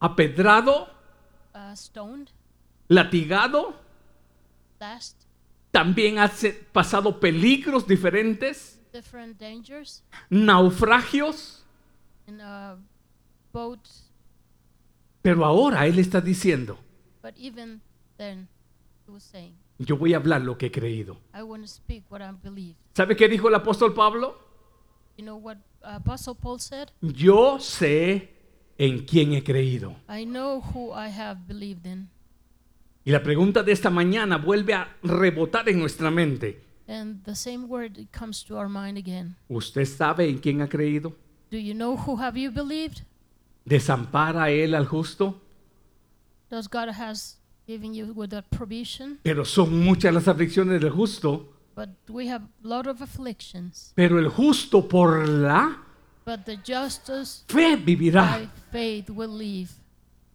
Apedrado, 0.01 0.89
Uh, 1.53 1.75
stoned, 1.75 2.31
latigado, 2.89 3.75
lashed, 4.79 5.17
también 5.73 6.21
ha 6.21 6.31
pasado 6.73 7.19
peligros 7.19 7.89
diferentes, 7.89 8.79
naufragios, 10.31 11.65
in 12.29 12.41
uh, 12.41 12.77
boats. 13.53 14.10
Pero 15.23 15.45
ahora 15.45 15.87
él 15.87 15.99
está 15.99 16.21
diciendo, 16.21 16.79
But 17.23 17.35
even 17.37 17.81
then, 18.17 18.49
he 19.07 19.13
was 19.13 19.23
saying, 19.23 19.55
yo 19.79 19.97
voy 19.97 20.15
a 20.15 20.19
hablar 20.19 20.43
lo 20.43 20.57
que 20.59 20.67
he 20.67 20.71
creído. 20.71 21.19
I 21.35 21.43
want 21.43 21.63
to 21.63 21.69
speak 21.69 22.05
what 22.11 22.21
I 22.21 22.33
believe. 22.43 22.77
¿Sabe 22.95 23.17
qué 23.17 23.29
dijo 23.29 23.49
el 23.49 23.55
apóstol 23.55 23.95
Pablo? 23.95 24.37
You 25.17 25.25
know 25.25 25.37
what 25.37 25.59
Apostle 25.83 26.35
Paul 26.35 26.61
said? 26.61 26.89
Yo 27.01 27.59
sé 27.59 28.31
en 28.79 29.05
quién 29.05 29.33
he 29.33 29.43
creído. 29.43 29.97
I 30.09 30.25
know 30.25 30.61
who 30.61 30.93
I 30.93 31.09
have 31.11 31.41
believed 31.47 31.87
in. 31.87 32.09
Y 33.05 33.11
la 33.13 33.23
pregunta 33.23 33.63
de 33.63 33.73
esta 33.73 33.91
mañana 33.91 34.37
vuelve 34.37 34.75
a 34.75 34.97
rebotar 35.03 35.69
en 35.69 35.79
nuestra 35.79 36.11
mente. 36.11 36.63
And 36.87 37.23
the 37.25 37.35
same 37.35 37.67
word 37.67 38.09
comes 38.11 38.45
to 38.45 38.57
our 38.59 38.69
mind 38.69 38.99
again. 38.99 39.37
¿Usted 39.49 39.87
sabe 39.87 40.29
en 40.29 40.39
quién 40.39 40.61
ha 40.61 40.69
creído? 40.69 41.15
Do 41.51 41.59
you 41.59 41.75
know 41.75 41.97
who 41.97 42.17
have 42.21 42.39
you 42.39 42.51
believed? 42.51 43.03
¿Desampara 43.71 44.51
él 44.51 44.75
al 44.75 44.85
justo? 44.87 45.41
Does 46.51 46.69
God 46.69 46.89
has 46.89 47.39
given 47.69 47.95
you 47.95 48.13
with 48.13 48.31
that 48.31 48.45
provision? 48.51 49.21
Pero 49.23 49.45
son 49.45 49.79
muchas 49.85 50.13
las 50.13 50.27
aflicciones 50.27 50.81
del 50.81 50.91
justo. 50.91 51.55
But 51.77 51.91
we 52.09 52.29
have 52.29 52.43
a 52.65 52.67
lot 52.67 52.89
of 52.89 53.01
afflictions. 53.01 53.93
Pero 53.95 54.19
el 54.19 54.29
justo 54.29 54.89
por 54.89 55.25
la 55.29 55.79
But 56.27 56.45
the 56.47 56.57
justice 56.67 57.45
fe 57.47 57.77
by 57.77 57.85
vivirá. 57.85 58.51
faith 58.73 59.09
will 59.09 59.39
live. 59.39 59.71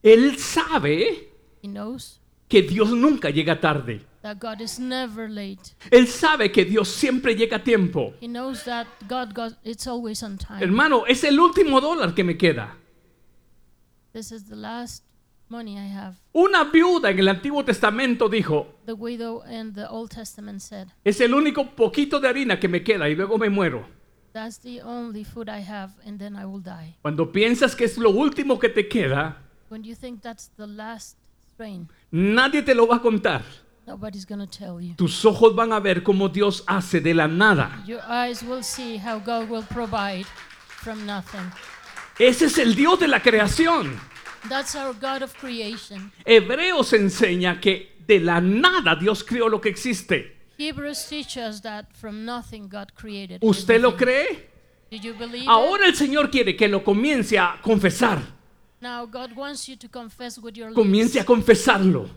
Él 0.02 0.38
sabe 0.38 1.30
He 1.62 1.68
knows 1.68 2.22
que 2.48 2.62
Dios 2.62 2.90
nunca 2.92 3.30
llega 3.32 3.60
tarde. 3.60 4.06
that 4.22 4.40
God 4.40 4.62
is 4.62 4.80
never 4.80 5.30
late. 5.30 5.76
Él 5.92 6.08
sabe 6.08 6.54
que 6.54 6.64
Dios 6.64 6.88
siempre 6.88 7.36
llega 7.36 7.58
a 7.58 7.64
tiempo. 7.64 8.14
He 8.22 8.28
knows 8.30 8.64
that 8.64 8.88
God 9.10 9.34
got 9.36 9.54
it's 9.66 9.88
always 9.88 10.24
on 10.24 10.38
time. 10.38 10.62
Hermano, 10.64 11.06
es 11.06 11.26
el 11.26 11.38
último 11.38 11.82
dólar 11.82 12.16
que 12.16 12.24
me 12.24 12.38
queda. 12.38 12.78
This 14.16 14.32
is 14.32 14.46
the 14.46 14.56
last 14.56 15.04
money 15.50 15.78
I 15.78 15.90
have. 15.94 16.16
Una 16.34 16.64
viuda 16.64 17.10
en 17.10 17.20
el 17.20 17.28
Antiguo 17.28 17.66
Testamento 17.66 18.30
dijo, 18.30 18.66
The 18.86 18.94
widow 18.94 19.44
in 19.52 19.74
the 19.74 19.88
Old 19.90 20.10
Testament 20.10 20.62
said, 20.62 20.88
es 21.04 21.20
el 21.20 21.34
único 21.34 21.76
poquito 21.76 22.22
de 22.22 22.30
harina 22.30 22.58
que 22.58 22.70
me 22.70 22.82
queda 22.82 23.10
y 23.10 23.16
luego 23.16 23.38
me 23.38 23.50
muero. 23.50 23.86
That's 24.32 24.58
the 24.60 24.82
only 24.84 25.26
food 25.26 25.50
I 25.50 25.62
have, 25.62 25.96
and 26.06 26.18
then 26.18 26.38
I 26.38 26.46
will 26.46 26.62
die. 26.64 26.96
Cuando 27.02 27.30
piensas 27.30 27.76
que 27.76 27.84
es 27.84 27.98
lo 27.98 28.10
último 28.10 28.58
que 28.58 28.70
te 28.70 28.88
queda, 28.88 29.36
When 29.70 29.84
you 29.84 29.96
think 29.96 30.22
that's 30.22 30.50
the 30.56 30.66
last 30.66 31.18
strain, 31.52 31.90
nadie 32.10 32.62
te 32.64 32.74
lo 32.74 32.88
va 32.88 32.96
a 32.96 33.02
contar. 33.02 33.42
nobody's 33.86 34.26
going 34.26 34.40
to 34.40 34.48
tell 34.48 34.80
you. 34.80 34.94
Tus 34.96 35.26
ojos 35.26 35.54
van 35.54 35.74
a 35.74 35.82
ver 35.82 36.04
cómo 36.04 36.30
Dios 36.30 36.64
hace 36.68 37.02
de 37.02 37.14
la 37.14 37.28
nada. 37.28 37.84
Your 37.86 38.00
eyes 38.08 38.42
will 38.44 38.64
see 38.64 38.96
how 38.98 39.20
God 39.20 39.50
will 39.50 39.66
provide 39.68 40.26
from 40.86 41.06
nothing. 41.06 41.52
Ese 42.18 42.46
es 42.46 42.58
el 42.58 42.76
Dios 42.76 43.00
de 43.00 43.08
la 43.08 43.20
creación. 43.22 44.00
That's 44.48 44.76
our 44.76 44.94
God 44.94 45.24
of 45.24 45.34
creation. 45.36 46.12
Hebreos 46.26 46.94
enseña 46.94 47.60
que 47.60 47.98
de 48.08 48.20
la 48.20 48.40
nada 48.40 48.96
Dios 48.96 49.24
creó 49.24 49.50
lo 49.50 49.60
que 49.60 49.70
existe. 49.70 50.36
Hebrews 50.58 51.08
teach 51.10 51.36
us 51.38 51.62
that 51.62 51.88
from 51.94 52.24
nothing 52.24 52.70
God 52.70 52.94
created. 52.96 53.40
¿Usted 53.44 53.82
lo 53.82 53.96
cree? 53.98 54.48
Did 54.90 55.04
you 55.04 55.14
believe 55.14 55.44
it? 55.44 55.50
Ahora 55.50 55.88
el 55.88 55.96
Señor 55.96 56.30
quiere 56.32 56.56
que 56.56 56.68
lo 56.68 56.84
comience 56.84 57.38
a 57.38 57.60
confesar. 57.62 58.20
Now 58.80 59.06
God 59.06 59.36
wants 59.36 59.68
you 59.68 59.76
to 59.78 59.90
confess 59.90 60.38
with 60.38 60.56
your 60.56 60.72
Comience 60.74 61.20
a 61.20 61.26
confesarlo. 61.26 62.08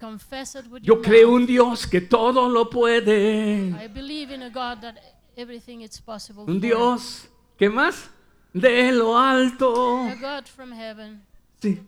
confess 0.00 0.54
it 0.56 0.66
with 0.70 0.82
Yo 0.82 0.94
your 0.94 1.02
creo 1.02 1.28
mouth. 1.28 1.40
un 1.42 1.46
Dios 1.46 1.86
que 1.86 2.00
todo 2.00 2.48
lo 2.48 2.68
puede. 2.70 3.70
I 3.78 3.86
believe 3.86 4.30
in 4.34 4.42
a 4.42 4.48
God 4.50 4.80
that 4.80 4.96
everything 5.36 5.82
is 5.82 6.00
possible. 6.00 6.44
Un 6.48 6.54
for. 6.54 6.60
Dios, 6.60 7.28
¿qué 7.58 7.68
más? 7.68 8.08
De 8.52 8.92
lo 8.92 9.16
alto. 9.16 10.04
God 10.20 10.46
from 10.46 10.72
heaven. 10.72 11.22
Sí. 11.60 11.80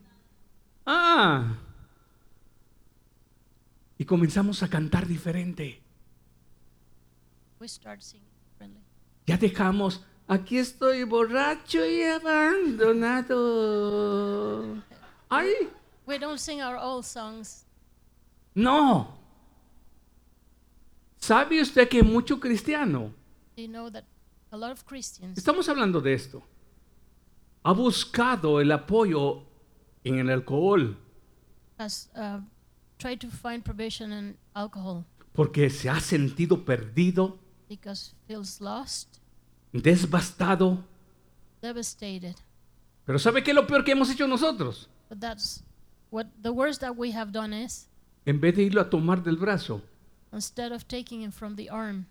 Ah. 0.87 1.57
Y 3.99 4.05
comenzamos 4.05 4.63
a 4.63 4.69
cantar 4.69 5.07
diferente. 5.07 5.81
We 7.61 7.69
start 7.69 8.01
singing. 8.03 8.33
Ya 9.27 9.37
dejamos, 9.37 10.03
aquí 10.27 10.59
estoy 10.59 11.05
borracho 11.05 11.87
y 11.87 12.03
abandonado. 13.43 14.83
Ay, 15.29 15.53
We 16.07 16.19
don't 16.19 16.39
sing 16.41 16.61
our 16.61 16.77
old 16.77 17.05
songs. 17.05 17.65
no. 18.55 19.21
¿Sabe 21.19 21.61
usted 21.63 21.89
que 21.89 22.03
mucho 22.03 22.41
cristiano, 22.41 23.13
Do 23.57 23.63
you 23.63 23.69
know 23.69 23.89
that 23.93 24.03
a 24.51 24.57
lot 24.57 24.73
of 24.73 24.85
Christians 24.85 25.39
estamos 25.39 25.69
hablando 25.69 26.01
de 26.01 26.15
esto, 26.15 26.43
ha 27.65 27.73
buscado 27.73 28.61
el 28.61 28.73
apoyo 28.73 29.45
en 30.05 30.19
el 30.19 30.31
alcohol 30.31 30.97
has 31.79 32.09
uh, 32.17 32.41
tried 32.99 33.21
to 33.21 33.29
find 33.29 33.65
in 34.01 34.37
alcohol 34.55 35.05
porque 35.33 35.71
se 35.71 35.89
ha 35.89 35.99
sentido 36.01 36.65
perdido, 36.65 37.39
because 37.69 38.15
feels 38.27 38.61
lost, 38.61 39.19
desbastado? 39.73 40.85
devastated. 41.63 42.35
Pero 43.07 43.19
¿sabe 43.19 43.43
qué 43.43 43.51
es 43.51 43.55
lo 43.55 43.67
peor 43.67 43.85
que 43.85 43.93
hemos 43.93 44.11
hecho 44.11 44.27
nosotros? 44.27 44.89
But 45.09 45.21
that's 45.21 45.63
what 46.11 46.27
the 46.41 46.51
worst 46.51 46.81
that 46.81 46.97
we 46.97 47.13
have 47.13 47.33
done 47.33 47.53
is 47.53 47.89
En 48.27 48.41
vez 48.41 48.55
de 48.55 48.63
irlo 48.63 48.81
a 48.81 48.91
tomar 48.91 49.23
del 49.23 49.37
brazo, 49.37 49.83
instead 50.33 50.73
of 50.73 50.87
taking 50.87 51.23
him 51.23 51.33
from 51.33 51.57
the 51.57 51.69
arm, 51.71 52.07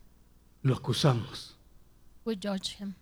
lo 0.64 0.76
acusamos. 0.76 1.54
we 2.26 2.36
judge 2.36 2.78
him. 2.80 2.96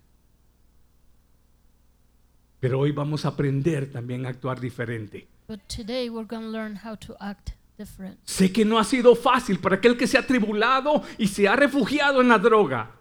Pero 2.59 2.79
hoy 2.79 2.91
vamos 2.91 3.25
a 3.25 3.29
aprender 3.29 3.91
también 3.91 4.25
a 4.25 4.29
actuar 4.29 4.59
diferente. 4.59 5.27
But 5.47 5.61
today 5.67 6.09
we're 6.09 6.27
going 6.27 6.43
to 6.43 6.49
learn 6.51 6.75
how 6.85 6.95
to 6.97 7.15
act 7.19 7.51
different. 7.77 8.19
Sé 8.25 8.51
que 8.51 8.65
no 8.65 8.77
ha 8.77 8.83
sido 8.83 9.15
fácil 9.15 9.59
para 9.59 9.77
aquel 9.77 9.97
que 9.97 10.07
se 10.07 10.17
ha 10.17 10.27
tribulado 10.27 11.01
y 11.17 11.27
se 11.27 11.47
ha 11.47 11.55
refugiado 11.55 12.21
en 12.21 12.27
la 12.29 12.37
droga. 12.37 12.91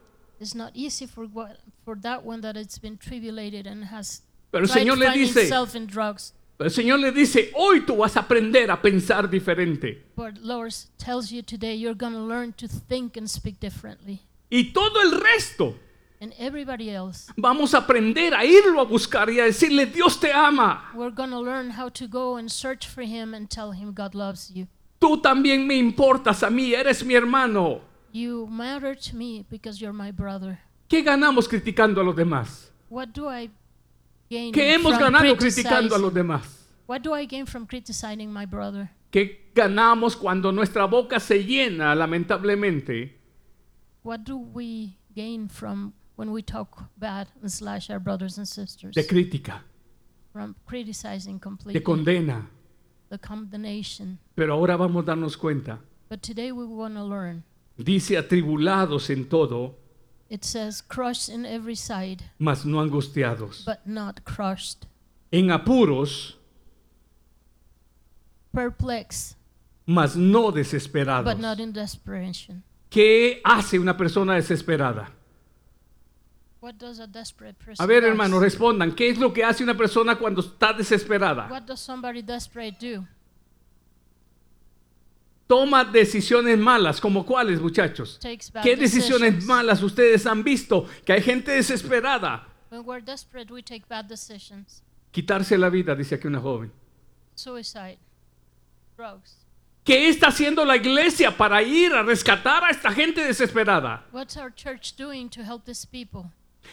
It's 0.41 0.55
not 0.55 0.71
easy 0.75 1.07
for 1.07 1.27
what, 1.27 1.59
for 1.85 2.01
that 2.03 2.25
one 2.25 2.41
that 2.43 2.57
it's 2.57 2.79
been 2.81 2.97
tribulated 2.97 3.67
and 3.67 3.85
has 3.87 4.23
Pero 4.53 4.65
el 4.65 4.69
tried 4.71 4.83
Señor 4.83 4.95
to 4.95 5.01
le 5.01 5.07
find 5.07 5.21
dice, 5.21 5.41
himself 5.43 5.75
in 5.75 5.87
drugs. 5.89 6.33
el 6.61 6.71
Señor 6.71 7.01
le 7.01 7.11
dice, 7.11 7.51
hoy 7.57 7.81
tú 7.85 7.97
vas 7.97 8.17
a 8.17 8.21
aprender 8.21 8.71
a 8.71 8.81
pensar 8.81 9.29
diferente. 9.29 10.05
But 10.15 10.39
Lord 10.41 10.73
tells 10.97 11.33
you 11.33 11.43
today 11.43 11.75
you're 11.75 11.97
going 11.99 12.13
to 12.15 12.21
learn 12.25 12.53
to 12.55 12.69
think 12.69 13.17
and 13.17 13.29
speak 13.29 13.59
differently. 13.59 14.23
Y 14.51 14.73
todo 14.73 15.03
el 15.03 15.21
resto 15.21 15.77
And 16.21 16.33
everybody 16.39 16.91
else, 16.91 17.33
vamos 17.37 17.75
a 17.75 17.79
aprender 17.79 18.35
a 18.35 18.45
irlo 18.45 18.81
a 18.81 18.85
buscar 18.85 19.31
y 19.31 19.39
a 19.39 19.45
decirle, 19.45 19.87
Dios 19.87 20.19
te 20.19 20.33
ama. 20.33 20.91
we're 20.95 21.15
going 21.15 21.31
to 21.31 21.39
learn 21.41 21.71
how 21.71 21.89
to 21.91 22.09
go 22.09 22.37
and 22.37 22.51
search 22.51 22.89
for 22.89 23.03
him 23.03 23.35
and 23.35 23.49
tell 23.49 23.71
him 23.73 23.93
God 23.93 24.15
loves 24.17 24.51
you. 24.53 24.67
Tú 25.01 25.23
también 25.23 25.65
me 25.65 25.77
importas 25.79 26.43
a 26.43 26.51
mí, 26.51 26.75
eres 26.75 27.05
mi 27.05 27.15
hermano. 27.15 27.83
You 28.11 28.49
matter 28.51 28.97
to 28.97 29.15
me 29.17 29.45
because 29.49 29.81
you're 29.81 29.93
my 29.93 30.11
brother. 30.11 30.59
¿Qué 30.89 31.03
ganamos 31.05 31.47
criticando 31.49 32.01
a 32.01 32.05
los 32.05 32.17
demás? 32.17 32.73
What 32.89 33.13
do 33.13 33.29
I 33.29 33.49
gain 34.29 34.53
¿Qué 34.53 34.73
hemos 34.75 34.95
from 34.95 35.13
ganado 35.13 35.37
criticando 35.37 35.95
a 35.95 35.99
criticizing- 35.99 36.03
los 36.03 36.15
demás? 36.15 36.65
What 36.89 37.03
do 37.03 37.15
I 37.15 37.27
gain 37.27 37.47
from 37.47 37.65
criticizing 37.67 38.33
my 38.33 38.45
brother? 38.45 38.91
¿Qué 39.13 39.53
ganamos 39.55 40.17
cuando 40.17 40.51
nuestra 40.51 40.87
boca 40.87 41.21
se 41.21 41.45
llena, 41.45 41.95
lamentablemente, 41.95 43.15
What 44.03 44.21
do 44.25 44.37
we 44.39 44.97
gain 45.15 45.49
from 45.49 45.93
when 46.19 46.33
we 46.33 46.43
talk 46.43 46.91
bad 46.99 47.29
and 47.41 47.51
slash 47.51 47.89
our 47.91 48.01
brothers 48.01 48.37
and 48.39 48.47
sisters? 48.49 48.93
de 48.95 49.05
crítica, 49.05 49.61
From 50.33 50.57
criticizing 50.67 51.39
de 51.73 51.81
condena? 51.81 52.47
the 53.09 53.19
condemnation. 53.19 54.19
Pero 54.35 54.53
ahora 54.55 54.77
vamos 54.77 55.05
a 55.05 55.07
darnos 55.07 55.37
cuenta. 55.39 55.79
But 56.09 56.21
today 56.21 56.51
we 56.51 56.65
want 56.65 56.95
to 56.97 57.05
learn. 57.05 57.45
Dice 57.79 58.17
atribulados 58.17 59.09
en 59.11 59.27
todo, 59.29 59.77
It 60.29 60.45
says 60.45 60.83
crushed 60.83 61.29
in 61.29 61.47
every 61.47 61.77
side, 61.77 62.25
mas 62.39 62.65
no 62.65 62.79
angustiados. 62.81 63.65
but 63.65 63.87
not 63.87 64.25
crushed. 64.25 64.87
En 65.33 65.47
apuros, 65.51 66.35
Perplexed, 68.53 69.37
mas 69.87 70.17
no 70.17 70.51
but 70.51 70.57
desesperados. 70.57 71.39
not 71.39 71.61
in 71.61 71.73
desperation. 71.73 72.65
¿Qué 72.91 73.41
hace 73.45 73.79
una 73.79 73.97
persona 73.97 74.35
desesperada? 74.35 75.11
What 76.61 76.75
does 76.75 76.99
a 76.99 77.07
desperate 77.07 77.57
person 77.59 77.83
A 77.83 77.87
ver, 77.87 78.03
hermanos, 78.03 78.41
respondan. 78.41 78.93
¿Qué 78.95 79.11
es 79.11 79.19
lo 79.19 79.33
que 79.33 79.45
hace 79.45 79.63
una 79.63 79.77
persona 79.77 80.17
cuando 80.17 80.41
está 80.41 80.73
desesperada? 80.73 81.49
What 81.49 81.63
does 81.63 81.81
somebody 81.81 82.23
desperate 82.23 82.77
do? 82.81 83.07
Toma 85.47 85.85
decisiones 85.85 86.59
malas, 86.59 87.01
como 87.01 87.25
cuáles, 87.25 87.61
muchachos. 87.61 88.19
Takes 88.21 88.51
bad 88.53 88.63
¿Qué 88.63 88.77
decisiones 88.77 89.35
decisions. 89.37 89.47
malas 89.47 89.83
ustedes 89.83 90.27
han 90.27 90.43
visto? 90.43 90.87
Que 91.07 91.15
hay 91.15 91.23
gente 91.23 91.53
desesperada. 91.53 92.47
When 92.71 92.85
we're 92.85 93.01
desperate, 93.01 93.51
we 93.51 93.63
take 93.63 93.85
bad 93.89 94.07
decisions. 94.07 94.83
Quitarse 95.11 95.57
la 95.57 95.71
vida, 95.71 95.95
dice 95.95 96.17
aquí 96.17 96.27
una 96.27 96.41
joven. 96.41 96.71
Suicide, 97.35 97.99
drugs. 98.97 99.47
¿Qué 99.85 100.09
está 100.11 100.27
haciendo 100.29 100.67
la 100.67 100.77
iglesia 100.77 101.35
para 101.35 101.63
ir 101.63 101.95
a 101.95 102.03
rescatar 102.03 102.63
a 102.65 102.69
esta 102.69 102.93
gente 102.93 103.25
desesperada? 103.25 104.05
What's 104.13 104.37
our 104.37 104.53
church 104.55 104.97
doing 104.99 105.31
to 105.31 105.43
help 105.43 105.65
these 105.65 105.87
people? 105.87 106.31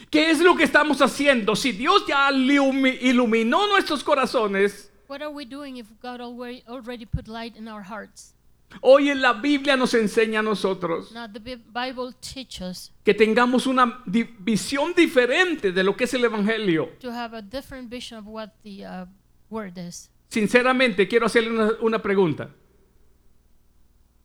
¿Qué 0.09 0.29
es 0.29 0.39
lo 0.39 0.55
que 0.55 0.63
estamos 0.63 1.01
haciendo? 1.01 1.55
Si 1.55 1.71
Dios 1.71 2.05
ya 2.07 2.29
ilumi- 2.31 2.97
iluminó 3.01 3.67
nuestros 3.67 4.03
corazones, 4.03 4.91
What 5.07 5.21
are 5.21 5.27
we 5.31 5.45
doing 5.45 5.77
if 5.77 5.87
God 6.01 6.19
already, 6.21 6.63
already 6.67 7.05
put 7.05 7.27
light 7.27 7.55
in 7.55 7.67
our 7.67 7.83
hearts? 7.83 8.33
hoy 8.81 9.09
en 9.09 9.21
la 9.21 9.33
Biblia 9.33 9.77
nos 9.77 9.93
enseña 9.93 10.39
a 10.39 10.43
nosotros 10.43 11.11
Now, 11.13 11.27
the 11.31 11.39
Bi- 11.39 11.55
Bible 11.55 12.11
teaches 12.19 12.91
que 13.05 13.13
tengamos 13.13 13.67
una 13.67 14.01
di- 14.05 14.23
visión 14.39 14.93
diferente 14.93 15.71
de 15.71 15.83
lo 15.83 15.95
que 15.95 16.05
es 16.05 16.13
el 16.13 16.23
Evangelio. 16.25 16.89
to 16.99 17.11
have 17.11 17.33
a 17.37 17.41
different 17.41 17.89
vision 17.89 18.19
of 18.19 18.25
what 18.27 18.49
the 18.63 18.83
uh, 18.85 19.05
word 19.49 19.77
is. 19.77 20.09
Sinceramente, 20.29 21.07
quiero 21.07 21.27
hacerle 21.27 21.51
una, 21.51 21.71
una 21.81 22.01
pregunta. 22.01 22.49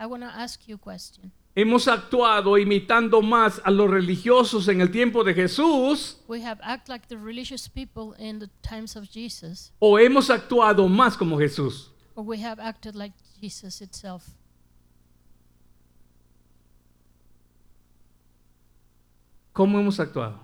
I 0.01 0.07
want 0.07 0.23
to 0.23 0.29
ask 0.31 0.67
you 0.67 0.77
a 0.77 0.79
question. 0.79 1.31
¿Hemos 1.61 1.89
actuado 1.89 2.57
imitando 2.57 3.21
más 3.21 3.61
a 3.63 3.71
los 3.71 3.91
religiosos 3.91 4.67
en 4.69 4.81
el 4.81 4.91
tiempo 4.91 5.23
de 5.23 5.35
Jesús 5.35 6.17
We 6.27 6.43
have 6.43 6.59
act 6.63 6.89
like 6.89 7.07
the 7.09 7.19
religious 7.19 7.69
people 7.69 8.15
in 8.19 8.39
the 8.39 8.49
times 8.63 8.97
of 8.97 9.05
Jesus, 9.13 9.71
o 9.79 9.99
hemos 9.99 10.31
actuado 10.31 10.89
más 10.89 11.19
como 11.19 11.37
Jesús? 11.39 11.91
or 12.15 12.25
we 12.25 12.43
have 12.43 12.59
acted 12.59 12.95
like 12.95 13.13
Jesus 13.43 13.83
itself. 13.83 14.25
¿Cómo 19.53 19.79
hemos 19.79 20.01
actuado? 20.01 20.41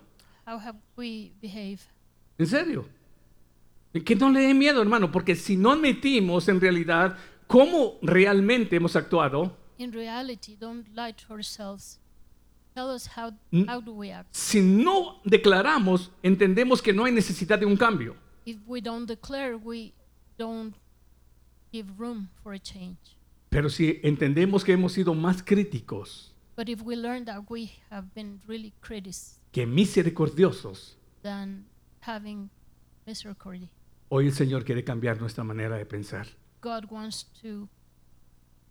How 0.47 0.59
have 0.59 0.77
we 0.99 1.33
behaved? 1.41 1.87
¿En 2.39 2.47
serio? 2.47 2.85
Que 4.05 4.15
no 4.17 4.29
le 4.29 4.41
dé 4.41 4.53
miedo, 4.53 4.83
hermano, 4.83 5.11
porque 5.11 5.35
si 5.35 5.57
no 5.57 5.73
admitimos 5.73 6.47
en 6.49 6.61
realidad 6.61 7.17
cómo 7.47 7.95
realmente 8.03 8.77
hemos 8.77 8.97
actuado, 8.97 9.57
In 9.79 9.91
reality, 9.93 10.57
don't 10.59 10.87
lie 10.95 11.13
to 11.13 11.33
ourselves. 11.33 11.99
Tell 12.75 12.91
us 12.91 13.07
how, 13.17 13.33
how 13.67 13.81
do 13.81 13.93
we 13.93 14.11
act. 14.11 14.35
si 14.35 14.61
no 14.61 15.21
declaramos, 15.25 16.11
entendemos 16.23 16.83
que 16.83 16.93
no 16.93 17.05
hay 17.05 17.13
necesidad 17.13 17.59
de 17.59 17.67
un 17.67 17.77
cambio. 17.77 18.17
If 18.45 18.59
we 18.67 18.81
don't 18.81 19.07
declare, 19.07 19.57
we 19.57 19.93
don't 20.39 20.75
give 21.73 21.87
room 21.99 22.29
for 22.43 22.53
a 22.53 22.59
change. 22.59 23.17
Pero 23.49 23.71
si 23.71 24.01
entendemos 24.03 24.65
que 24.65 24.73
hemos 24.73 24.93
sido 24.93 25.15
más 25.15 25.43
críticos 25.43 26.35
But 26.57 26.69
if 26.71 26.83
we 26.83 26.97
learn 26.97 27.25
that 27.27 27.51
we 27.51 27.73
have 27.91 28.15
been 28.15 28.41
really 28.47 28.73
critics 28.81 29.39
que 29.53 29.67
misericordiosos, 29.67 30.97
than 31.23 31.67
having 32.01 32.49
misericordia, 33.07 33.69
hoy 34.09 34.27
el 34.27 34.33
Señor 34.33 34.65
quiere 34.65 34.83
cambiar 34.83 35.21
nuestra 35.21 35.45
manera 35.45 35.77
de 35.77 35.85
pensar. 35.85 36.27
God 36.63 36.87
wants 36.91 37.25
to 37.43 37.69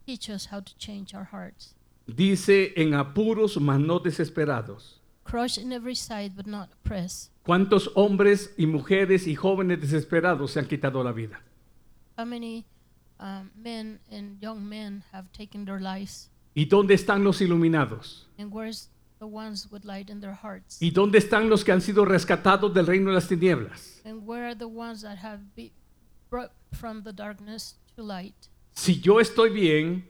teach 0.05 0.29
us 0.29 0.47
how 0.51 0.59
to 0.59 0.73
change 0.77 1.13
our 1.13 1.25
hearts. 1.31 1.73
Dice 2.07 2.73
en 2.75 2.93
apuros, 2.93 3.59
mas 3.59 3.79
no 3.79 3.99
desesperados. 3.99 5.01
Crushed 5.23 5.57
in 5.57 5.73
every 5.73 5.95
side, 5.95 6.35
but 6.35 6.45
not 6.45 6.69
oppressed. 6.71 7.31
¿Cuántos 7.43 7.89
hombres 7.95 8.53
y 8.57 8.65
mujeres 8.65 9.27
y 9.27 9.35
jóvenes 9.35 9.81
desesperados 9.81 10.51
se 10.51 10.59
han 10.59 10.67
quitado 10.67 11.03
la 11.03 11.11
vida? 11.11 11.39
How 12.17 12.25
many 12.25 12.65
um, 13.19 13.49
men 13.55 13.99
and 14.11 14.39
young 14.39 14.67
men 14.67 15.03
have 15.11 15.31
taken 15.31 15.65
their 15.65 15.79
lives? 15.79 16.29
¿Y 16.53 16.65
dónde 16.65 16.93
están 16.93 17.23
los 17.23 17.41
iluminados? 17.41 18.27
And 18.37 18.51
where's 18.51 18.89
the 19.19 19.25
ones 19.25 19.67
with 19.71 19.83
light 19.83 20.09
in 20.09 20.21
their 20.21 20.35
hearts? 20.35 20.79
¿Y 20.79 20.91
dónde 20.91 21.17
están 21.17 21.49
los 21.49 21.63
que 21.63 21.71
han 21.71 21.81
sido 21.81 22.05
rescatados 22.05 22.73
del 22.73 22.85
reino 22.85 23.09
de 23.09 23.15
las 23.15 23.27
tinieblas? 23.27 24.01
And 24.05 24.27
where 24.27 24.45
are 24.45 24.55
the 24.55 24.67
ones 24.67 25.01
that 25.01 25.17
have 25.17 25.39
been 25.55 25.71
brought 26.29 26.51
from 26.71 27.03
the 27.03 27.11
darkness 27.11 27.75
to 27.95 28.03
light? 28.03 28.47
Si 28.75 28.99
yo 28.99 29.19
estoy 29.19 29.49
bien, 29.49 30.07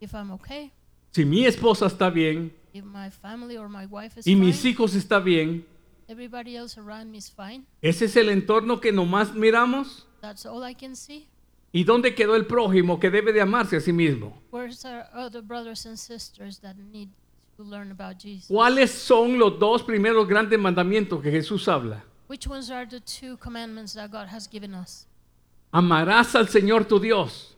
if 0.00 0.14
I'm 0.14 0.30
okay, 0.32 0.72
si 1.10 1.24
mi 1.24 1.44
esposa 1.44 1.86
está 1.86 2.10
bien 2.12 2.52
if 2.72 2.84
my 2.84 3.10
family 3.10 3.56
or 3.56 3.68
my 3.68 3.86
wife 3.86 4.18
is 4.18 4.26
y 4.26 4.34
mis 4.34 4.60
fine, 4.60 4.70
hijos 4.72 4.94
están 4.94 5.24
bien, 5.24 5.66
everybody 6.08 6.56
else 6.56 6.78
around 6.78 7.10
me 7.10 7.18
is 7.18 7.30
fine. 7.30 7.66
ese 7.82 8.04
es 8.04 8.16
el 8.16 8.28
entorno 8.28 8.80
que 8.80 8.92
nomás 8.92 9.34
miramos. 9.34 10.06
That's 10.20 10.46
all 10.46 10.62
I 10.64 10.74
can 10.74 10.94
see. 10.94 11.28
¿Y 11.72 11.84
dónde 11.84 12.14
quedó 12.14 12.36
el 12.36 12.46
prójimo 12.46 12.98
que 12.98 13.10
debe 13.10 13.32
de 13.32 13.40
amarse 13.40 13.76
a 13.76 13.80
sí 13.80 13.92
mismo? 13.92 14.40
Where's 14.50 14.84
our 14.84 15.06
other 15.12 15.42
brothers 15.42 15.84
and 15.84 15.98
sisters 15.98 16.60
that 16.60 16.76
need 16.76 17.10
to 17.56 17.64
learn 17.64 17.90
about 17.90 18.18
Jesus? 18.18 18.48
¿Cuáles 18.48 18.90
son 18.90 19.38
los 19.38 19.58
dos 19.58 19.82
primeros 19.82 20.26
grandes 20.26 20.58
mandamientos 20.58 21.20
que 21.22 21.30
Jesús 21.30 21.68
habla? 21.68 22.04
Which 22.28 22.46
ones 22.46 22.70
are 22.70 22.86
the 22.86 23.00
two 23.00 23.36
commandments 23.36 23.94
that 23.94 24.10
God 24.10 24.28
has 24.28 24.48
given 24.48 24.74
us? 24.74 25.06
Amarás 25.70 26.34
al 26.34 26.48
Señor 26.48 26.86
tu 26.86 26.98
Dios 26.98 27.56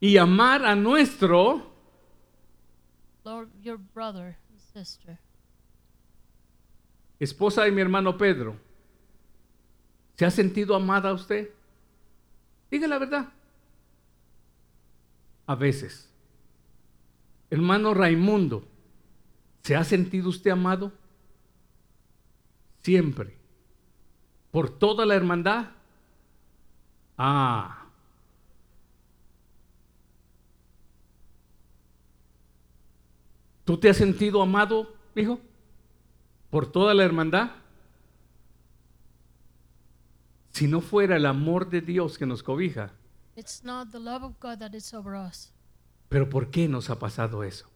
y 0.00 0.16
amar 0.16 0.64
a 0.64 0.74
nuestro 0.74 1.74
Lord, 3.24 3.48
your 3.62 3.78
brother 3.94 4.36
and 4.50 4.60
sister. 4.60 5.18
esposa 7.18 7.64
de 7.64 7.72
mi 7.72 7.80
hermano 7.80 8.16
Pedro. 8.16 8.56
¿Se 10.16 10.24
ha 10.24 10.30
sentido 10.30 10.74
amada 10.74 11.12
usted? 11.12 11.50
Diga 12.70 12.86
la 12.86 12.98
verdad. 12.98 13.32
A 15.46 15.54
veces. 15.54 16.08
Hermano 17.50 17.94
Raimundo, 17.94 18.66
¿se 19.62 19.76
ha 19.76 19.84
sentido 19.84 20.28
usted 20.28 20.50
amado? 20.50 20.92
Siempre. 22.82 23.35
¿Por 24.56 24.70
toda 24.70 25.04
la 25.04 25.14
hermandad? 25.14 25.66
Ah. 27.18 27.84
¿Tú 33.66 33.76
te 33.76 33.90
has 33.90 33.98
sentido 33.98 34.40
amado, 34.40 34.94
hijo? 35.14 35.40
¿Por 36.48 36.72
toda 36.72 36.94
la 36.94 37.04
hermandad? 37.04 37.50
Si 40.52 40.66
no 40.66 40.80
fuera 40.80 41.16
el 41.16 41.26
amor 41.26 41.68
de 41.68 41.82
Dios 41.82 42.16
que 42.16 42.24
nos 42.24 42.42
cobija, 42.42 42.94
It's 43.36 43.62
not 43.62 43.90
the 43.90 44.00
love 44.00 44.22
of 44.22 44.40
God 44.40 44.56
that 44.60 44.72
is 44.72 44.94
over 44.94 45.14
us. 45.14 45.52
pero 46.08 46.30
¿por 46.30 46.50
qué 46.50 46.66
nos 46.66 46.88
ha 46.88 46.98
pasado 46.98 47.44
eso? 47.44 47.66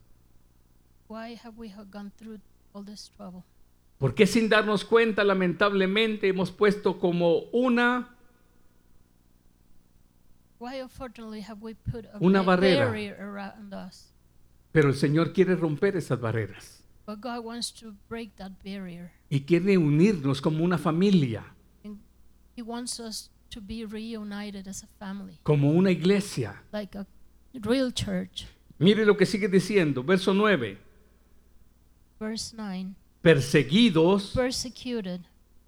Why 1.07 1.35
have 1.43 1.59
we 1.59 1.71
gone 1.91 2.09
through 2.17 2.39
all 2.73 2.83
this 2.83 3.07
trouble? 3.15 3.43
¿Por 4.01 4.15
qué 4.15 4.25
sin 4.25 4.49
darnos 4.49 4.83
cuenta, 4.83 5.23
lamentablemente, 5.23 6.27
hemos 6.27 6.49
puesto 6.51 6.97
como 6.97 7.41
una 7.53 8.17
Una 12.19 12.39
ba- 12.41 12.55
barrera. 12.55 12.85
barrier 12.87 13.21
around 13.21 13.71
us? 13.75 14.11
Pero 14.71 14.89
el 14.89 14.95
Señor 14.95 15.33
quiere 15.33 15.55
romper 15.55 15.95
esas 15.97 16.19
barreras 16.19 16.83
But 17.05 17.19
God 17.21 17.43
wants 17.45 17.71
to 17.73 17.93
break 18.09 18.35
that 18.37 18.53
barrier. 18.63 19.11
y 19.29 19.41
quiere 19.41 19.77
unirnos 19.77 20.41
como 20.41 20.63
una 20.63 20.79
familia, 20.79 21.43
And 21.83 21.99
He 22.55 22.63
wants 22.63 22.99
us 22.99 23.29
to 23.49 23.61
be 23.61 23.85
reunited 23.85 24.67
as 24.67 24.83
a 24.83 24.87
family, 24.97 25.37
como 25.43 25.69
una 25.71 25.91
iglesia. 25.91 26.63
like 26.71 26.97
a 26.97 27.05
real 27.53 27.91
church. 27.93 28.47
Mire 28.79 29.05
lo 29.05 29.15
que 29.15 29.27
sigue 29.27 29.47
diciendo, 29.47 30.03
verso 30.03 30.33
9. 30.33 30.79
Verse 32.19 32.55
9 32.57 32.95
Perseguidos, 33.21 34.31
Persecuted, 34.33 35.21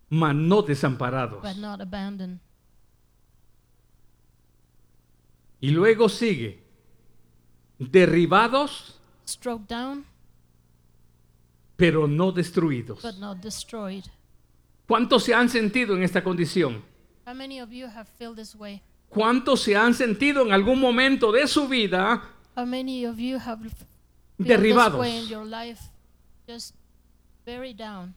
mas 0.10 0.34
no 0.36 0.62
desamparados. 0.62 1.42
but 1.42 1.56
not 1.58 1.82
abandoned. 1.82 2.40
Y 5.62 5.72
luego 5.72 6.10
sigue, 6.10 6.60
derribados, 7.80 9.00
Struck 9.26 9.68
down, 9.68 10.04
pero 11.78 12.08
no 12.08 12.32
destruidos. 12.32 13.02
but 13.02 13.16
not 13.20 13.38
destroyed. 13.42 14.04
¿Cuántos 14.88 15.24
se 15.24 15.34
han 15.34 15.48
sentido 15.50 15.96
en 15.96 16.04
esta 16.04 16.24
condición? 16.24 16.84
How 17.26 17.34
many 17.34 17.62
of 17.62 17.70
you 17.72 17.86
have 17.88 18.08
felt 18.18 18.36
this 18.36 18.54
way? 18.56 18.82
¿Cuántos 19.10 19.62
se 19.62 19.76
han 19.78 19.94
sentido 19.94 20.42
en 20.42 20.52
algún 20.52 20.80
momento 20.80 21.32
de 21.32 21.48
su 21.48 21.68
vida 21.70 22.22
How 22.58 22.66
many 22.66 23.06
of 23.06 23.18
you 23.18 23.38
have 23.38 23.62
felt 23.62 23.78
this 24.38 24.48
derribados? 24.48 25.00
way 25.00 25.18
in 25.18 25.28
your 25.30 25.46
life? 25.46 25.80
Just 26.48 26.76
very 27.46 27.74
down. 27.74 28.16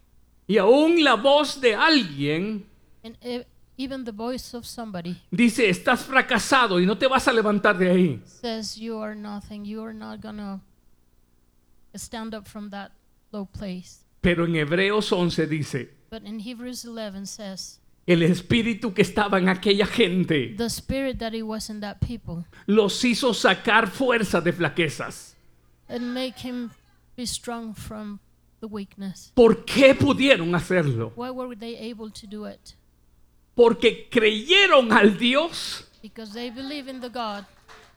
Y 0.48 0.58
aún 0.58 1.02
la 1.02 1.14
voz 1.16 1.60
de 1.60 1.74
alguien 1.74 2.64
And 3.04 3.16
e- 3.22 3.44
even 3.78 4.04
the 4.04 4.12
voice 4.12 4.54
of 4.56 4.64
somebody 4.64 5.16
dice, 5.30 5.68
estás 5.68 6.04
fracasado 6.04 6.80
y 6.80 6.86
no 6.86 6.96
te 6.96 7.06
vas 7.06 7.26
a 7.28 7.32
levantar 7.32 7.76
de 7.78 7.90
ahí. 7.90 8.22
says 8.24 8.76
you 8.76 8.98
are 9.02 9.14
nothing. 9.14 9.64
You 9.64 9.82
are 9.84 9.94
not 9.94 10.20
gonna 10.22 10.60
stand 11.94 12.34
up 12.34 12.46
from 12.46 12.70
that 12.70 12.92
low 13.32 13.46
place. 13.46 14.04
Pero 14.20 14.44
en 14.46 14.54
Hebreos 14.56 15.12
11 15.12 15.46
dice, 15.46 15.90
But 16.10 16.22
in 16.24 16.40
Hebrews 16.40 16.84
11 16.84 17.26
says, 17.26 17.80
el 18.06 18.22
espíritu 18.22 18.94
que 18.94 19.02
estaba 19.02 19.38
en 19.38 19.48
aquella 19.48 19.86
gente 19.86 20.54
the 20.56 20.70
spirit 20.70 21.18
that 21.18 21.34
it 21.34 21.42
was 21.42 21.68
in 21.68 21.80
that 21.80 21.96
people 22.00 22.44
los 22.66 23.02
hizo 23.04 23.34
sacar 23.34 23.88
fuerza 23.88 24.40
de 24.40 24.52
flaquezas. 24.52 25.34
and 25.88 26.14
make 26.14 26.38
him 26.38 26.70
be 27.16 27.26
strong 27.26 27.74
from 27.74 28.20
the 28.60 28.66
weakness. 28.66 29.32
¿Por 29.34 29.64
qué 29.64 29.94
pudieron 29.94 30.54
hacerlo? 30.54 31.12
Why 31.16 31.30
were 31.30 31.56
they 31.56 31.76
able 31.90 32.10
to 32.10 32.26
do 32.26 32.46
it? 32.46 32.74
Porque 33.54 34.08
creyeron 34.10 34.92
al 34.92 35.16
Dios 35.16 35.84
Because 36.02 36.32
they 36.34 36.50
believe 36.50 36.88
in 36.88 37.00
the 37.00 37.08
God 37.08 37.44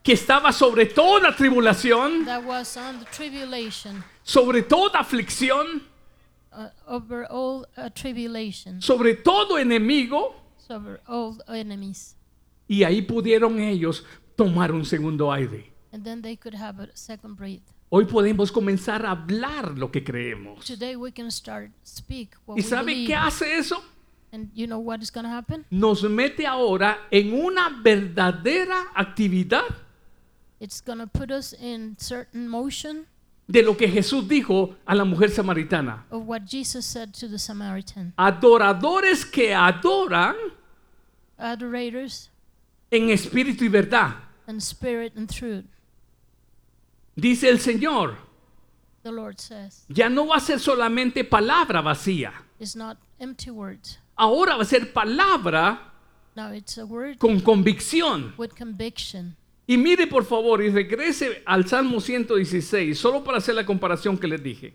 que 0.04 0.14
estaba 0.14 0.52
sobre 0.52 0.86
toda 0.86 1.36
tribulación, 1.36 2.26
that 2.26 2.44
was 2.44 2.76
on 2.78 3.00
the 3.00 3.06
tribulation, 3.12 4.04
sobre 4.24 4.64
toda 4.64 5.00
aflicción, 5.00 5.84
uh, 6.52 6.70
over 6.88 7.28
all 7.30 7.68
uh, 7.78 7.90
tribulation, 7.90 8.82
sobre 8.82 9.16
todo 9.16 9.58
enemigo. 9.58 10.36
over 10.70 11.02
all 11.08 11.38
enemies. 11.50 12.16
Y 12.68 12.84
ahí 12.84 13.02
pudieron 13.02 13.60
ellos 13.60 14.06
tomar 14.36 14.72
un 14.72 14.86
segundo 14.86 15.32
aire. 15.32 15.72
And 15.92 16.04
then 16.04 16.22
they 16.22 16.38
could 16.38 16.54
have 16.54 16.80
a 16.80 16.90
second 16.96 17.36
breath. 17.36 17.74
Hoy 17.92 18.06
podemos 18.06 18.52
comenzar 18.52 19.04
a 19.06 19.12
hablar 19.12 19.78
lo 19.78 19.92
que 19.92 20.04
creemos. 20.04 20.64
Today 20.66 20.96
we 20.96 21.12
can 21.12 21.32
start 21.32 21.72
speak 21.84 22.36
what 22.46 22.58
¿Y 22.58 22.62
we 22.62 22.68
sabe 22.68 22.86
believe. 22.94 23.08
qué 23.08 23.16
hace 23.16 23.58
eso? 23.58 23.84
And 24.32 24.52
you 24.54 24.68
know 24.68 24.80
what 24.80 25.00
is 25.02 25.10
happen? 25.30 25.66
Nos 25.72 26.04
mete 26.04 26.46
ahora 26.46 27.00
en 27.10 27.34
una 27.34 27.70
verdadera 27.82 28.86
actividad 28.94 29.64
It's 30.60 30.82
to 31.00 31.08
put 31.08 31.32
us 31.32 31.54
in 31.54 31.96
certain 31.98 32.48
motion 32.48 33.08
de 33.48 33.64
lo 33.64 33.76
que 33.76 33.88
Jesús 33.88 34.28
dijo 34.28 34.76
a 34.86 34.94
la 34.94 35.04
mujer 35.04 35.32
samaritana. 35.32 36.06
of 36.12 36.28
what 36.28 36.42
Jesus 36.46 36.86
said 36.86 37.12
to 37.14 37.28
the 37.28 37.40
Samaritan. 37.40 38.14
Adoradores 38.18 39.26
que 39.26 39.56
adoran 39.56 40.36
Adorators 41.40 42.30
en 42.92 43.10
espíritu 43.10 43.64
y 43.64 43.70
verdad. 43.70 44.16
and 44.46 44.60
spirit 44.62 45.14
and 45.16 45.28
truth, 45.30 45.66
Dice 47.20 47.50
el 47.50 47.60
Señor, 47.60 48.18
the 49.04 49.12
Lord 49.12 49.40
says. 49.40 49.86
ya 49.90 50.10
no 50.10 50.28
va 50.28 50.38
a 50.38 50.40
ser 50.40 50.60
solamente 50.60 51.24
palabra 51.24 51.82
vacía. 51.82 52.34
It's 52.60 52.76
not 52.76 52.98
empty 53.20 53.50
words. 53.50 54.00
Ahora 54.16 54.56
va 54.56 54.64
a 54.64 54.66
ser 54.66 54.92
palabra 54.94 55.94
Now 56.36 56.54
it's 56.54 56.78
a 56.78 56.86
word 56.86 57.18
con 57.18 57.40
convicción. 57.42 58.34
with 58.38 58.52
conviction. 58.58 59.36
Y 59.68 59.78
mire 59.78 60.08
por 60.08 60.26
favor 60.26 60.64
y 60.64 60.70
regrese 60.70 61.44
al 61.46 61.68
Salmo 61.68 62.00
116, 62.00 62.98
solo 62.98 63.24
para 63.24 63.38
hacer 63.38 63.56
la 63.56 63.66
comparación 63.66 64.18
que 64.18 64.28
les 64.28 64.42
dije. 64.42 64.74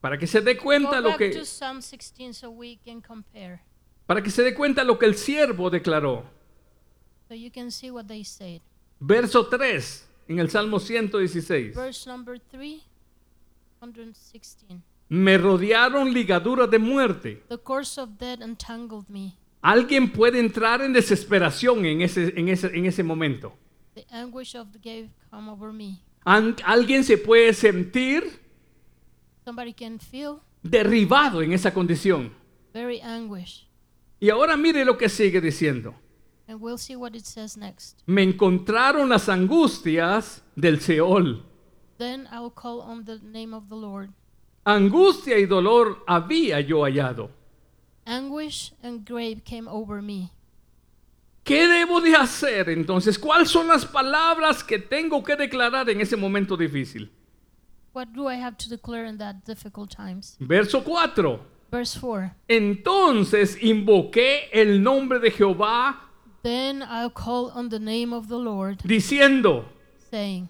Para 0.00 0.18
que 0.18 0.26
se 0.26 0.40
dé 0.40 0.58
cuenta 0.58 1.00
Go 1.00 1.10
lo 1.10 1.16
que 1.16 1.30
to 1.30 1.44
Psalm 1.44 1.80
16 1.80 2.36
so 2.36 2.52
para 4.04 4.22
que 4.22 4.30
se 4.30 4.42
dé 4.42 4.52
cuenta 4.52 4.82
lo 4.82 4.98
que 4.98 5.06
el 5.06 5.14
siervo 5.14 5.70
declaró. 5.70 6.24
So 7.28 7.34
you 7.34 7.50
can 7.50 7.70
see 7.70 7.90
what 7.90 8.06
they 8.06 8.24
said. 8.24 8.60
Verso 9.04 9.46
3 9.48 10.08
en 10.28 10.38
el 10.38 10.48
Salmo 10.48 10.78
116. 10.78 11.74
Verse 11.74 12.08
number 12.08 12.38
3, 12.38 12.80
116. 13.80 14.80
Me 15.08 15.36
rodearon 15.38 16.12
ligaduras 16.12 16.70
de 16.70 16.78
muerte. 16.78 17.42
The 17.48 17.58
course 17.58 18.00
of 18.00 18.10
death 18.18 18.40
entangled 18.40 19.08
me. 19.08 19.34
Alguien 19.60 20.10
puede 20.12 20.38
entrar 20.38 20.82
en 20.82 20.92
desesperación 20.92 21.84
en 21.84 22.02
ese, 22.02 22.32
en 22.36 22.48
ese, 22.48 22.68
en 22.68 22.86
ese 22.86 23.02
momento. 23.02 23.52
The 23.94 24.06
anguish 24.10 24.54
of 24.56 24.68
the 24.72 24.78
grave 24.78 25.10
come 25.30 25.50
over 25.50 25.72
me. 25.72 26.00
An- 26.24 26.56
alguien 26.64 27.02
se 27.04 27.18
puede 27.18 27.52
sentir 27.52 28.40
Somebody 29.44 29.74
can 29.74 29.98
feel 29.98 30.36
derribado 30.62 31.42
en 31.42 31.52
esa 31.52 31.74
condición. 31.74 32.32
very 32.72 33.00
anguish. 33.00 33.66
Y 34.20 34.30
ahora 34.30 34.56
mire 34.56 34.84
lo 34.84 34.96
que 34.96 35.08
sigue 35.08 35.40
diciendo. 35.40 35.96
And 36.52 36.60
we'll 36.60 36.76
see 36.76 36.96
what 36.96 37.16
it 37.16 37.24
says 37.24 37.56
next. 37.56 38.02
Me 38.06 38.22
encontraron 38.22 39.08
las 39.08 39.30
angustias 39.30 40.42
del 40.54 40.80
Seol. 40.80 41.42
Then 41.96 42.28
I 42.30 42.40
will 42.40 42.50
call 42.50 42.82
on 42.82 43.06
the 43.06 43.20
name 43.22 43.54
of 43.54 43.70
the 43.70 43.74
Lord. 43.74 44.10
Angustia 44.66 45.38
y 45.38 45.46
dolor 45.46 46.04
había 46.06 46.60
yo 46.60 46.82
hallado. 46.82 47.30
Anguish 48.06 48.74
and 48.82 49.06
grave 49.06 49.42
came 49.46 49.66
over 49.66 50.02
me. 50.02 50.30
¿Qué 51.42 51.66
debo 51.66 52.02
de 52.02 52.14
hacer 52.14 52.68
entonces? 52.68 53.18
¿Cuáles 53.18 53.48
son 53.48 53.68
las 53.68 53.86
palabras 53.86 54.62
que 54.62 54.78
tengo 54.78 55.24
que 55.24 55.36
declarar 55.36 55.88
en 55.88 56.02
ese 56.02 56.16
momento 56.18 56.54
difícil? 56.54 57.10
What 57.94 58.08
do 58.08 58.28
I 58.28 58.34
have 58.34 58.58
to 58.58 58.68
declare 58.68 59.06
in 59.06 59.16
that 59.16 59.36
difficult 59.46 59.90
times? 59.90 60.36
Verso 60.38 60.82
4. 60.82 61.40
Verse 61.70 61.98
4. 61.98 62.34
Entonces 62.46 63.56
invoqué 63.62 64.50
el 64.52 64.82
nombre 64.82 65.18
de 65.18 65.30
Jehová 65.30 66.11
Then 66.42 66.82
I'll 66.82 67.10
call 67.10 67.50
on 67.54 67.68
the 67.68 67.78
name 67.78 68.12
of 68.12 68.28
the 68.28 68.38
Lord, 68.38 68.78
diciendo, 68.84 69.64
saying, 70.10 70.48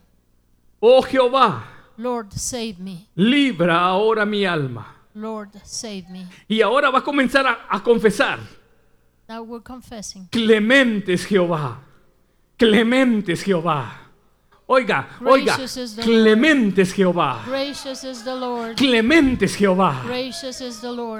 oh 0.80 1.03
Jehová, 1.03 1.64
Lord, 1.99 2.32
save 2.32 2.78
me. 2.78 3.09
libra 3.14 3.78
ahora 3.78 4.24
mi 4.24 4.47
alma. 4.47 4.86
Lord, 5.14 5.51
save 5.64 6.09
me. 6.09 6.26
Y 6.49 6.62
ahora 6.62 6.90
va 6.90 7.01
a 7.01 7.03
comenzar 7.05 7.47
a, 7.47 7.66
a 7.70 7.80
confesar. 7.82 8.38
Now 9.28 9.43
we're 9.43 9.62
confessing. 9.62 10.28
Clemente 10.30 11.12
es 11.12 11.26
Jehová. 11.26 11.78
Clemente 12.59 13.32
es 13.32 13.43
Jehová. 13.43 14.01
Oiga, 14.66 15.08
oiga. 15.24 15.58
Clemente 16.00 16.82
es 16.82 16.92
Jehová. 16.92 17.44
Clemente 18.76 19.44
es 19.44 19.56
Jehová. 19.56 20.04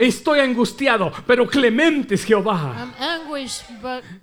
Estoy 0.01 0.41
angustiado, 0.41 1.13
pero 1.27 1.47
clemente 1.47 2.15
es 2.15 2.25
Jehová. 2.25 2.93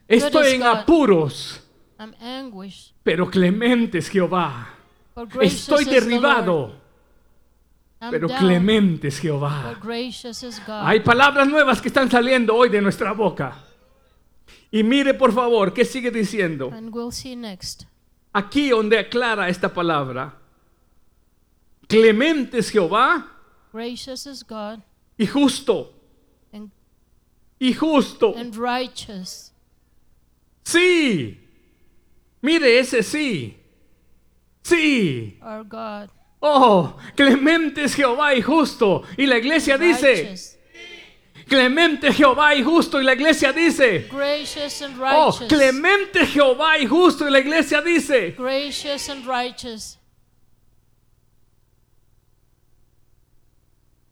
Estoy 0.07 0.55
en 0.55 0.63
apuros, 0.63 1.61
pero 3.03 3.29
clemente 3.29 3.97
es 3.97 4.09
Jehová. 4.09 4.69
Estoy 5.41 5.85
derribado, 5.85 6.75
pero 8.09 8.29
clemente 8.29 9.09
es 9.09 9.19
Jehová. 9.19 9.77
Hay 10.83 11.01
palabras 11.01 11.47
nuevas 11.47 11.81
que 11.81 11.89
están 11.89 12.09
saliendo 12.09 12.55
hoy 12.55 12.69
de 12.69 12.81
nuestra 12.81 13.11
boca. 13.11 13.65
Y 14.71 14.83
mire 14.83 15.13
por 15.13 15.33
favor, 15.33 15.73
¿qué 15.73 15.83
sigue 15.83 16.11
diciendo? 16.11 16.71
And 16.71 16.93
we'll 16.93 17.11
see 17.11 17.35
next. 17.35 17.88
Aquí 18.33 18.69
donde 18.69 18.99
aclara 18.99 19.49
esta 19.49 19.73
palabra. 19.73 20.35
Clemente 21.87 22.59
es 22.59 22.69
Jehová 22.69 23.25
Gracious 23.73 24.25
is 24.25 24.43
God 24.43 24.79
y 25.17 25.25
justo. 25.27 25.91
and, 26.53 26.71
Y 27.59 27.73
justo. 27.73 28.33
and 28.37 28.55
righteous. 28.55 29.51
Sí. 30.63 31.37
Mire 32.41 32.79
ese 32.79 33.03
sí. 33.03 33.57
Sí. 34.63 35.39
Our 35.41 35.63
God. 35.63 36.09
Oh, 36.41 36.95
clemente 37.15 37.83
es 37.83 37.95
Jehová 37.95 38.33
y 38.33 38.41
justo. 38.41 39.03
Y 39.17 39.25
la 39.25 39.37
iglesia 39.37 39.77
dice. 39.77 40.57
Clemente 41.49 42.13
Jehová 42.13 42.55
y 42.55 42.63
justo. 42.63 43.01
Y 43.01 43.03
la 43.03 43.13
iglesia 43.13 43.51
dice, 43.51 44.07
Gracious 44.09 44.81
and 44.81 44.95
oh, 44.97 45.31
righteous. 45.31 45.47
clemente 45.49 46.25
Jehová 46.25 46.77
y 46.77 46.85
justo. 46.85 47.27
Y 47.27 47.31
la 47.31 47.39
iglesia 47.39 47.81
dice, 47.81 48.31
Gracious 48.37 49.09
and 49.09 49.25
righteous. 49.25 49.97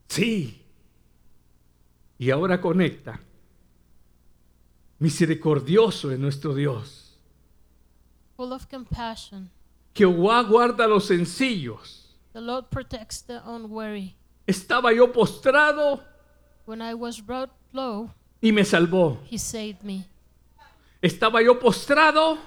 sí. 0.08 0.64
Y 2.18 2.32
ahora 2.32 2.60
conecta. 2.60 3.20
Misericordioso 5.00 6.12
es 6.12 6.18
nuestro 6.18 6.56
Dios. 6.56 7.16
Full 8.36 8.52
of 8.52 8.66
compassion. 8.68 9.52
Jehová 9.94 10.42
guarda 10.42 10.86
a 10.86 10.88
los 10.88 11.06
sencillos. 11.06 12.16
The 12.34 12.42
Lord 12.42 12.70
protects 12.70 13.22
the 13.22 13.40
unwary. 13.46 14.16
Estaba 14.48 14.94
yo 14.94 15.12
postrado 15.12 16.04
When 16.68 16.82
I 16.82 16.94
was 16.94 17.20
brought 17.22 17.50
low, 17.74 18.12
y 18.42 18.52
me 18.52 18.64
salvó. 18.64 19.18
He 19.32 19.38
saved 19.40 19.84
me. 19.84 20.06
Estaba 21.02 21.42
yo 21.44 21.58
postrado. 21.60 22.38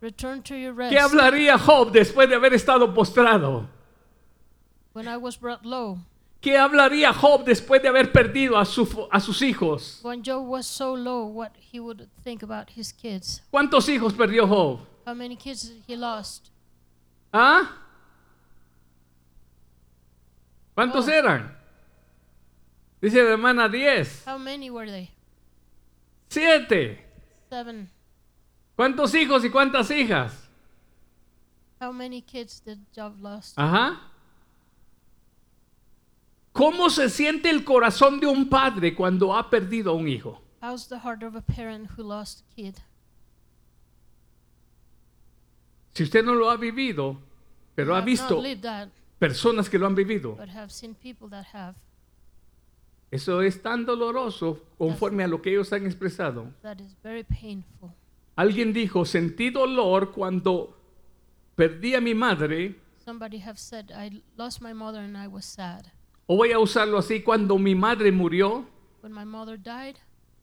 Return 0.00 0.42
to 0.44 0.54
your 0.56 0.72
¿Qué 0.74 0.90
rest. 0.90 1.12
hablaría 1.12 1.58
Job 1.58 1.92
después 1.92 2.28
de 2.28 2.36
haber 2.36 2.54
estado 2.54 2.94
postrado? 2.94 3.68
When 4.94 5.06
I 5.08 5.16
was 5.16 5.36
brought 5.36 5.64
low, 5.64 5.98
¿Qué 6.40 6.56
hablaría 6.58 7.12
Job 7.12 7.44
después 7.44 7.82
de 7.82 7.88
haber 7.88 8.10
perdido 8.12 8.56
a, 8.58 8.64
su- 8.64 9.08
a 9.10 9.20
sus 9.20 9.42
hijos? 9.42 10.00
when 10.02 10.22
Job 10.24 10.44
was 10.46 10.66
so 10.66 10.94
low, 10.94 11.24
what 11.26 11.52
he 11.72 11.78
would 11.80 12.08
think 12.24 12.42
about 12.42 12.70
his 12.76 12.92
kids. 12.92 13.42
¿Cuántos 13.52 13.88
hijos 13.88 14.12
perdió 14.12 14.46
Job? 14.48 14.80
How 15.06 15.14
many 15.14 15.36
kids 15.36 15.72
he 15.88 15.96
lost? 15.96 16.50
¿Ah? 17.32 17.68
¿Cuántos 20.74 21.06
Oh. 21.08 21.10
eran? 21.12 21.56
Dice 23.02 23.20
la 23.20 23.30
hermana 23.30 23.68
10. 23.68 24.28
How 24.28 24.38
many 24.38 24.70
were 24.70 24.88
they? 24.88 25.10
Siete. 26.28 27.04
Seven. 27.50 27.90
¿Cuántos 28.76 29.12
hijos 29.14 29.44
y 29.44 29.50
cuántas 29.50 29.90
hijas? 29.90 30.48
How 31.80 31.92
many 31.92 32.22
kids 32.22 32.62
did 32.64 32.78
Job 32.94 33.20
lost? 33.20 33.58
Ajá. 33.58 34.00
¿Cómo 36.52 36.90
se 36.90 37.08
siente 37.08 37.50
el 37.50 37.64
corazón 37.64 38.20
de 38.20 38.28
un 38.28 38.48
padre 38.48 38.94
cuando 38.94 39.34
ha 39.34 39.50
perdido 39.50 39.90
a 39.90 39.94
un 39.94 40.06
hijo? 40.06 40.40
How's 40.62 40.86
the 40.86 41.00
heart 41.00 41.24
of 41.24 41.34
a 41.34 41.40
parent 41.40 41.90
who 41.98 42.04
lost 42.04 42.42
a 42.42 42.54
kid? 42.54 42.76
Si 45.92 46.04
usted 46.04 46.24
no 46.24 46.34
lo 46.34 46.50
ha 46.50 46.56
vivido, 46.56 47.18
pero 47.74 47.96
ha 47.96 48.00
visto 48.00 48.40
personas 49.18 49.68
que 49.68 49.78
lo 49.78 49.86
han 49.86 49.96
vivido, 49.96 50.36
but 50.36 50.50
have 50.50 50.70
seen 50.70 50.94
people 50.94 51.28
that 51.28 51.46
have. 51.52 51.74
Eso 53.12 53.42
es 53.42 53.60
tan 53.62 53.84
doloroso 53.84 54.64
conforme 54.78 55.22
a 55.22 55.28
lo 55.28 55.40
que 55.42 55.50
ellos 55.50 55.72
han 55.72 55.84
expresado. 55.86 56.50
That 56.62 56.78
is 56.80 56.96
very 57.02 57.22
painful. 57.22 57.90
Alguien 58.34 58.72
dijo, 58.72 59.04
sentí 59.04 59.50
dolor 59.50 60.12
cuando 60.12 60.74
perdí 61.54 61.94
a 61.94 62.00
mi 62.00 62.14
madre, 62.14 62.74
Somebody 63.04 63.38
have 63.38 63.58
said, 63.58 63.90
I 63.90 64.22
lost 64.38 64.62
my 64.62 64.72
mother 64.72 65.00
and 65.00 65.16
I 65.16 65.26
was 65.26 65.44
sad. 65.44 65.86
o 66.26 66.36
voy 66.36 66.52
a 66.52 66.58
usarlo 66.58 66.96
así, 66.98 67.22
cuando 67.22 67.58
mi 67.58 67.74
madre 67.74 68.10
murió, 68.12 68.64
When 69.02 69.12
my 69.12 69.26
mother 69.26 69.58
died, 69.58 69.96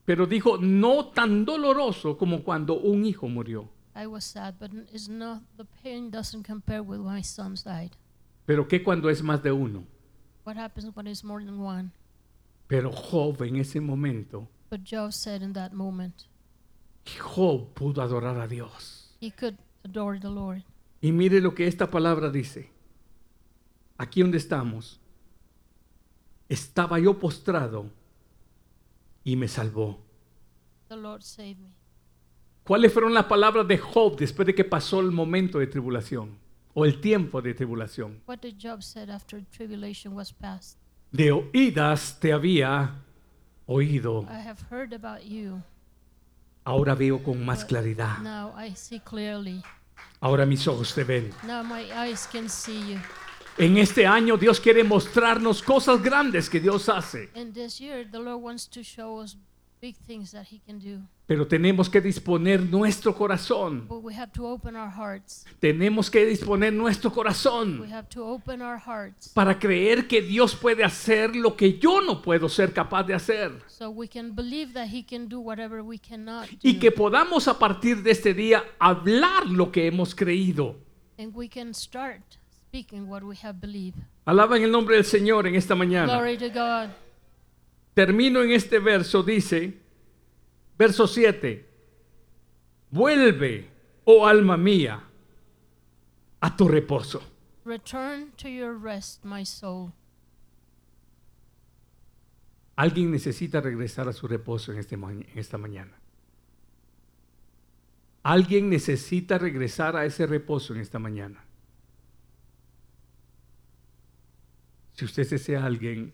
pero 0.05 0.27
dijo, 0.27 0.57
no 0.57 1.07
tan 1.07 1.45
doloroso 1.45 2.17
como 2.17 2.43
cuando 2.43 2.75
un 2.79 3.03
hijo 3.05 3.27
murió. 3.27 3.67
I 3.95 4.05
was 4.05 4.23
sad, 4.23 4.55
but 4.59 4.71
it's 4.93 5.09
not 5.09 5.41
the 5.57 5.65
pain 5.83 6.11
doesn't 6.11 6.45
compare 6.45 6.81
with 6.81 6.99
when 6.99 7.15
my 7.15 7.23
sons 7.23 7.63
died. 7.63 7.91
Pero 8.45 8.67
¿qué 8.67 8.83
cuando 8.83 9.09
es 9.09 9.23
más 9.23 9.41
de 9.41 9.51
uno? 9.51 9.83
What 10.43 10.57
happens 10.57 10.95
when 10.95 11.07
it's 11.07 11.23
more 11.23 11.43
than 11.43 11.59
one? 11.59 11.91
Pero 12.69 12.91
Job 12.91 13.41
en 13.43 13.55
ese 13.57 13.81
momento, 13.81 14.47
But 14.69 14.81
Job 14.85 15.11
said 15.11 15.41
in 15.41 15.53
that 15.53 15.71
moment, 15.71 16.13
Job 17.17 17.73
pudo 17.73 18.01
adorar 18.03 18.39
a 18.39 18.47
Dios. 18.47 19.15
he 19.19 19.31
could 19.31 19.57
adore 19.83 20.19
the 20.19 20.29
Lord. 20.29 20.63
Y 21.01 21.11
mire 21.11 21.41
lo 21.41 21.55
que 21.55 21.65
esta 21.65 21.87
palabra 21.89 22.29
dice. 22.29 22.69
Aquí 23.97 24.21
donde 24.21 24.37
estamos. 24.37 24.99
Estaba 26.47 26.99
yo 26.99 27.17
postrado 27.19 27.89
y 29.23 29.35
me 29.35 29.47
salvó. 29.47 29.99
The 30.89 30.95
Lord 30.95 31.23
saved 31.23 31.57
me. 31.57 31.73
¿Cuáles 32.63 32.93
fueron 32.93 33.13
las 33.15 33.25
palabras 33.25 33.67
de 33.67 33.77
Job 33.79 34.15
después 34.17 34.45
de 34.45 34.53
que 34.53 34.63
pasó 34.63 34.99
el 34.99 35.11
momento 35.11 35.57
de 35.57 35.65
tribulación 35.67 36.37
o 36.75 36.85
el 36.85 37.01
tiempo 37.01 37.41
de 37.41 37.53
tribulación? 37.55 38.21
What 38.27 38.39
did 38.41 38.55
Job 38.61 38.83
said 38.83 39.09
after 39.09 39.43
tribulation 39.51 40.13
was 40.15 40.31
past? 40.31 40.77
De 41.11 41.31
oídas 41.31 42.19
te 42.19 42.31
había 42.33 42.95
oído, 43.65 44.25
I 44.29 44.47
have 44.47 44.59
heard 44.69 44.93
about 44.93 45.23
you. 45.23 45.61
ahora 46.63 46.93
veo 46.95 47.23
con 47.23 47.43
más 47.43 47.65
claridad. 47.65 48.19
Now 48.19 48.53
I 48.59 48.75
see 48.75 48.99
clearly. 48.99 49.63
Ahora 50.21 50.45
mis 50.45 50.67
ojos 50.67 50.93
te 50.93 51.03
ven. 51.03 51.33
Now 51.43 51.63
my 51.63 51.91
eyes 51.91 52.27
can 52.31 52.47
see 52.49 52.93
you. 52.93 52.99
En 53.57 53.77
este 53.77 54.05
año 54.05 54.37
Dios 54.37 54.59
quiere 54.59 54.83
mostrarnos 54.83 55.61
cosas 55.63 56.01
grandes 56.01 56.49
que 56.49 56.59
Dios 56.59 56.87
hace, 56.87 57.29
And 57.35 57.53
this 57.53 57.79
year, 57.79 58.05
the 58.09 58.19
Lord 58.19 58.41
wants 58.41 58.67
to 58.69 58.83
show 58.83 59.21
us 59.21 59.35
big 59.81 59.95
things 60.07 60.31
that 60.31 60.45
He 60.51 60.59
can 60.65 60.79
do. 60.79 61.01
Pero 61.29 61.45
tenemos 61.45 61.87
que 61.87 62.01
disponer 62.01 62.59
nuestro 62.59 63.13
corazón. 63.13 63.87
But 63.87 64.03
we 64.03 64.15
have 64.15 64.31
to 64.31 64.47
open 64.47 64.75
our 64.75 64.89
hearts. 64.89 65.45
Tenemos 65.59 66.09
que 66.09 66.25
disponer 66.25 66.73
nuestro 66.73 67.11
We 67.11 67.15
corazón 67.15 67.93
have 67.93 68.09
to 68.09 68.25
open 68.25 68.63
our 68.63 68.79
hearts 68.79 69.29
para 69.29 69.59
creer 69.59 70.07
que 70.07 70.23
Dios 70.23 70.55
puede 70.55 70.83
hacer 70.83 71.35
lo 71.35 71.55
que 71.55 71.77
yo 71.77 72.01
no 72.01 72.23
puedo 72.23 72.49
ser 72.49 72.73
capaz 72.73 73.03
de 73.03 73.13
hacer. 73.13 73.51
Y 76.63 76.79
que 76.79 76.91
podamos 76.91 77.47
a 77.47 77.59
partir 77.59 78.01
de 78.01 78.09
este 78.09 78.33
día 78.33 78.63
hablar 78.79 79.45
lo 79.45 79.71
que 79.71 79.85
hemos 79.85 80.15
creído. 80.15 80.77
And 81.19 81.31
we 81.35 81.47
can 81.47 81.75
start 81.75 82.23
speaking 82.49 83.07
what 83.07 83.21
we 83.21 83.35
have 83.43 83.59
believed. 83.61 83.99
Alaban 84.25 84.63
el 84.63 84.71
nombre 84.71 84.95
del 84.95 85.05
Señor 85.05 85.45
en 85.45 85.53
esta 85.53 85.75
mañana. 85.75 86.11
Glory 86.11 86.39
to 86.39 86.49
God. 86.49 86.89
Termino 87.93 88.41
en 88.41 88.49
este 88.49 88.79
verso, 88.79 89.21
dice, 89.21 89.78
verso 90.79 91.05
7, 91.07 91.65
vuelve, 92.89 93.69
oh 94.05 94.25
alma 94.25 94.55
mía, 94.57 95.03
a 96.39 96.55
tu 96.55 96.67
reposo. 96.69 97.21
Return 97.65 98.31
to 98.37 98.47
your 98.47 98.81
rest, 98.81 99.23
my 99.25 99.45
soul. 99.45 99.91
Alguien 102.77 103.11
necesita 103.11 103.59
regresar 103.59 104.07
a 104.07 104.13
su 104.13 104.25
reposo 104.25 104.71
en, 104.71 104.79
este 104.79 104.95
ma- 104.95 105.11
en 105.11 105.27
esta 105.35 105.57
mañana. 105.57 105.99
Alguien 108.23 108.69
necesita 108.69 109.37
regresar 109.37 109.97
a 109.97 110.05
ese 110.05 110.25
reposo 110.25 110.73
en 110.73 110.79
esta 110.79 110.97
mañana. 110.97 111.43
Si 114.93 115.03
usted 115.05 115.23
es 115.23 115.33
ese 115.33 115.57
alguien, 115.57 116.13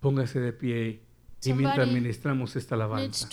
póngase 0.00 0.38
de 0.40 0.52
pie 0.52 1.00
y 1.44 1.52
mientras 1.52 1.88
ministramos 1.88 2.56
esta 2.56 2.74
alabanza. 2.74 3.28